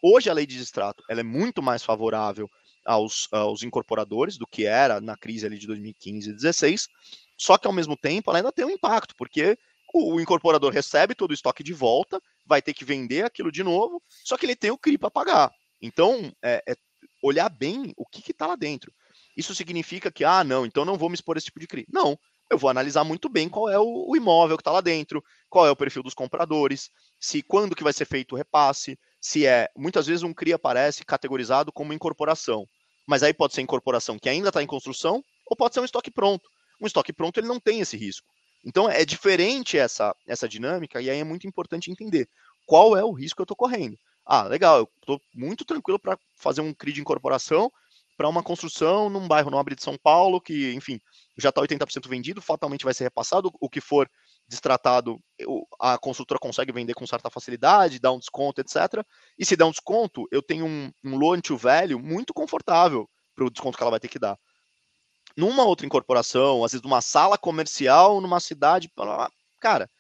[0.03, 2.49] Hoje a lei de extrato ela é muito mais favorável
[2.87, 6.89] aos, aos incorporadores do que era na crise ali de 2015 e 2016,
[7.37, 9.57] só que ao mesmo tempo ela ainda tem um impacto, porque
[9.93, 13.63] o, o incorporador recebe todo o estoque de volta, vai ter que vender aquilo de
[13.63, 15.53] novo, só que ele tem o CRI para pagar.
[15.83, 16.75] Então, é, é,
[17.23, 18.91] olhar bem o que está lá dentro.
[19.37, 21.87] Isso significa que, ah, não, então não vou me expor a esse tipo de CRI.
[21.93, 22.19] Não,
[22.53, 25.67] eu vou analisar muito bem qual é o, o imóvel que está lá dentro, qual
[25.67, 29.69] é o perfil dos compradores, se quando que vai ser feito o repasse, se é.
[29.77, 32.67] Muitas vezes um CRI aparece categorizado como incorporação.
[33.07, 36.11] Mas aí pode ser incorporação que ainda está em construção, ou pode ser um estoque
[36.11, 36.49] pronto.
[36.81, 38.27] Um estoque pronto ele não tem esse risco.
[38.65, 42.29] Então é diferente essa, essa dinâmica, e aí é muito importante entender
[42.67, 43.97] qual é o risco que eu estou correndo.
[44.25, 47.73] Ah, legal, eu estou muito tranquilo para fazer um CRI de incorporação,
[48.23, 51.01] para uma construção num bairro nobre de São Paulo, que, enfim,
[51.37, 54.09] já está 80% vendido, fatalmente vai ser repassado, o que for
[54.47, 55.19] destratado,
[55.81, 59.05] a construtora consegue vender com certa facilidade, dá um desconto, etc.
[59.37, 63.45] E se der um desconto, eu tenho um, um loan to value muito confortável para
[63.45, 64.39] o desconto que ela vai ter que dar.
[65.37, 68.89] Numa outra incorporação, às vezes numa sala comercial, numa cidade,
[69.59, 69.91] cara,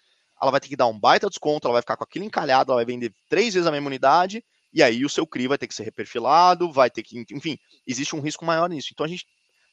[0.41, 2.79] ela vai ter que dar um baita desconto, ela vai ficar com aquilo encalhado, ela
[2.79, 5.75] vai vender três vezes a mesma unidade, e aí o seu CRI vai ter que
[5.75, 8.89] ser reperfilado, vai ter que, enfim, existe um risco maior nisso.
[8.93, 9.27] Então a gente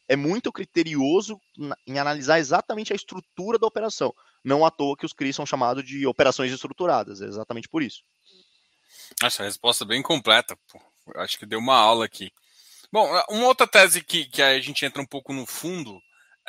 [0.07, 1.39] é muito criterioso
[1.87, 4.13] em analisar exatamente a estrutura da operação.
[4.43, 8.03] Não à toa que os CRIs são chamados de operações estruturadas, é exatamente por isso.
[9.23, 10.57] Essa resposta é bem completa.
[10.71, 10.81] Pô.
[11.15, 12.31] Acho que deu uma aula aqui.
[12.91, 16.01] Bom, uma outra tese que, que a gente entra um pouco no fundo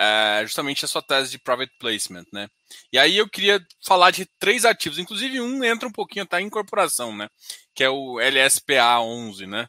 [0.03, 2.49] é justamente a sua tese de private placement, né?
[2.91, 6.47] E aí eu queria falar de três ativos, inclusive um entra um pouquinho tá em
[6.47, 7.29] incorporação, né?
[7.75, 9.69] Que é o LSPA 11, né?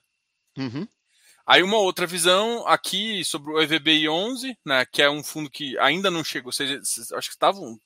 [0.57, 0.87] Uhum.
[1.45, 4.85] Aí uma outra visão aqui sobre o EVBI 11, né?
[4.85, 7.77] Que é um fundo que ainda não chegou, ou seja, acho que estavam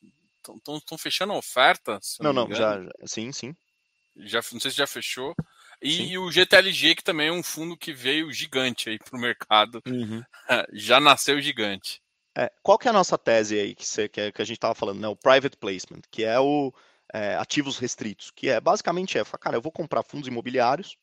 [0.77, 1.99] estão fechando a oferta.
[2.19, 3.55] Não, não, não já, já, sim, sim.
[4.17, 5.33] Já, não sei se já fechou.
[5.81, 9.19] E, e, o GTLG, que também é um fundo que veio gigante aí para o
[9.19, 10.23] mercado, uhum.
[10.73, 12.04] já nasceu gigante.
[12.37, 14.57] É, qual que é a nossa tese aí que, você, que, é, que a gente
[14.57, 15.07] estava falando, né?
[15.07, 16.73] O private placement, que é o
[17.13, 20.97] é, ativos restritos, que é basicamente é, cara, eu vou comprar fundos imobiliários,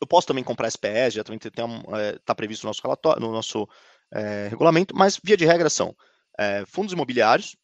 [0.00, 1.62] eu posso também comprar SPS, já também está
[1.98, 3.68] é, tá previsto no nosso relatório, no nosso
[4.12, 5.94] é, regulamento, mas via de regra são
[6.66, 7.54] fundos imobiliários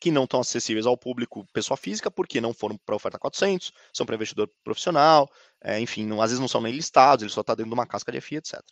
[0.00, 4.06] que não estão acessíveis ao público pessoa física, porque não foram para oferta 400, são
[4.06, 5.30] para investidor profissional,
[5.78, 8.10] enfim, não, às vezes não são nem listados, ele só está dentro de uma casca
[8.10, 8.62] de FI, etc.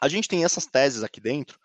[0.00, 1.60] A gente tem essas teses aqui dentro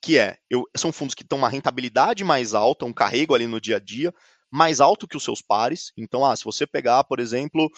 [0.00, 3.60] que é, eu, são fundos que têm uma rentabilidade mais alta, um carrego ali no
[3.60, 4.14] dia a dia,
[4.50, 5.92] mais alto que os seus pares.
[5.96, 7.70] Então, ah, se você pegar, por exemplo,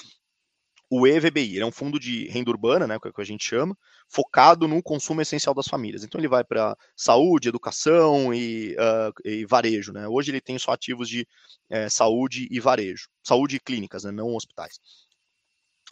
[0.91, 3.45] o EVBI, ele é um fundo de renda urbana, né, que é que a gente
[3.45, 6.03] chama, focado no consumo essencial das famílias.
[6.03, 9.93] Então ele vai para saúde, educação e, uh, e, varejo.
[9.93, 10.09] Né?
[10.09, 11.27] Hoje ele tem só ativos de
[11.71, 14.81] é, saúde e varejo, saúde e clínicas, né, não hospitais.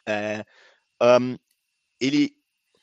[0.04, 0.44] É,
[1.00, 1.36] um,
[2.00, 2.37] ele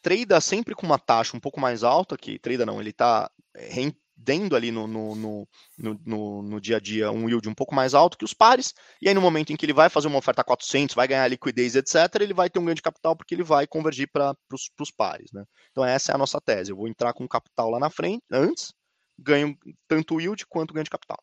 [0.05, 3.69] trada sempre com uma taxa um pouco mais alta, que trada não, ele está é,
[3.69, 7.95] rendendo ali no, no, no, no, no dia a dia um yield um pouco mais
[7.95, 10.43] alto que os pares, e aí no momento em que ele vai fazer uma oferta
[10.43, 13.65] 400, vai ganhar liquidez, etc., ele vai ter um ganho de capital porque ele vai
[13.65, 15.31] convergir para os pares.
[15.33, 15.43] Né?
[15.71, 18.75] Então essa é a nossa tese, eu vou entrar com capital lá na frente, antes,
[19.17, 21.17] ganho tanto yield quanto ganho de capital.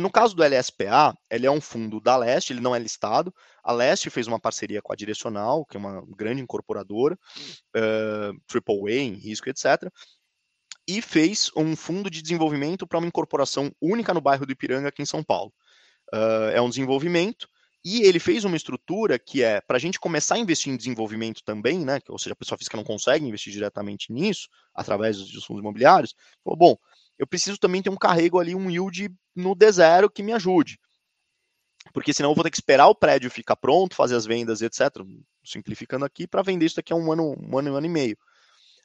[0.00, 3.34] No caso do LSPA, ele é um fundo da Leste, ele não é listado.
[3.62, 7.18] A Leste fez uma parceria com a Direcional, que é uma grande incorporadora,
[7.76, 9.90] uh, AAA em risco, etc.
[10.88, 15.02] E fez um fundo de desenvolvimento para uma incorporação única no bairro do Ipiranga, aqui
[15.02, 15.52] em São Paulo.
[16.14, 17.46] Uh, é um desenvolvimento
[17.84, 21.42] e ele fez uma estrutura que é para a gente começar a investir em desenvolvimento
[21.44, 22.00] também, né?
[22.08, 26.14] Ou seja, a pessoa física não consegue investir diretamente nisso através dos fundos imobiliários.
[26.42, 26.76] Falou, bom,
[27.18, 30.78] eu preciso também ter um carrego ali, um yield no D0 que me ajude.
[31.92, 34.90] Porque senão eu vou ter que esperar o prédio ficar pronto, fazer as vendas, etc.
[35.44, 38.16] Simplificando aqui, para vender isso daqui a um ano, um ano, um ano e meio.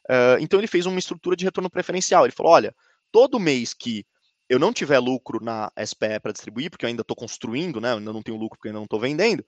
[0.09, 2.25] Uh, então ele fez uma estrutura de retorno preferencial.
[2.25, 2.75] Ele falou: olha,
[3.11, 4.05] todo mês que
[4.49, 7.91] eu não tiver lucro na SPE para distribuir, porque eu ainda estou construindo, né?
[7.91, 9.45] Eu ainda não tenho lucro porque ainda não estou vendendo,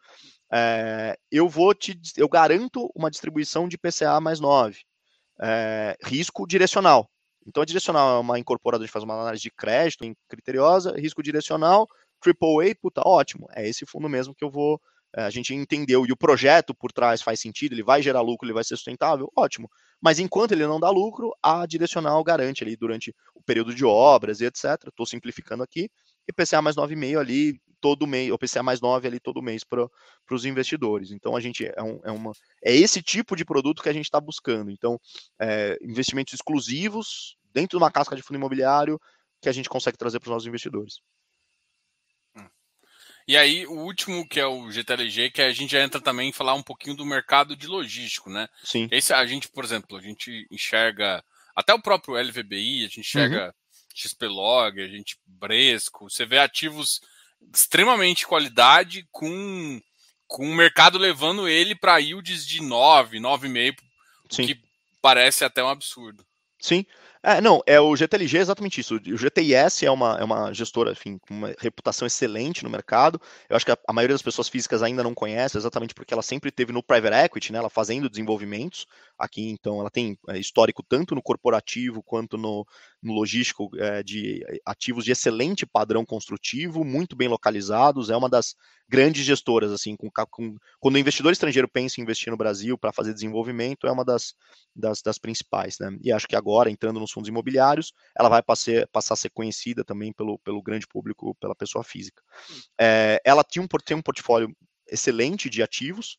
[0.54, 2.00] é, eu vou te.
[2.16, 4.80] Eu garanto uma distribuição de PCA mais 9.
[5.44, 7.10] É, eh, risco direcional.
[7.46, 11.88] Então, a direcional é uma incorporadora que faz uma análise de crédito criteriosa, risco direcional,
[12.24, 13.48] AAA, puta, ótimo.
[13.56, 14.80] É esse fundo mesmo que eu vou.
[15.16, 18.48] É, a gente entendeu e o projeto por trás faz sentido, ele vai gerar lucro,
[18.48, 19.70] ele vai ser sustentável, ótimo.
[20.02, 24.40] Mas enquanto ele não dá lucro, a direcional garante ali durante o período de obras
[24.40, 24.88] e etc.
[24.88, 25.90] Estou simplificando aqui.
[26.28, 29.90] E PCA mais 9,5 ali todo mês, ou PCA mais 9 ali todo mês para
[30.30, 31.12] os investidores.
[31.12, 32.32] Então a gente é, um, é, uma,
[32.64, 34.70] é esse tipo de produto que a gente está buscando.
[34.72, 35.00] Então,
[35.40, 39.00] é, investimentos exclusivos dentro de uma casca de fundo imobiliário
[39.42, 41.02] que a gente consegue trazer para os nossos investidores.
[43.28, 46.34] E aí, o último, que é o GTLG, que a gente já entra também em
[46.34, 48.48] falar um pouquinho do mercado de logístico, né?
[48.64, 48.88] Sim.
[48.92, 51.24] Esse, a gente, por exemplo, a gente enxerga
[51.56, 53.52] até o próprio LVBI, a gente enxerga uhum.
[53.94, 57.02] XPlog, a gente Bresco, você vê ativos
[57.54, 59.82] extremamente qualidade com,
[60.28, 63.76] com o mercado levando ele para yields de 9, 9,5,
[64.26, 64.60] o que
[65.02, 66.26] parece até um absurdo.
[66.60, 66.86] Sim,
[67.24, 68.96] é, não, é o GTLG é exatamente isso.
[68.96, 73.22] O GTIS é uma, é uma gestora, enfim, com uma reputação excelente no mercado.
[73.48, 76.24] Eu acho que a, a, maioria das pessoas físicas ainda não conhece, exatamente porque ela
[76.24, 77.60] sempre teve no private equity, né?
[77.60, 78.88] Ela fazendo desenvolvimentos
[79.22, 82.66] aqui, então ela tem é, histórico tanto no corporativo quanto no,
[83.02, 88.10] no logístico é, de ativos de excelente padrão construtivo, muito bem localizados.
[88.10, 88.56] É uma das
[88.90, 92.92] grandes gestoras, assim, com, com quando o investidor estrangeiro pensa em investir no Brasil para
[92.92, 94.34] fazer desenvolvimento, é uma das,
[94.76, 95.96] das, das, principais, né?
[96.02, 99.86] E acho que agora, entrando nos fundos imobiliários, ela vai passar, passar a ser conhecida
[99.86, 102.22] também pelo, pelo grande público, pela pessoa física.
[102.80, 104.54] É, ela tinha um, tem um portfólio
[104.90, 106.18] excelente de ativos,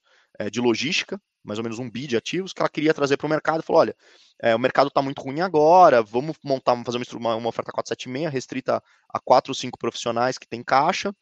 [0.50, 3.30] de logística, mais ou menos um bi de ativos, que ela queria trazer para o
[3.30, 3.96] mercado falou: olha,
[4.40, 8.32] é, o mercado está muito ruim agora, vamos montar, vamos fazer uma, uma oferta 476
[8.32, 11.14] restrita a quatro ou cinco profissionais que tem caixa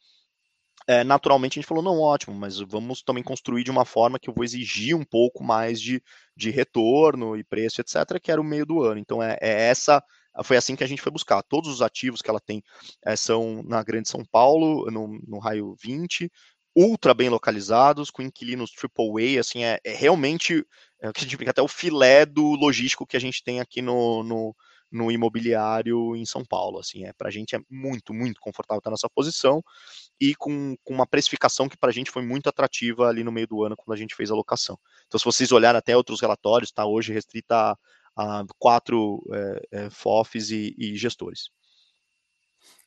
[0.87, 4.29] é, naturalmente a gente falou, não, ótimo, mas vamos também construir de uma forma que
[4.29, 6.01] eu vou exigir um pouco mais de,
[6.35, 8.99] de retorno e preço, etc., que era o meio do ano.
[8.99, 10.03] Então é, é essa,
[10.43, 11.41] foi assim que a gente foi buscar.
[11.43, 12.63] Todos os ativos que ela tem
[13.05, 16.31] é, são na Grande São Paulo, no, no raio 20,
[16.75, 20.65] ultra bem localizados, com inquilinos AAA, assim, é, é realmente,
[21.01, 23.59] é o que a gente brinca, até o filé do logístico que a gente tem
[23.59, 24.55] aqui no, no
[24.91, 26.79] no imobiliário em São Paulo.
[26.79, 29.63] Assim, é, para a gente é muito, muito confortável estar nessa posição
[30.19, 33.47] e com, com uma precificação que para a gente foi muito atrativa ali no meio
[33.47, 34.77] do ano quando a gente fez a locação.
[35.07, 37.55] Então, se vocês olharem até outros relatórios, está hoje restrita
[38.15, 41.49] a, a quatro é, é, FOFs e, e, gestores.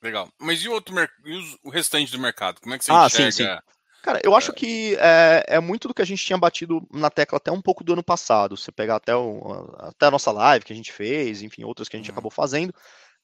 [0.03, 0.30] Legal.
[0.39, 2.61] Mas e o outro e o restante do mercado?
[2.61, 3.32] Como é que você ah, enxerga?
[3.32, 3.74] Sim, sim.
[4.05, 7.38] Cara, eu acho que é, é, muito do que a gente tinha batido na tecla
[7.38, 8.55] até um pouco do ano passado.
[8.55, 11.96] Você pegar até, o, até a nossa live que a gente fez, enfim, outras que
[11.96, 12.14] a gente uhum.
[12.14, 12.70] acabou fazendo,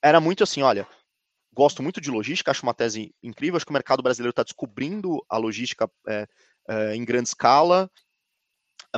[0.02, 0.88] era muito assim, olha,
[1.52, 5.22] gosto muito de logística, acho uma tese incrível, acho que o mercado brasileiro está descobrindo
[5.28, 6.26] a logística é,
[6.66, 7.90] é, em grande escala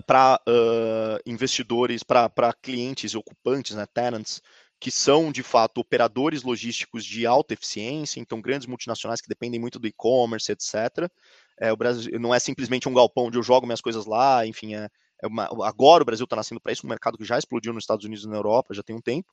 [0.06, 4.40] para uh, investidores, para clientes e ocupantes, né, tenants,
[4.82, 9.78] que são de fato operadores logísticos de alta eficiência, então grandes multinacionais que dependem muito
[9.78, 11.08] do e-commerce, etc.
[11.62, 14.74] É, o Brasil não é simplesmente um galpão onde eu jogo minhas coisas lá, enfim,
[14.74, 14.88] é,
[15.22, 17.84] é uma, agora o Brasil está nascendo para isso, um mercado que já explodiu nos
[17.84, 19.32] Estados Unidos e na Europa já tem um tempo,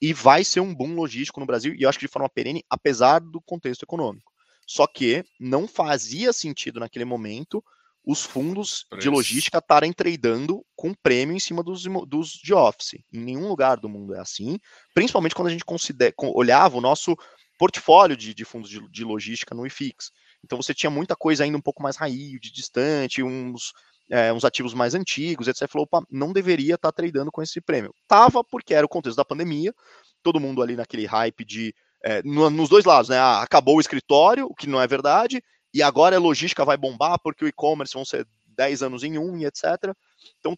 [0.00, 2.64] e vai ser um boom logístico no Brasil, e eu acho que de forma perene,
[2.68, 4.32] apesar do contexto econômico.
[4.66, 7.62] Só que não fazia sentido naquele momento
[8.04, 12.94] os fundos de logística estarem tradando com prêmio em cima dos, dos de office.
[13.12, 14.58] Em nenhum lugar do mundo é assim,
[14.92, 17.16] principalmente quando a gente considera, olhava o nosso
[17.56, 20.10] portfólio de, de fundos de, de, logística no IFIX.
[20.44, 23.72] Então você tinha muita coisa ainda um pouco mais raiz, de distante, uns,
[24.10, 25.68] é, uns ativos mais antigos, etc.
[25.68, 27.94] Falou, opa, não deveria estar tá tradando com esse prêmio.
[28.08, 29.74] Tava porque era o contexto da pandemia,
[30.22, 31.74] todo mundo ali naquele hype de
[32.04, 33.18] é, no, nos dois lados, né?
[33.18, 37.18] Ah, acabou o escritório, o que não é verdade, e agora a logística vai bombar
[37.22, 38.26] porque o e-commerce vão ser
[38.56, 39.94] 10 anos em um e etc.
[40.38, 40.56] Então,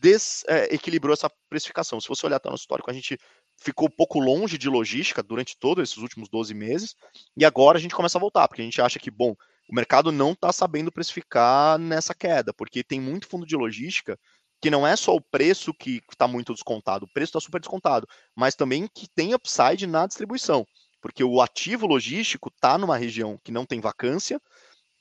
[0.00, 2.00] desequilibrou essa precificação.
[2.00, 3.18] Se você olhar até no histórico, a gente
[3.56, 6.94] ficou um pouco longe de logística durante todos esses últimos 12 meses,
[7.36, 9.34] e agora a gente começa a voltar, porque a gente acha que, bom,
[9.68, 14.18] o mercado não está sabendo precificar nessa queda, porque tem muito fundo de logística
[14.60, 18.08] que não é só o preço que está muito descontado, o preço está super descontado,
[18.34, 20.66] mas também que tem upside na distribuição,
[21.02, 24.40] porque o ativo logístico está numa região que não tem vacância,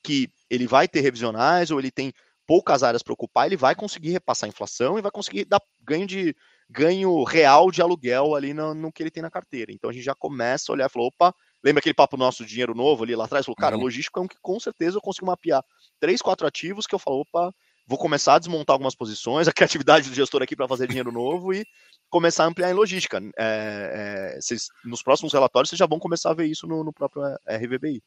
[0.04, 2.14] que ele vai ter revisionais ou ele tem
[2.46, 6.06] poucas áreas para ocupar, ele vai conseguir repassar a inflação e vai conseguir dar ganho
[6.06, 6.36] de
[6.70, 9.72] ganho real de aluguel ali no, no, que ele tem na carteira.
[9.72, 11.34] Então a gente já começa a olhar e falou, opa,
[11.64, 13.46] lembra aquele papo nosso dinheiro novo ali lá atrás?
[13.46, 13.84] Falou, cara, uhum.
[13.84, 15.64] logístico é um que com certeza eu consigo mapear
[16.00, 17.54] três, quatro ativos que eu falo, opa,
[17.86, 21.54] vou começar a desmontar algumas posições, a criatividade do gestor aqui para fazer dinheiro novo
[21.54, 21.66] e
[22.10, 23.20] começar a ampliar em logística.
[23.38, 26.94] É, é, vocês, nos próximos relatórios vocês já vão começar a ver isso no, no
[26.94, 28.04] próprio é, RVBI.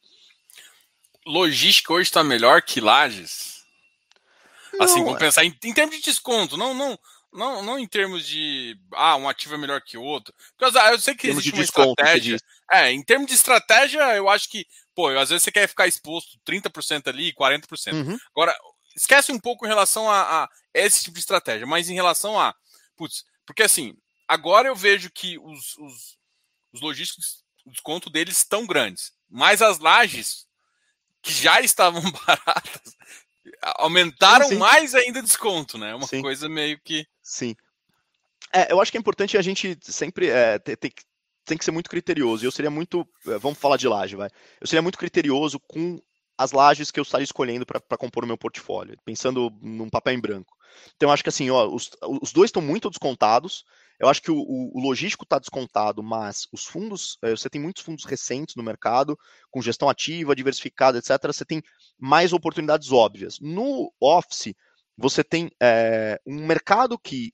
[1.25, 3.57] Logística hoje está melhor que Lages?
[4.67, 5.19] Assim, não, assim, vamos é.
[5.19, 6.97] pensar em, em termos de desconto, não, não,
[7.33, 10.33] não, não em termos de ah, um ativo é melhor que outro.
[10.57, 12.37] Porque eu sei que existe de uma desconto, estratégia.
[12.71, 14.65] É, em termos de estratégia, eu acho que,
[14.95, 17.93] pô, às vezes você quer ficar exposto 30% ali, 40%.
[17.93, 18.17] Uhum.
[18.31, 18.57] Agora,
[18.95, 22.55] esquece um pouco em relação a, a, esse tipo de estratégia, mas em relação a.
[22.95, 23.95] Putz, porque assim,
[24.27, 26.17] agora eu vejo que os, os,
[26.73, 29.11] os logísticos, o desconto deles estão grandes.
[29.29, 30.47] Mas as lajes,
[31.21, 32.95] que já estavam baratas,
[33.77, 34.59] aumentaram sim, sim.
[34.59, 35.95] mais ainda o desconto, né?
[35.95, 36.21] Uma sim.
[36.21, 37.05] coisa meio que.
[37.21, 37.55] Sim.
[38.53, 40.93] É, eu acho que é importante a gente sempre é, ter, ter,
[41.45, 42.45] tem que ser muito criterioso.
[42.45, 43.07] Eu seria muito.
[43.27, 44.29] É, vamos falar de laje, vai.
[44.59, 45.99] Eu seria muito criterioso com
[46.37, 50.19] as lajes que eu estaria escolhendo para compor o meu portfólio, pensando num papel em
[50.19, 50.55] branco.
[50.95, 51.89] Então, eu acho que assim, ó, os,
[52.21, 53.65] os dois estão muito descontados.
[53.99, 57.83] Eu acho que o, o, logístico está descontado, mas os fundos, eh, você tem muitos
[57.83, 59.17] fundos recentes no mercado,
[59.49, 61.17] com gestão ativa, diversificada, etc.
[61.25, 61.63] Você tem
[61.97, 63.39] mais oportunidades óbvias.
[63.39, 64.53] No Office,
[64.95, 67.33] você tem é, um mercado que,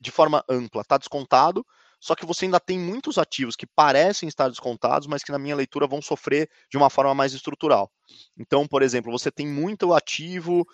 [0.00, 1.64] de forma ampla, está descontado,
[2.00, 5.54] só que você ainda tem muitos ativos que parecem estar descontados, mas que na minha
[5.54, 7.92] leitura vão sofrer de uma forma mais estrutural.
[8.38, 10.66] Então, por exemplo, você tem muito ativo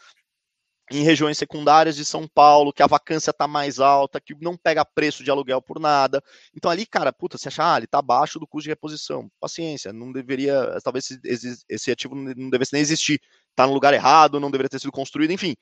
[0.90, 4.84] em regiões secundárias de São Paulo, que a vacância está mais alta, que não pega
[4.84, 6.22] preço de aluguel por nada.
[6.54, 9.28] Então ali, cara, puta, você acha, ah, ele está abaixo do custo de reposição.
[9.40, 13.20] Paciência, não deveria, talvez esse, esse ativo não devesse nem existir.
[13.50, 15.56] Está no lugar errado, não deveria ter sido construído, enfim.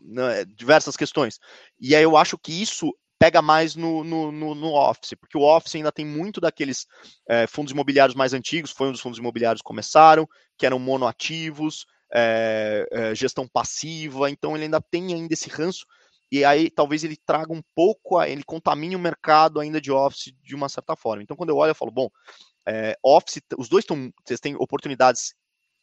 [0.00, 1.40] Né, diversas questões.
[1.80, 5.42] E aí eu acho que isso pega mais no, no, no, no, Office, porque o
[5.42, 6.86] Office ainda tem muito daqueles
[7.28, 11.86] é, fundos imobiliários mais antigos, foi um dos fundos imobiliários que começaram, que eram monoativos,
[12.12, 15.84] é, é, gestão passiva, então ele ainda tem ainda esse ranço,
[16.30, 20.54] e aí talvez ele traga um pouco, ele contamine o mercado ainda de Office de
[20.54, 21.22] uma certa forma.
[21.22, 22.08] Então quando eu olho, eu falo, bom,
[23.02, 25.34] Office, os dois estão, vocês têm oportunidades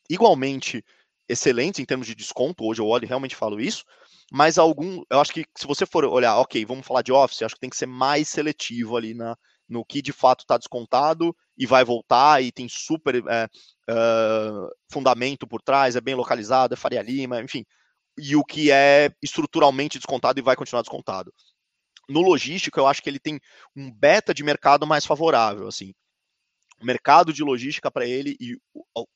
[0.10, 0.84] igualmente
[1.30, 3.86] excelentes em termos de desconto, hoje eu olho e realmente falo isso,
[4.32, 7.56] mas algum, eu acho que se você for olhar, ok, vamos falar de Office, acho
[7.56, 9.38] que tem que ser mais seletivo ali na,
[9.74, 13.50] no que de fato está descontado e vai voltar e tem super é,
[13.90, 17.66] uh, fundamento por trás, é bem localizado, é Faria Lima, enfim,
[18.18, 21.34] e o que é estruturalmente descontado e vai continuar descontado.
[22.08, 23.40] No logístico, eu acho que ele tem
[23.76, 25.94] um beta de mercado mais favorável, assim
[26.84, 28.58] o mercado de logística para ele e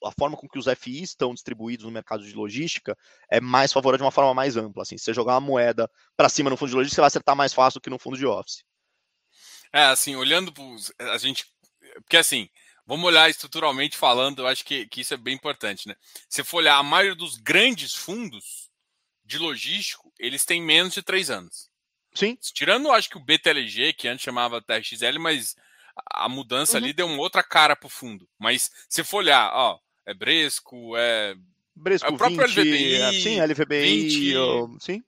[0.03, 2.97] a forma com que os FIs estão distribuídos no mercado de logística
[3.29, 4.83] é mais favorável de uma forma mais ampla.
[4.83, 7.35] Assim, se você jogar uma moeda para cima no fundo de logística, você vai acertar
[7.35, 8.63] mais fácil do que no fundo de office.
[9.71, 10.53] É, assim, olhando
[10.99, 11.45] a gente.
[12.03, 12.49] Porque assim,
[12.85, 15.95] vamos olhar estruturalmente falando, eu acho que, que isso é bem importante, né?
[16.29, 18.69] Se for olhar a maioria dos grandes fundos
[19.25, 21.69] de logístico, eles têm menos de três anos.
[22.15, 22.37] Sim.
[22.53, 25.55] Tirando, acho que o BTLG, que antes chamava TRXL, mas
[26.11, 26.83] a mudança uhum.
[26.83, 28.27] ali deu uma outra cara pro fundo.
[28.39, 31.35] Mas se for olhar, ó, é Bresco, é.
[31.75, 32.95] Bresco, é o próprio 20, LVBI.
[32.95, 34.09] É, sim, LVBI.
[34.09, 35.03] 20, eu, sim.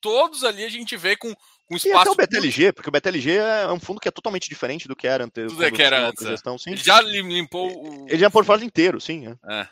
[0.00, 1.34] Todos ali a gente vê com,
[1.68, 1.96] com espaço.
[1.96, 4.96] E até o BTLG, porque o BTLG é um fundo que é totalmente diferente do
[4.96, 5.46] que era antes.
[5.46, 6.24] Tudo é que era antes.
[6.24, 6.30] É.
[6.30, 6.56] Gestão.
[6.66, 8.06] Ele já limpou o.
[8.08, 9.26] Ele já por fora inteiro, sim.
[9.26, 9.60] É.
[9.60, 9.68] é.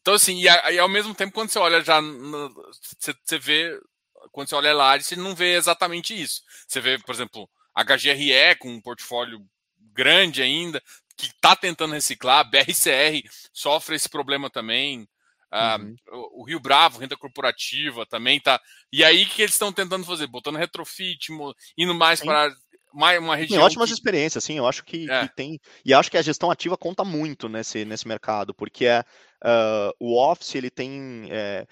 [0.00, 2.00] Então, assim, e, e, ao mesmo tempo, quando você olha já.
[3.24, 3.80] Você vê.
[4.30, 6.42] Quando você olha lá, você não vê exatamente isso.
[6.66, 9.40] Você vê, por exemplo, HGRE com um portfólio
[9.92, 10.82] grande ainda,
[11.16, 13.22] que está tentando reciclar, BRCR
[13.52, 15.08] sofre esse problema também.
[15.56, 15.94] Ah, uhum.
[16.08, 18.60] Uh, o Rio Bravo, renda corporativa, também tá.
[18.92, 20.26] E aí que eles estão tentando fazer?
[20.26, 21.32] Botando retrofit,
[21.78, 22.26] indo mais Sim.
[22.26, 22.52] para
[22.92, 23.58] mais uma região.
[23.58, 23.94] Tem ótimas que...
[23.94, 24.56] experiências, sim.
[24.56, 25.26] Eu acho que, é.
[25.26, 25.60] que, tem.
[25.84, 29.04] E acho que a gestão ativa conta muito nesse, nesse mercado, porque é,
[29.44, 31.28] uh, o Office ele tem.
[31.30, 31.66] É,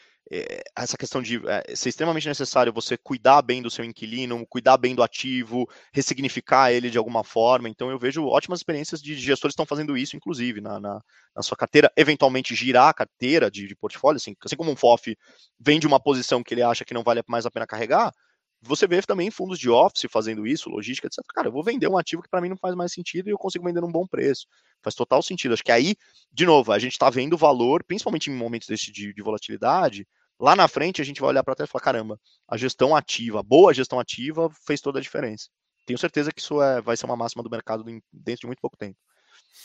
[0.76, 4.94] essa questão de é, ser extremamente necessário você cuidar bem do seu inquilino, cuidar bem
[4.94, 7.68] do ativo, ressignificar ele de alguma forma.
[7.68, 11.00] Então eu vejo ótimas experiências de gestores que estão fazendo isso, inclusive, na, na,
[11.34, 15.16] na sua carteira, eventualmente girar a carteira de, de portfólio, assim, assim como um FOF
[15.58, 18.12] vem de uma posição que ele acha que não vale mais a pena carregar,
[18.62, 21.18] você vê também fundos de office fazendo isso, logística, etc.
[21.34, 23.38] Cara, eu vou vender um ativo que para mim não faz mais sentido e eu
[23.38, 24.46] consigo vender num bom preço.
[24.80, 25.52] Faz total sentido.
[25.52, 25.96] Acho que aí,
[26.32, 30.06] de novo, a gente está vendo valor, principalmente em momentos desse de, de volatilidade.
[30.38, 33.40] Lá na frente a gente vai olhar para trás e falar: caramba, a gestão ativa,
[33.40, 35.48] a boa gestão ativa fez toda a diferença.
[35.84, 38.76] Tenho certeza que isso é, vai ser uma máxima do mercado dentro de muito pouco
[38.76, 38.96] tempo.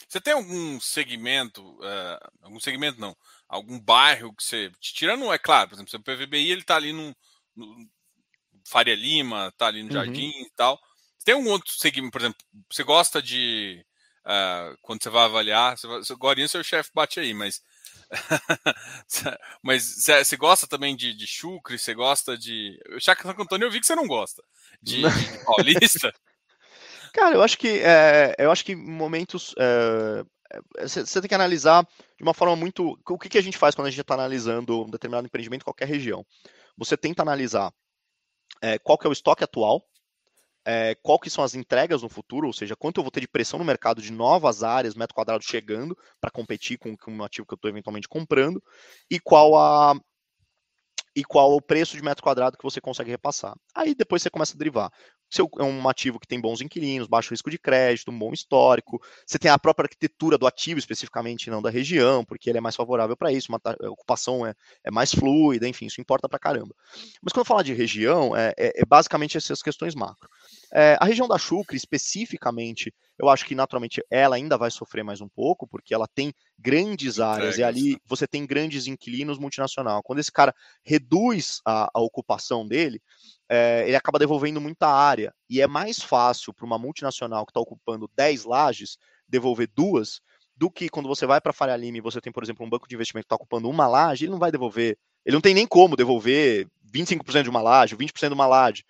[0.08, 3.16] Você tem algum segmento, uh, algum segmento não,
[3.48, 7.16] algum bairro que você, tirando, é claro, por exemplo, o PVBI ele está ali no,
[7.56, 7.90] no,
[8.68, 9.94] Faria Lima, tá ali no uhum.
[9.94, 10.80] Jardim e tal.
[11.24, 12.38] Tem um outro segmento, por exemplo,
[12.72, 13.84] você gosta de.
[14.26, 17.62] Uh, quando você vai avaliar, você, agora seu chefe bate aí, mas.
[19.62, 21.78] mas você gosta também de, de chucre?
[21.78, 22.78] Você gosta de.
[23.00, 24.44] Chaco Santo Antônio eu vi que você não gosta.
[24.82, 26.14] De, de paulista?
[27.14, 29.56] Cara, eu acho que é, eu acho que momentos
[30.80, 31.84] você é, tem que analisar
[32.18, 33.00] de uma forma muito.
[33.08, 35.66] O que, que a gente faz quando a gente está analisando um determinado empreendimento em
[35.66, 36.26] qualquer região?
[36.78, 37.74] Você tenta analisar
[38.62, 39.84] é, qual que é o estoque atual,
[40.66, 43.28] é, qual que são as entregas no futuro, ou seja, quanto eu vou ter de
[43.28, 47.48] pressão no mercado de novas áreas, metro quadrado chegando para competir com, com um ativo
[47.48, 48.62] que eu estou eventualmente comprando,
[49.10, 49.96] e qual a
[51.16, 53.56] e qual o preço de metro quadrado que você consegue repassar.
[53.74, 54.92] Aí depois você começa a derivar
[55.30, 59.02] se é um ativo que tem bons inquilinos, baixo risco de crédito, um bom histórico,
[59.26, 62.76] você tem a própria arquitetura do ativo, especificamente não da região, porque ele é mais
[62.76, 64.54] favorável para isso, uma a ocupação é,
[64.84, 66.74] é, mais fluida, enfim, isso importa para caramba.
[67.22, 70.30] Mas quando eu falar de região, é, é, é basicamente essas questões macro.
[70.74, 75.22] É, a região da Chucre, especificamente, eu acho que naturalmente ela ainda vai sofrer mais
[75.22, 80.04] um pouco, porque ela tem grandes áreas, e ali você tem grandes inquilinos multinacional.
[80.04, 80.54] Quando esse cara
[80.84, 83.02] reduz a, a ocupação dele,
[83.50, 85.34] é, ele acaba devolvendo muita área.
[85.50, 88.98] E é mais fácil para uma multinacional que está ocupando 10 lajes
[89.28, 90.22] devolver duas
[90.56, 92.70] do que quando você vai para a Faria Lima e você tem, por exemplo, um
[92.70, 94.98] banco de investimento que está ocupando uma laje, ele não vai devolver.
[95.28, 98.84] Ele não tem nem como devolver 25% de uma laje, 20% de uma laje.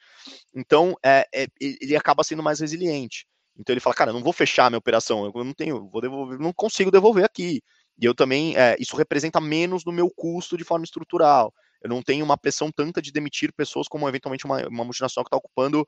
[0.56, 3.26] Então, é, é, ele acaba sendo mais resiliente.
[3.60, 6.54] Então ele fala, cara, não vou fechar minha operação, eu não tenho, vou devolver, não
[6.54, 7.60] consigo devolver aqui.
[8.00, 12.02] E eu também, é, isso representa menos no meu custo de forma estrutural eu não
[12.02, 15.88] tenho uma pressão tanta de demitir pessoas como eventualmente uma, uma multinacional que está ocupando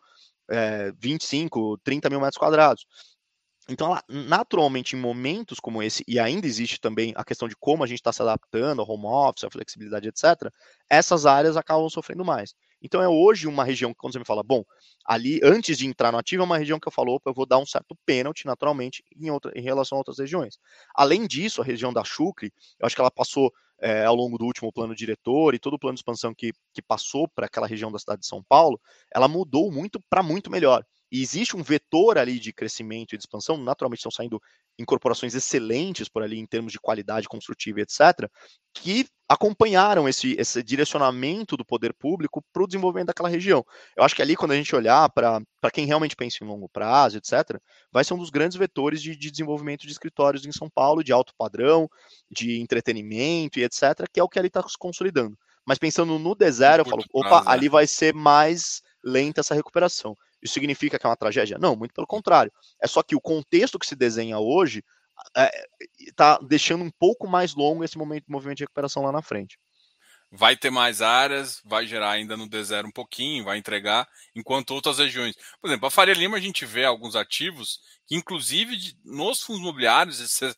[0.50, 2.86] é, 25, 30 mil metros quadrados.
[3.72, 7.84] Então, ela, naturalmente, em momentos como esse, e ainda existe também a questão de como
[7.84, 10.52] a gente está se adaptando ao home office, à flexibilidade, etc.,
[10.90, 12.56] essas áreas acabam sofrendo mais.
[12.82, 14.64] Então, é hoje uma região que, quando você me fala, bom,
[15.06, 17.46] ali, antes de entrar no ativo, é uma região que eu falo, opa, eu vou
[17.46, 20.58] dar um certo pênalti, naturalmente, em, outra, em relação a outras regiões.
[20.96, 24.46] Além disso, a região da Chucre, eu acho que ela passou é, ao longo do
[24.46, 27.92] último plano diretor e todo o plano de expansão que, que passou para aquela região
[27.92, 28.80] da cidade de São Paulo,
[29.14, 30.84] ela mudou muito para muito melhor.
[31.12, 34.42] E existe um vetor ali de crescimento e de expansão, naturalmente estão saindo
[34.78, 38.30] incorporações excelentes por ali em termos de qualidade construtiva, etc.,
[38.74, 43.64] que acompanharam esse, esse direcionamento do poder público para o desenvolvimento daquela região.
[43.96, 47.18] Eu acho que ali, quando a gente olhar para quem realmente pensa em longo prazo,
[47.18, 47.60] etc.,
[47.92, 51.12] vai ser um dos grandes vetores de, de desenvolvimento de escritórios em São Paulo, de
[51.12, 51.90] alto padrão,
[52.32, 55.38] de entretenimento e etc., que é o que ali está se consolidando.
[55.66, 60.16] Mas pensando no D0, eu falo, opa, ali vai ser mais lenta essa recuperação.
[60.42, 61.58] Isso significa que é uma tragédia?
[61.58, 62.52] Não, muito pelo contrário.
[62.82, 64.84] É só que o contexto que se desenha hoje
[66.00, 69.58] está é, deixando um pouco mais longo esse momento, movimento de recuperação lá na frente.
[70.32, 75.00] Vai ter mais áreas, vai gerar ainda no D0 um pouquinho, vai entregar, enquanto outras
[75.00, 75.36] regiões.
[75.60, 79.62] Por exemplo, a Faria Lima a gente vê alguns ativos que, inclusive, de, nos fundos
[79.62, 80.56] imobiliários, esse,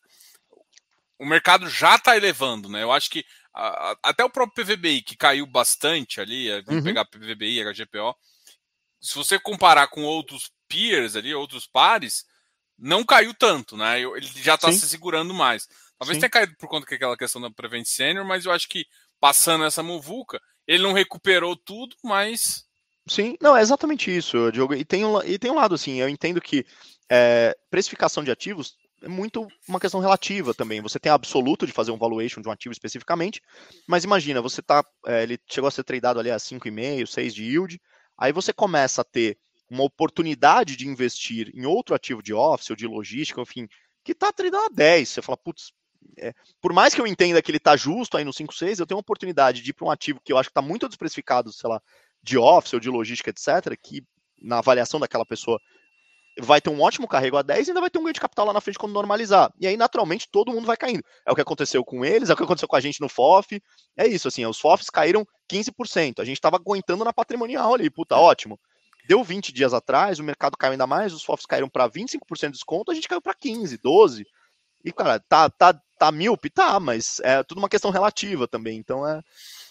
[1.18, 2.82] o mercado já está elevando, né?
[2.82, 3.24] Eu acho que
[3.54, 6.84] a, a, até o próprio PVBI, que caiu bastante ali, é, vamos uhum.
[6.84, 8.14] pegar PVBI, HGPO,
[9.02, 12.24] se você comparar com outros peers ali, outros pares,
[12.78, 14.00] não caiu tanto, né?
[14.00, 15.68] Ele já está se segurando mais.
[15.98, 16.20] Talvez Sim.
[16.20, 18.86] tenha caído por conta daquela questão da Prevent Senior, mas eu acho que
[19.20, 22.64] passando essa muvuca, ele não recuperou tudo, mas.
[23.06, 24.74] Sim, não, é exatamente isso, Diogo.
[24.74, 26.64] E tem um, e tem um lado assim, eu entendo que
[27.10, 30.80] é, precificação de ativos é muito uma questão relativa também.
[30.80, 33.42] Você tem absoluto de fazer um valuation de um ativo especificamente,
[33.86, 34.84] mas imagina, você tá.
[35.06, 37.80] É, ele chegou a ser tradeado ali a 5,5, 6 de yield.
[38.16, 39.38] Aí você começa a ter
[39.68, 43.66] uma oportunidade de investir em outro ativo de office ou de logística, enfim,
[44.04, 45.08] que está treinando a 10.
[45.08, 45.72] Você fala, putz,
[46.18, 48.96] é, por mais que eu entenda que ele está justo aí no 5,6, eu tenho
[48.96, 51.70] uma oportunidade de ir para um ativo que eu acho que está muito desprecificado, sei
[51.70, 51.80] lá,
[52.22, 54.04] de office ou de logística, etc., que
[54.40, 55.60] na avaliação daquela pessoa
[56.40, 58.46] vai ter um ótimo carrego a 10 e ainda vai ter um ganho de capital
[58.46, 59.52] lá na frente quando normalizar.
[59.60, 61.02] E aí, naturalmente, todo mundo vai caindo.
[61.26, 63.62] É o que aconteceu com eles, é o que aconteceu com a gente no FOF.
[63.96, 66.20] É isso, assim, os FOFs caíram 15%.
[66.20, 68.58] A gente estava aguentando na patrimonial ali, puta, ótimo.
[69.06, 72.52] Deu 20 dias atrás, o mercado caiu ainda mais, os FOFs caíram para 25% de
[72.52, 74.26] desconto, a gente caiu para 15, 12.
[74.84, 76.50] E, cara, tá, tá, tá míope?
[76.50, 78.78] Tá, mas é tudo uma questão relativa também.
[78.78, 79.20] Então é,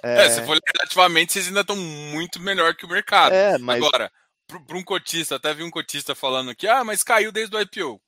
[0.03, 3.34] É, é se for relativamente, vocês ainda estão muito melhor que o mercado.
[3.34, 3.84] É, mas...
[3.84, 4.12] Agora,
[4.60, 8.02] para um cotista, até vi um cotista falando aqui, ah, mas caiu desde o IPO.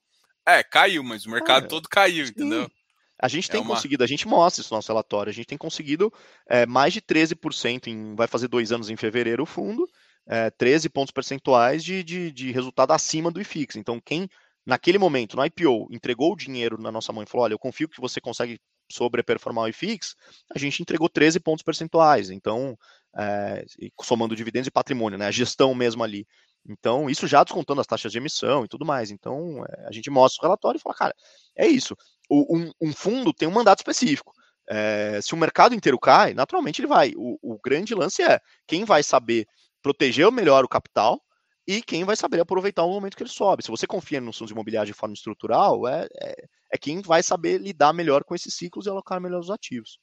[0.46, 2.32] É, caiu, mas o mercado é, todo caiu, sim.
[2.32, 2.70] entendeu?
[3.18, 3.74] A gente é tem é uma...
[3.74, 6.12] conseguido, a gente mostra isso no nosso relatório, a gente tem conseguido
[6.48, 8.14] é, mais de 13% em.
[8.14, 9.88] Vai fazer dois anos em fevereiro o fundo,
[10.26, 13.76] é, 13 pontos percentuais de, de, de, resultado acima do IFIX.
[13.76, 14.28] Então, quem
[14.66, 17.88] naquele momento, no IPO, entregou o dinheiro na nossa mão e falou: olha, eu confio
[17.88, 20.14] que você consegue sobreperformar o IFIX,
[20.54, 22.30] a gente entregou 13 pontos percentuais.
[22.30, 22.76] Então,
[23.16, 23.64] é,
[24.02, 26.26] somando dividendos e patrimônio, né, a gestão mesmo ali.
[26.66, 29.10] Então, isso já descontando as taxas de emissão e tudo mais.
[29.10, 31.14] Então, é, a gente mostra o relatório e fala, cara,
[31.56, 31.94] é isso.
[32.28, 34.32] O, um, um, fundo tem um mandato específico.
[34.68, 37.12] É, se o mercado inteiro cai, naturalmente ele vai.
[37.16, 39.46] O, o, grande lance é quem vai saber
[39.82, 41.20] proteger melhor o capital
[41.66, 43.62] e quem vai saber aproveitar o momento que ele sobe.
[43.62, 46.34] Se você confia nos fundos imobiliários de forma estrutural, é, é,
[46.72, 49.98] é quem vai saber lidar melhor com esses ciclos e alocar melhor os ativos.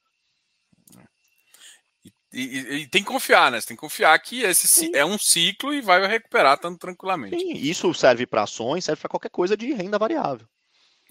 [2.33, 3.59] E, e, e, tem que confiar, né?
[3.59, 4.91] Você tem que confiar que esse Sim.
[4.95, 7.37] é um ciclo e vai recuperar tanto tranquilamente.
[7.37, 10.47] Sim, isso serve para ações, serve para qualquer coisa de renda variável.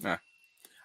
[0.03, 0.17] É.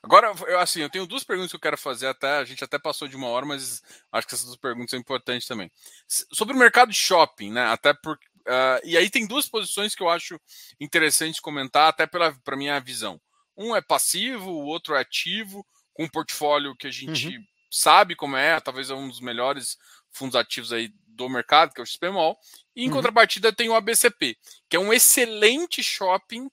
[0.02, 2.36] Agora, eu, assim, eu tenho duas perguntas que eu quero fazer até.
[2.36, 3.82] A gente até passou de uma hora, mas
[4.12, 5.70] acho que essas duas perguntas são importantes também.
[6.06, 7.66] Sobre o mercado de shopping, né?
[7.66, 10.40] Até por, uh, e aí tem duas posições que eu acho
[10.78, 13.20] interessante comentar, até pela para minha visão.
[13.56, 17.44] Um é passivo, o outro é ativo, com um portfólio que a gente uhum.
[17.70, 19.76] sabe como é, talvez é um dos melhores
[20.16, 22.38] fundos ativos aí do mercado, que é o XPMOL,
[22.74, 22.94] e em uhum.
[22.94, 24.36] contrapartida tem o ABCP,
[24.68, 26.48] que é um excelente shopping,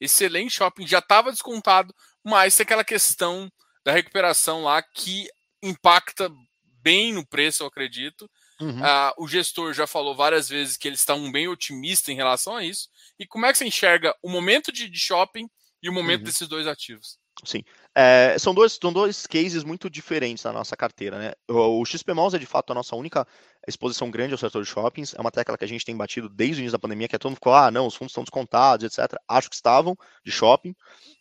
[0.00, 3.50] excelente shopping, já estava descontado, mas tem aquela questão
[3.84, 5.28] da recuperação lá que
[5.62, 6.30] impacta
[6.82, 8.30] bem no preço, eu acredito.
[8.60, 8.80] Uhum.
[8.80, 12.64] Uh, o gestor já falou várias vezes que eles estão bem otimistas em relação a
[12.64, 12.88] isso.
[13.18, 15.48] E como é que você enxerga o momento de, de shopping
[15.82, 16.24] e o momento uhum.
[16.26, 17.18] desses dois ativos?
[17.44, 17.64] Sim.
[17.94, 21.18] É, são, dois, são dois cases muito diferentes na nossa carteira.
[21.18, 21.32] Né?
[21.48, 23.26] O, o XP Malls é de fato a nossa única
[23.68, 25.14] exposição grande ao setor de shoppings.
[25.14, 27.18] É uma tecla que a gente tem batido desde o início da pandemia, que é
[27.18, 29.14] todo mundo ficou, ah, não, os fundos estão descontados, etc.
[29.28, 30.74] Acho que estavam de shopping,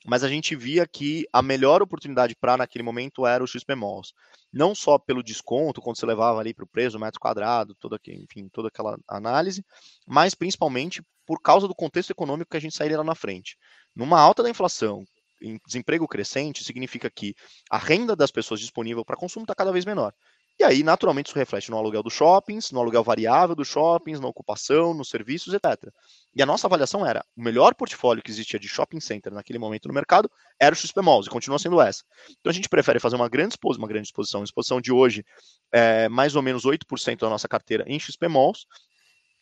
[0.05, 4.13] mas a gente via que a melhor oportunidade para naquele momento era o XP Malls.
[4.51, 8.47] Não só pelo desconto, quando você levava ali para o preço, metro quadrado, toda, enfim,
[8.49, 9.63] toda aquela análise,
[10.07, 13.57] mas principalmente por causa do contexto econômico que a gente sairia lá na frente.
[13.95, 15.05] Numa alta da inflação,
[15.65, 17.35] desemprego crescente, significa que
[17.69, 20.13] a renda das pessoas disponível para consumo está cada vez menor.
[20.59, 24.27] E aí, naturalmente, isso reflete no aluguel dos shoppings, no aluguel variável dos shoppings, na
[24.27, 25.91] ocupação, nos serviços, etc.
[26.35, 29.87] E a nossa avaliação era: o melhor portfólio que existia de shopping center naquele momento
[29.87, 30.29] no mercado
[30.59, 32.03] era o XP Malls, e continua sendo essa.
[32.39, 34.41] Então a gente prefere fazer uma grande exposição, uma grande exposição.
[34.41, 35.25] A exposição de hoje
[35.71, 38.67] é mais ou menos 8% da nossa carteira em XP Malls,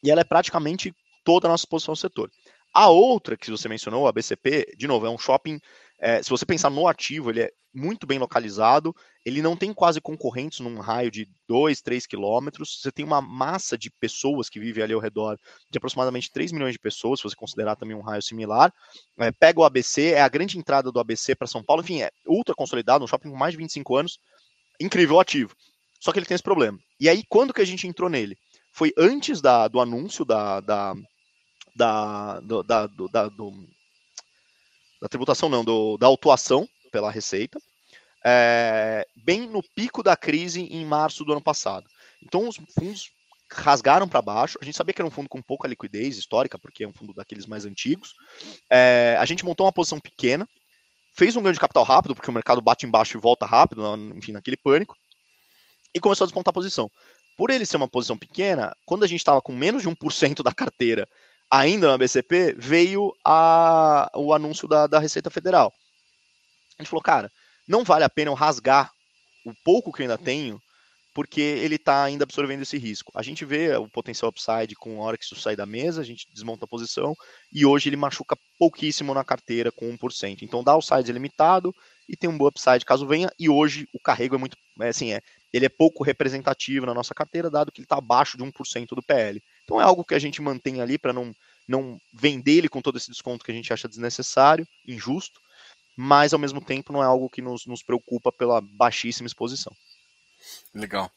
[0.01, 0.93] e ela é praticamente
[1.25, 2.31] toda a nossa exposição ao setor.
[2.73, 5.59] A outra que você mencionou, a BCP, de novo, é um shopping
[6.01, 8.95] é, se você pensar no ativo, ele é muito bem localizado,
[9.25, 12.79] ele não tem quase concorrentes num raio de 2, 3 quilômetros.
[12.81, 15.37] Você tem uma massa de pessoas que vivem ali ao redor
[15.69, 18.73] de aproximadamente 3 milhões de pessoas, se você considerar também um raio similar.
[19.19, 22.09] É, pega o ABC, é a grande entrada do ABC para São Paulo, enfim, é
[22.25, 24.17] ultra consolidado, um shopping com mais de 25 anos,
[24.79, 25.53] incrível ativo.
[25.99, 26.79] Só que ele tem esse problema.
[26.97, 28.37] E aí, quando que a gente entrou nele?
[28.71, 30.95] Foi antes da, do anúncio da, da,
[31.75, 33.69] da, do, da, do, da, do
[35.01, 37.59] da tributação não, do, da autuação pela Receita,
[38.23, 41.87] é, bem no pico da crise em março do ano passado.
[42.21, 43.11] Então os fundos
[43.51, 44.57] rasgaram para baixo.
[44.61, 47.13] A gente sabia que era um fundo com pouca liquidez histórica, porque é um fundo
[47.13, 48.13] daqueles mais antigos.
[48.69, 50.47] É, a gente montou uma posição pequena,
[51.15, 53.83] fez um ganho de capital rápido, porque o mercado bate embaixo e volta rápido,
[54.15, 54.95] enfim, naquele pânico,
[55.93, 56.91] e começou a descontar a posição.
[57.37, 60.51] Por ele ser uma posição pequena, quando a gente estava com menos de 1% da
[60.53, 61.07] carteira
[61.49, 65.73] ainda na BCP, veio a, o anúncio da, da Receita Federal.
[66.77, 67.31] A gente falou, cara,
[67.67, 68.91] não vale a pena eu rasgar
[69.45, 70.59] o pouco que eu ainda tenho,
[71.13, 73.11] porque ele está ainda absorvendo esse risco.
[73.15, 76.05] A gente vê o potencial upside com a hora que isso sai da mesa, a
[76.05, 77.13] gente desmonta a posição,
[77.51, 80.43] e hoje ele machuca pouquíssimo na carteira com 1%.
[80.43, 81.73] Então o size limitado
[82.07, 85.13] e tem um bom upside caso venha, e hoje o carrego é muito, é, assim,
[85.13, 85.21] é,
[85.53, 89.03] ele é pouco representativo na nossa carteira, dado que ele está abaixo de 1% do
[89.03, 89.41] PL.
[89.69, 91.31] Então é algo que a gente mantém ali para não,
[91.67, 95.39] não vender ele com todo esse desconto que a gente acha desnecessário, injusto,
[95.95, 99.71] mas ao mesmo tempo não é algo que nos, nos preocupa pela baixíssima exposição.
[100.73, 101.11] Legal.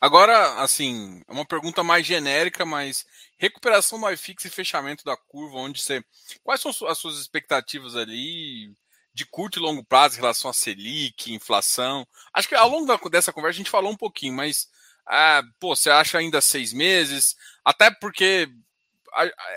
[0.00, 3.06] Agora, assim, é uma pergunta mais genérica, mas
[3.38, 6.04] recuperação do iFix e fechamento da curva, onde você.
[6.42, 8.74] Quais são as suas expectativas ali
[9.14, 12.04] de curto e longo prazo em relação a Selic, inflação?
[12.32, 14.68] Acho que ao longo dessa conversa a gente falou um pouquinho, mas
[15.06, 17.36] ah, pô, você acha ainda seis meses?
[17.64, 18.48] Até porque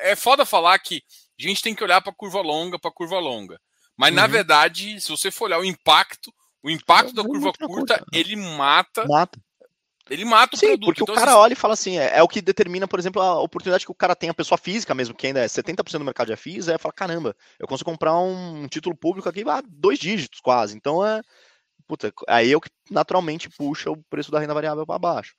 [0.02, 1.04] é foda falar que
[1.40, 3.60] a gente tem que olhar para curva longa, para curva longa.
[3.96, 4.16] Mas uhum.
[4.16, 6.34] na verdade, se você for olhar o impacto,
[6.64, 9.40] o impacto da curva curta, curta, ele mata, mata.
[10.10, 10.86] Ele mata o Sim, produto.
[10.86, 13.00] porque Então, o cara assim, olha e fala assim, é, é o que determina, por
[13.00, 16.00] exemplo, a oportunidade que o cara tem, a pessoa física mesmo, que ainda é 70%
[16.00, 19.62] do mercado de FIIs, é fala, caramba, eu consigo comprar um título público aqui a
[19.68, 20.76] dois dígitos quase.
[20.76, 21.22] Então é.
[21.88, 25.34] Puta, aí é o que naturalmente puxa o preço da renda variável para baixo.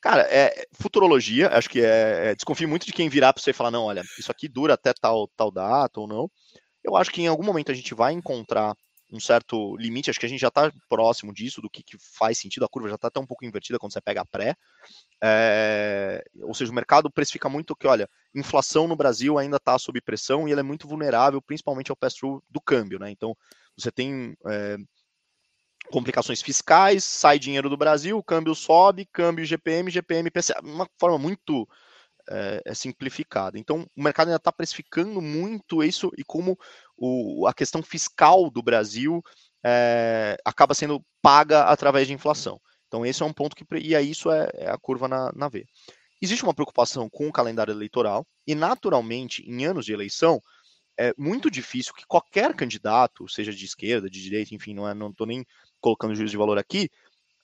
[0.00, 2.34] Cara, é futurologia, acho que é, é.
[2.34, 4.92] Desconfio muito de quem virar para você e falar, não, olha, isso aqui dura até
[4.92, 6.30] tal, tal data ou não.
[6.82, 8.74] Eu acho que em algum momento a gente vai encontrar
[9.12, 12.38] um certo limite, acho que a gente já está próximo disso, do que, que, faz
[12.38, 14.56] sentido, a curva já está até um pouco invertida quando você pega a pré.
[15.22, 20.00] É, ou seja, o mercado precifica muito que, olha, inflação no Brasil ainda está sob
[20.00, 23.10] pressão e ela é muito vulnerável, principalmente ao pass-through do câmbio, né?
[23.10, 23.36] Então,
[23.76, 24.76] você tem é,
[25.90, 31.68] complicações fiscais, sai dinheiro do Brasil, câmbio sobe, câmbio GPM, GPM, PCA, uma forma muito
[32.28, 33.58] é, é simplificada.
[33.58, 36.58] Então, o mercado ainda está precificando muito isso e como
[36.96, 39.22] o, a questão fiscal do Brasil
[39.64, 42.60] é, acaba sendo paga através de inflação.
[42.88, 43.64] Então, esse é um ponto que.
[43.78, 45.64] E aí, isso é, é a curva na, na V.
[46.20, 50.40] Existe uma preocupação com o calendário eleitoral, e naturalmente, em anos de eleição,
[50.98, 55.28] é muito difícil que qualquer candidato, seja de esquerda, de direita, enfim, não estou é,
[55.28, 55.46] nem
[55.82, 56.88] colocando juízo de valor aqui,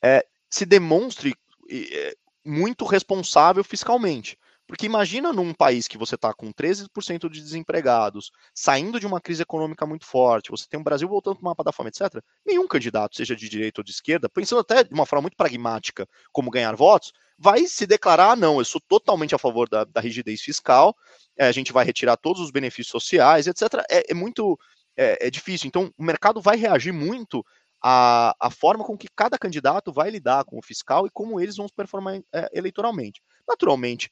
[0.02, 1.35] é, se demonstre
[1.70, 4.39] é, muito responsável fiscalmente.
[4.66, 9.43] Porque imagina num país que você está com 13% de desempregados, saindo de uma crise
[9.43, 12.23] econômica muito forte, você tem o Brasil voltando para o mapa da fome, etc.
[12.47, 16.06] Nenhum candidato, seja de direita ou de esquerda, pensando até de uma forma muito pragmática
[16.32, 20.43] como ganhar votos, vai se declarar, não, eu sou totalmente a favor da, da rigidez
[20.43, 20.94] fiscal,
[21.39, 23.62] é, a gente vai retirar todos os benefícios sociais, etc.
[23.89, 24.59] É, é muito
[24.98, 25.69] é, é, difícil.
[25.69, 27.47] Então, o mercado vai reagir muito
[27.83, 31.57] à, à forma com que cada candidato vai lidar com o fiscal e como eles
[31.57, 33.23] vão se performar é, eleitoralmente.
[33.47, 34.11] Naturalmente,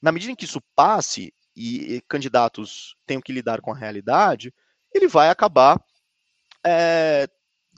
[0.00, 4.52] na medida em que isso passe e, e candidatos tenham que lidar com a realidade,
[4.92, 5.80] ele vai acabar
[6.64, 7.28] é,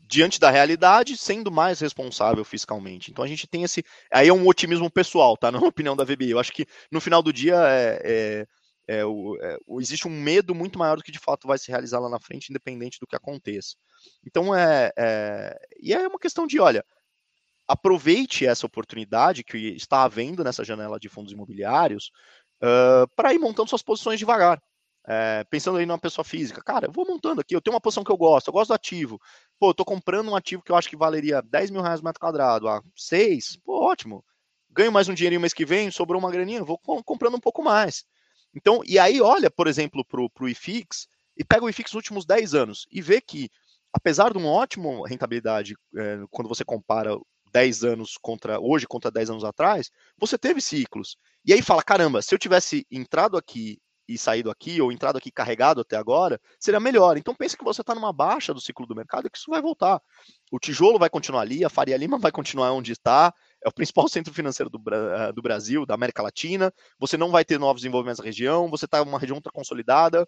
[0.07, 3.11] diante da realidade sendo mais responsável fiscalmente.
[3.11, 3.85] Então a gente tem esse.
[4.13, 5.51] Aí é um otimismo pessoal, tá?
[5.53, 6.31] Não é uma opinião da VBI.
[6.31, 8.47] Eu acho que no final do dia é, é,
[8.87, 11.99] é, o, é, existe um medo muito maior do que de fato vai se realizar
[11.99, 13.77] lá na frente, independente do que aconteça.
[14.27, 15.59] Então é, é.
[15.81, 16.85] E é uma questão de, olha,
[17.67, 22.11] aproveite essa oportunidade que está havendo nessa janela de fundos imobiliários
[22.63, 24.63] uh, para ir montando suas posições devagar.
[25.07, 28.03] É, pensando aí numa pessoa física, cara, eu vou montando aqui, eu tenho uma posição
[28.03, 29.21] que eu gosto, eu gosto do ativo.
[29.59, 32.19] Pô, eu tô comprando um ativo que eu acho que valeria 10 mil reais metro
[32.21, 34.25] quadrado, a 6, pô, ótimo.
[34.71, 38.05] Ganho mais um dinheirinho mês que vem, sobrou uma graninha, vou comprando um pouco mais.
[38.55, 42.25] Então, e aí olha, por exemplo, pro, pro IFIX e pega o IFIX nos últimos
[42.25, 43.51] 10 anos e vê que,
[43.93, 47.19] apesar de uma ótima rentabilidade, é, quando você compara
[47.53, 51.17] 10 anos contra hoje contra 10 anos atrás, você teve ciclos.
[51.45, 55.31] E aí fala, caramba, se eu tivesse entrado aqui e saído aqui, ou entrado aqui
[55.31, 57.17] carregado até agora, seria melhor.
[57.17, 59.63] Então pense que você está numa baixa do ciclo do mercado e que isso vai
[59.63, 60.01] voltar.
[60.53, 63.33] O tijolo vai continuar ali, a Faria Lima vai continuar onde está,
[63.65, 66.73] é o principal centro financeiro do, eh, do Brasil, da América Latina.
[66.99, 70.27] Você não vai ter novos desenvolvimentos na região, você está uma região consolidada.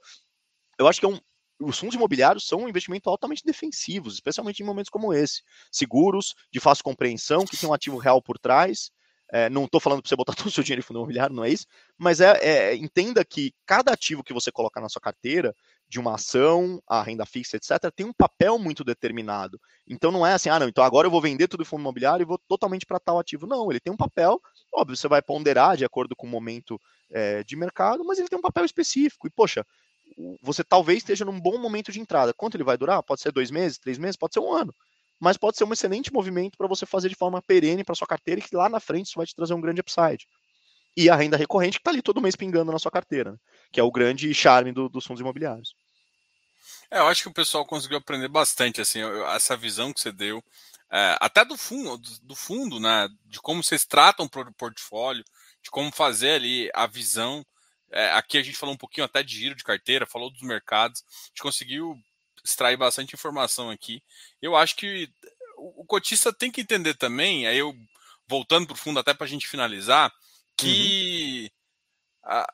[0.78, 1.18] Eu acho que é um,
[1.60, 5.42] os fundos imobiliários são um investimento altamente defensivos, especialmente em momentos como esse.
[5.70, 8.90] Seguros, de fácil compreensão, que tem um ativo real por trás.
[9.32, 11.44] É, não estou falando para você botar todo o seu dinheiro em fundo imobiliário, não
[11.44, 11.66] é isso,
[11.98, 15.55] mas é, é, entenda que cada ativo que você colocar na sua carteira,
[15.89, 19.61] de uma ação, a renda fixa, etc., tem um papel muito determinado.
[19.86, 22.24] Então não é assim, ah, não, então agora eu vou vender tudo em fundo imobiliário
[22.24, 23.47] e vou totalmente para tal ativo.
[23.47, 24.40] Não, ele tem um papel,
[24.74, 26.81] óbvio, você vai ponderar de acordo com o momento
[27.11, 29.27] é, de mercado, mas ele tem um papel específico.
[29.28, 29.65] E, poxa,
[30.43, 32.32] você talvez esteja num bom momento de entrada.
[32.35, 33.03] Quanto ele vai durar?
[33.03, 34.74] Pode ser dois meses, três meses, pode ser um ano.
[35.20, 38.40] Mas pode ser um excelente movimento para você fazer de forma perene para sua carteira
[38.40, 40.26] e que lá na frente isso vai te trazer um grande upside.
[40.97, 43.38] E a renda recorrente que está ali todo mês pingando na sua carteira, né?
[43.72, 45.74] que é o grande charme do, dos fundos imobiliários.
[46.90, 49.01] É, eu acho que o pessoal conseguiu aprender bastante, assim,
[49.34, 50.43] essa visão que você deu,
[50.90, 55.24] é, até do fundo, do fundo, né, de como vocês tratam o portfólio,
[55.62, 57.44] de como fazer ali a visão
[57.90, 61.02] é, aqui a gente falou um pouquinho até de giro de carteira, falou dos mercados,
[61.06, 61.94] a gente conseguiu
[62.48, 64.02] extrair bastante informação aqui.
[64.40, 65.10] Eu acho que
[65.56, 67.74] o, cotista tem que entender também, aí eu
[68.28, 70.12] voltando para o fundo até para a gente finalizar,
[70.56, 71.51] que
[72.24, 72.44] uhum.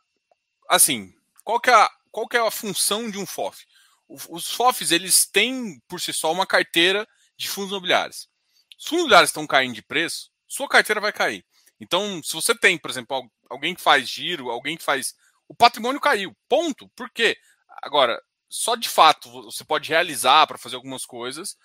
[0.68, 1.14] assim,
[1.44, 3.66] qual que, é a, qual que é a função de um FOF?
[4.08, 8.28] Os FOFs eles têm por si só uma carteira de fundos imobiliários.
[8.70, 11.44] Se os fundos imobiliários estão caindo de preço, sua carteira vai cair.
[11.80, 15.14] Então, se você tem, por exemplo, alguém que faz giro, alguém que faz.
[15.48, 16.36] O patrimônio caiu.
[16.48, 16.88] Ponto.
[16.90, 17.36] Por quê?
[17.82, 18.22] Agora,
[18.52, 21.56] só de fato você pode realizar para fazer algumas coisas,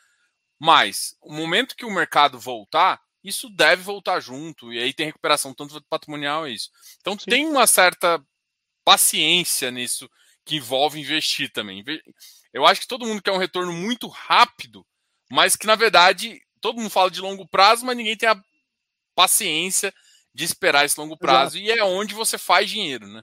[0.57, 4.71] mas o momento que o mercado voltar, isso deve voltar junto.
[4.71, 6.69] E aí tem recuperação tanto patrimonial é isso.
[7.01, 7.29] Então Sim.
[7.29, 8.23] tem uma certa
[8.85, 10.09] paciência nisso
[10.45, 11.83] que envolve investir também.
[12.53, 14.87] Eu acho que todo mundo quer um retorno muito rápido,
[15.29, 18.41] mas que na verdade todo mundo fala de longo prazo, mas ninguém tem a
[19.13, 19.93] paciência
[20.33, 21.69] de esperar esse longo prazo Exato.
[21.69, 23.21] e é onde você faz dinheiro, né?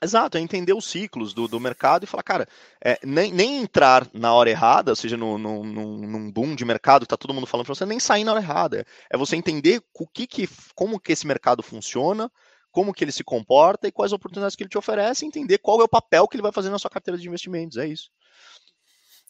[0.00, 2.48] Exato, é entender os ciclos do, do mercado e falar, cara,
[2.82, 6.64] é, nem, nem entrar na hora errada, ou seja, no, no, no, num boom de
[6.64, 8.86] mercado que tá todo mundo falando para você, nem sair na hora errada.
[9.10, 12.30] É você entender o que que, como que esse mercado funciona,
[12.70, 15.80] como que ele se comporta e quais oportunidades que ele te oferece, e entender qual
[15.80, 17.76] é o papel que ele vai fazer na sua carteira de investimentos.
[17.76, 18.10] É isso.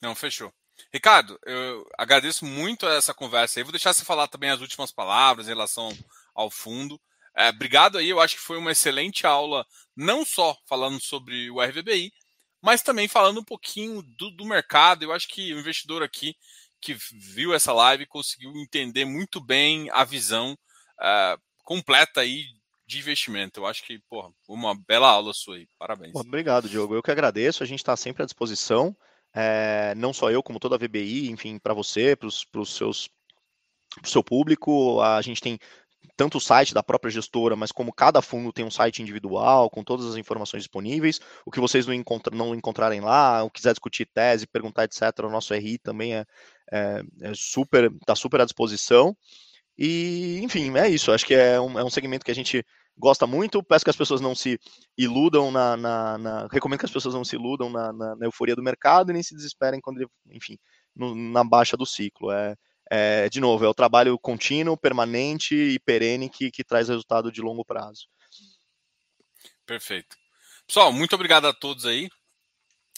[0.03, 0.53] Não, fechou.
[0.93, 3.65] Ricardo, eu agradeço muito essa conversa aí.
[3.65, 5.97] Vou deixar você falar também as últimas palavras em relação
[6.35, 7.01] ao fundo.
[7.39, 9.65] É, obrigado aí, eu acho que foi uma excelente aula,
[9.97, 12.13] não só falando sobre o RVBI,
[12.61, 15.05] mas também falando um pouquinho do, do mercado.
[15.05, 16.35] Eu acho que o investidor aqui
[16.81, 20.59] que viu essa live conseguiu entender muito bem a visão
[21.01, 22.45] uh, completa aí
[22.85, 23.61] de investimento.
[23.61, 25.69] Eu acho que, porra, uma bela aula sua aí.
[25.79, 26.15] Parabéns.
[26.17, 26.95] Obrigado, Diogo.
[26.95, 27.63] Eu que agradeço.
[27.63, 28.97] A gente está sempre à disposição.
[29.33, 33.09] É, não só eu, como toda a VBI, enfim, para você, para os seus
[33.95, 35.01] para o seu público.
[35.01, 35.59] A gente tem
[36.17, 39.83] tanto o site da própria gestora, mas como cada fundo tem um site individual, com
[39.85, 44.07] todas as informações disponíveis, o que vocês não, encontra, não encontrarem lá, ou quiser discutir
[44.07, 46.25] tese, perguntar, etc., o nosso RI também é,
[46.73, 49.17] é, é super, está super à disposição.
[49.79, 51.13] E, enfim, é isso.
[51.13, 52.65] Acho que é um, é um segmento que a gente
[52.99, 53.63] gosta muito.
[53.63, 54.59] Peço que as pessoas não se
[54.97, 55.77] iludam na.
[55.77, 59.11] na, na recomendo que as pessoas não se iludam na, na, na, euforia do mercado
[59.11, 60.59] e nem se desesperem quando ele, enfim,
[60.97, 62.33] no, na baixa do ciclo.
[62.33, 62.57] É,
[62.91, 67.41] é, de novo, é o trabalho contínuo, permanente e perene que, que traz resultado de
[67.41, 68.07] longo prazo.
[69.67, 70.17] Perfeito.
[70.67, 72.09] Pessoal, muito obrigado a todos aí.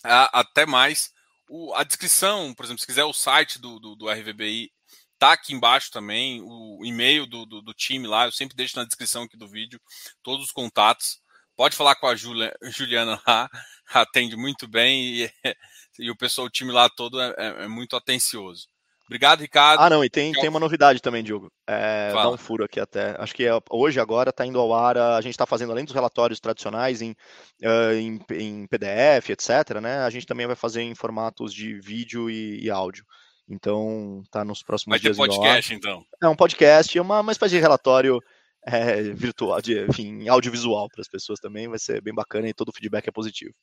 [0.02, 1.12] Até mais.
[1.48, 4.70] O, a descrição, por exemplo, se quiser o site do, do, do RVBI,
[5.18, 6.40] tá aqui embaixo também.
[6.42, 9.80] O e-mail do, do, do, time lá, eu sempre deixo na descrição aqui do vídeo
[10.22, 11.20] todos os contatos.
[11.56, 13.48] Pode falar com a Julia, Juliana lá,
[13.92, 15.32] atende muito bem e,
[15.98, 18.66] e o pessoal, o time lá todo é, é, é muito atencioso.
[19.10, 19.80] Obrigado, Ricardo.
[19.80, 21.50] Ah, não, e tem, tem uma novidade também, Diogo.
[21.66, 23.16] É, dá um furo aqui até.
[23.18, 24.96] Acho que é, hoje, agora, está indo ao ar.
[24.96, 27.16] A gente está fazendo, além dos relatórios tradicionais em,
[27.60, 30.04] em, em, PDF, etc., né?
[30.04, 33.04] A gente também vai fazer em formatos de vídeo e, e áudio.
[33.48, 35.16] Então, tá nos próximos vai dias.
[35.16, 36.04] Vai ter podcast, então.
[36.22, 38.20] É um podcast, é uma, uma espécie de relatório
[38.64, 41.66] é, virtual, de, enfim, audiovisual para as pessoas também.
[41.66, 43.54] Vai ser bem bacana e todo o feedback é positivo.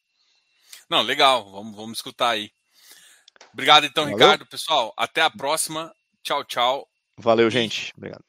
[0.90, 1.50] Não, legal.
[1.50, 2.52] Vamos, vamos escutar aí.
[3.54, 4.18] Obrigado, então, Valeu.
[4.18, 4.46] Ricardo.
[4.46, 5.94] Pessoal, até a próxima.
[6.24, 6.88] Tchau, tchau.
[7.18, 7.94] Valeu, gente.
[7.98, 8.28] Obrigado.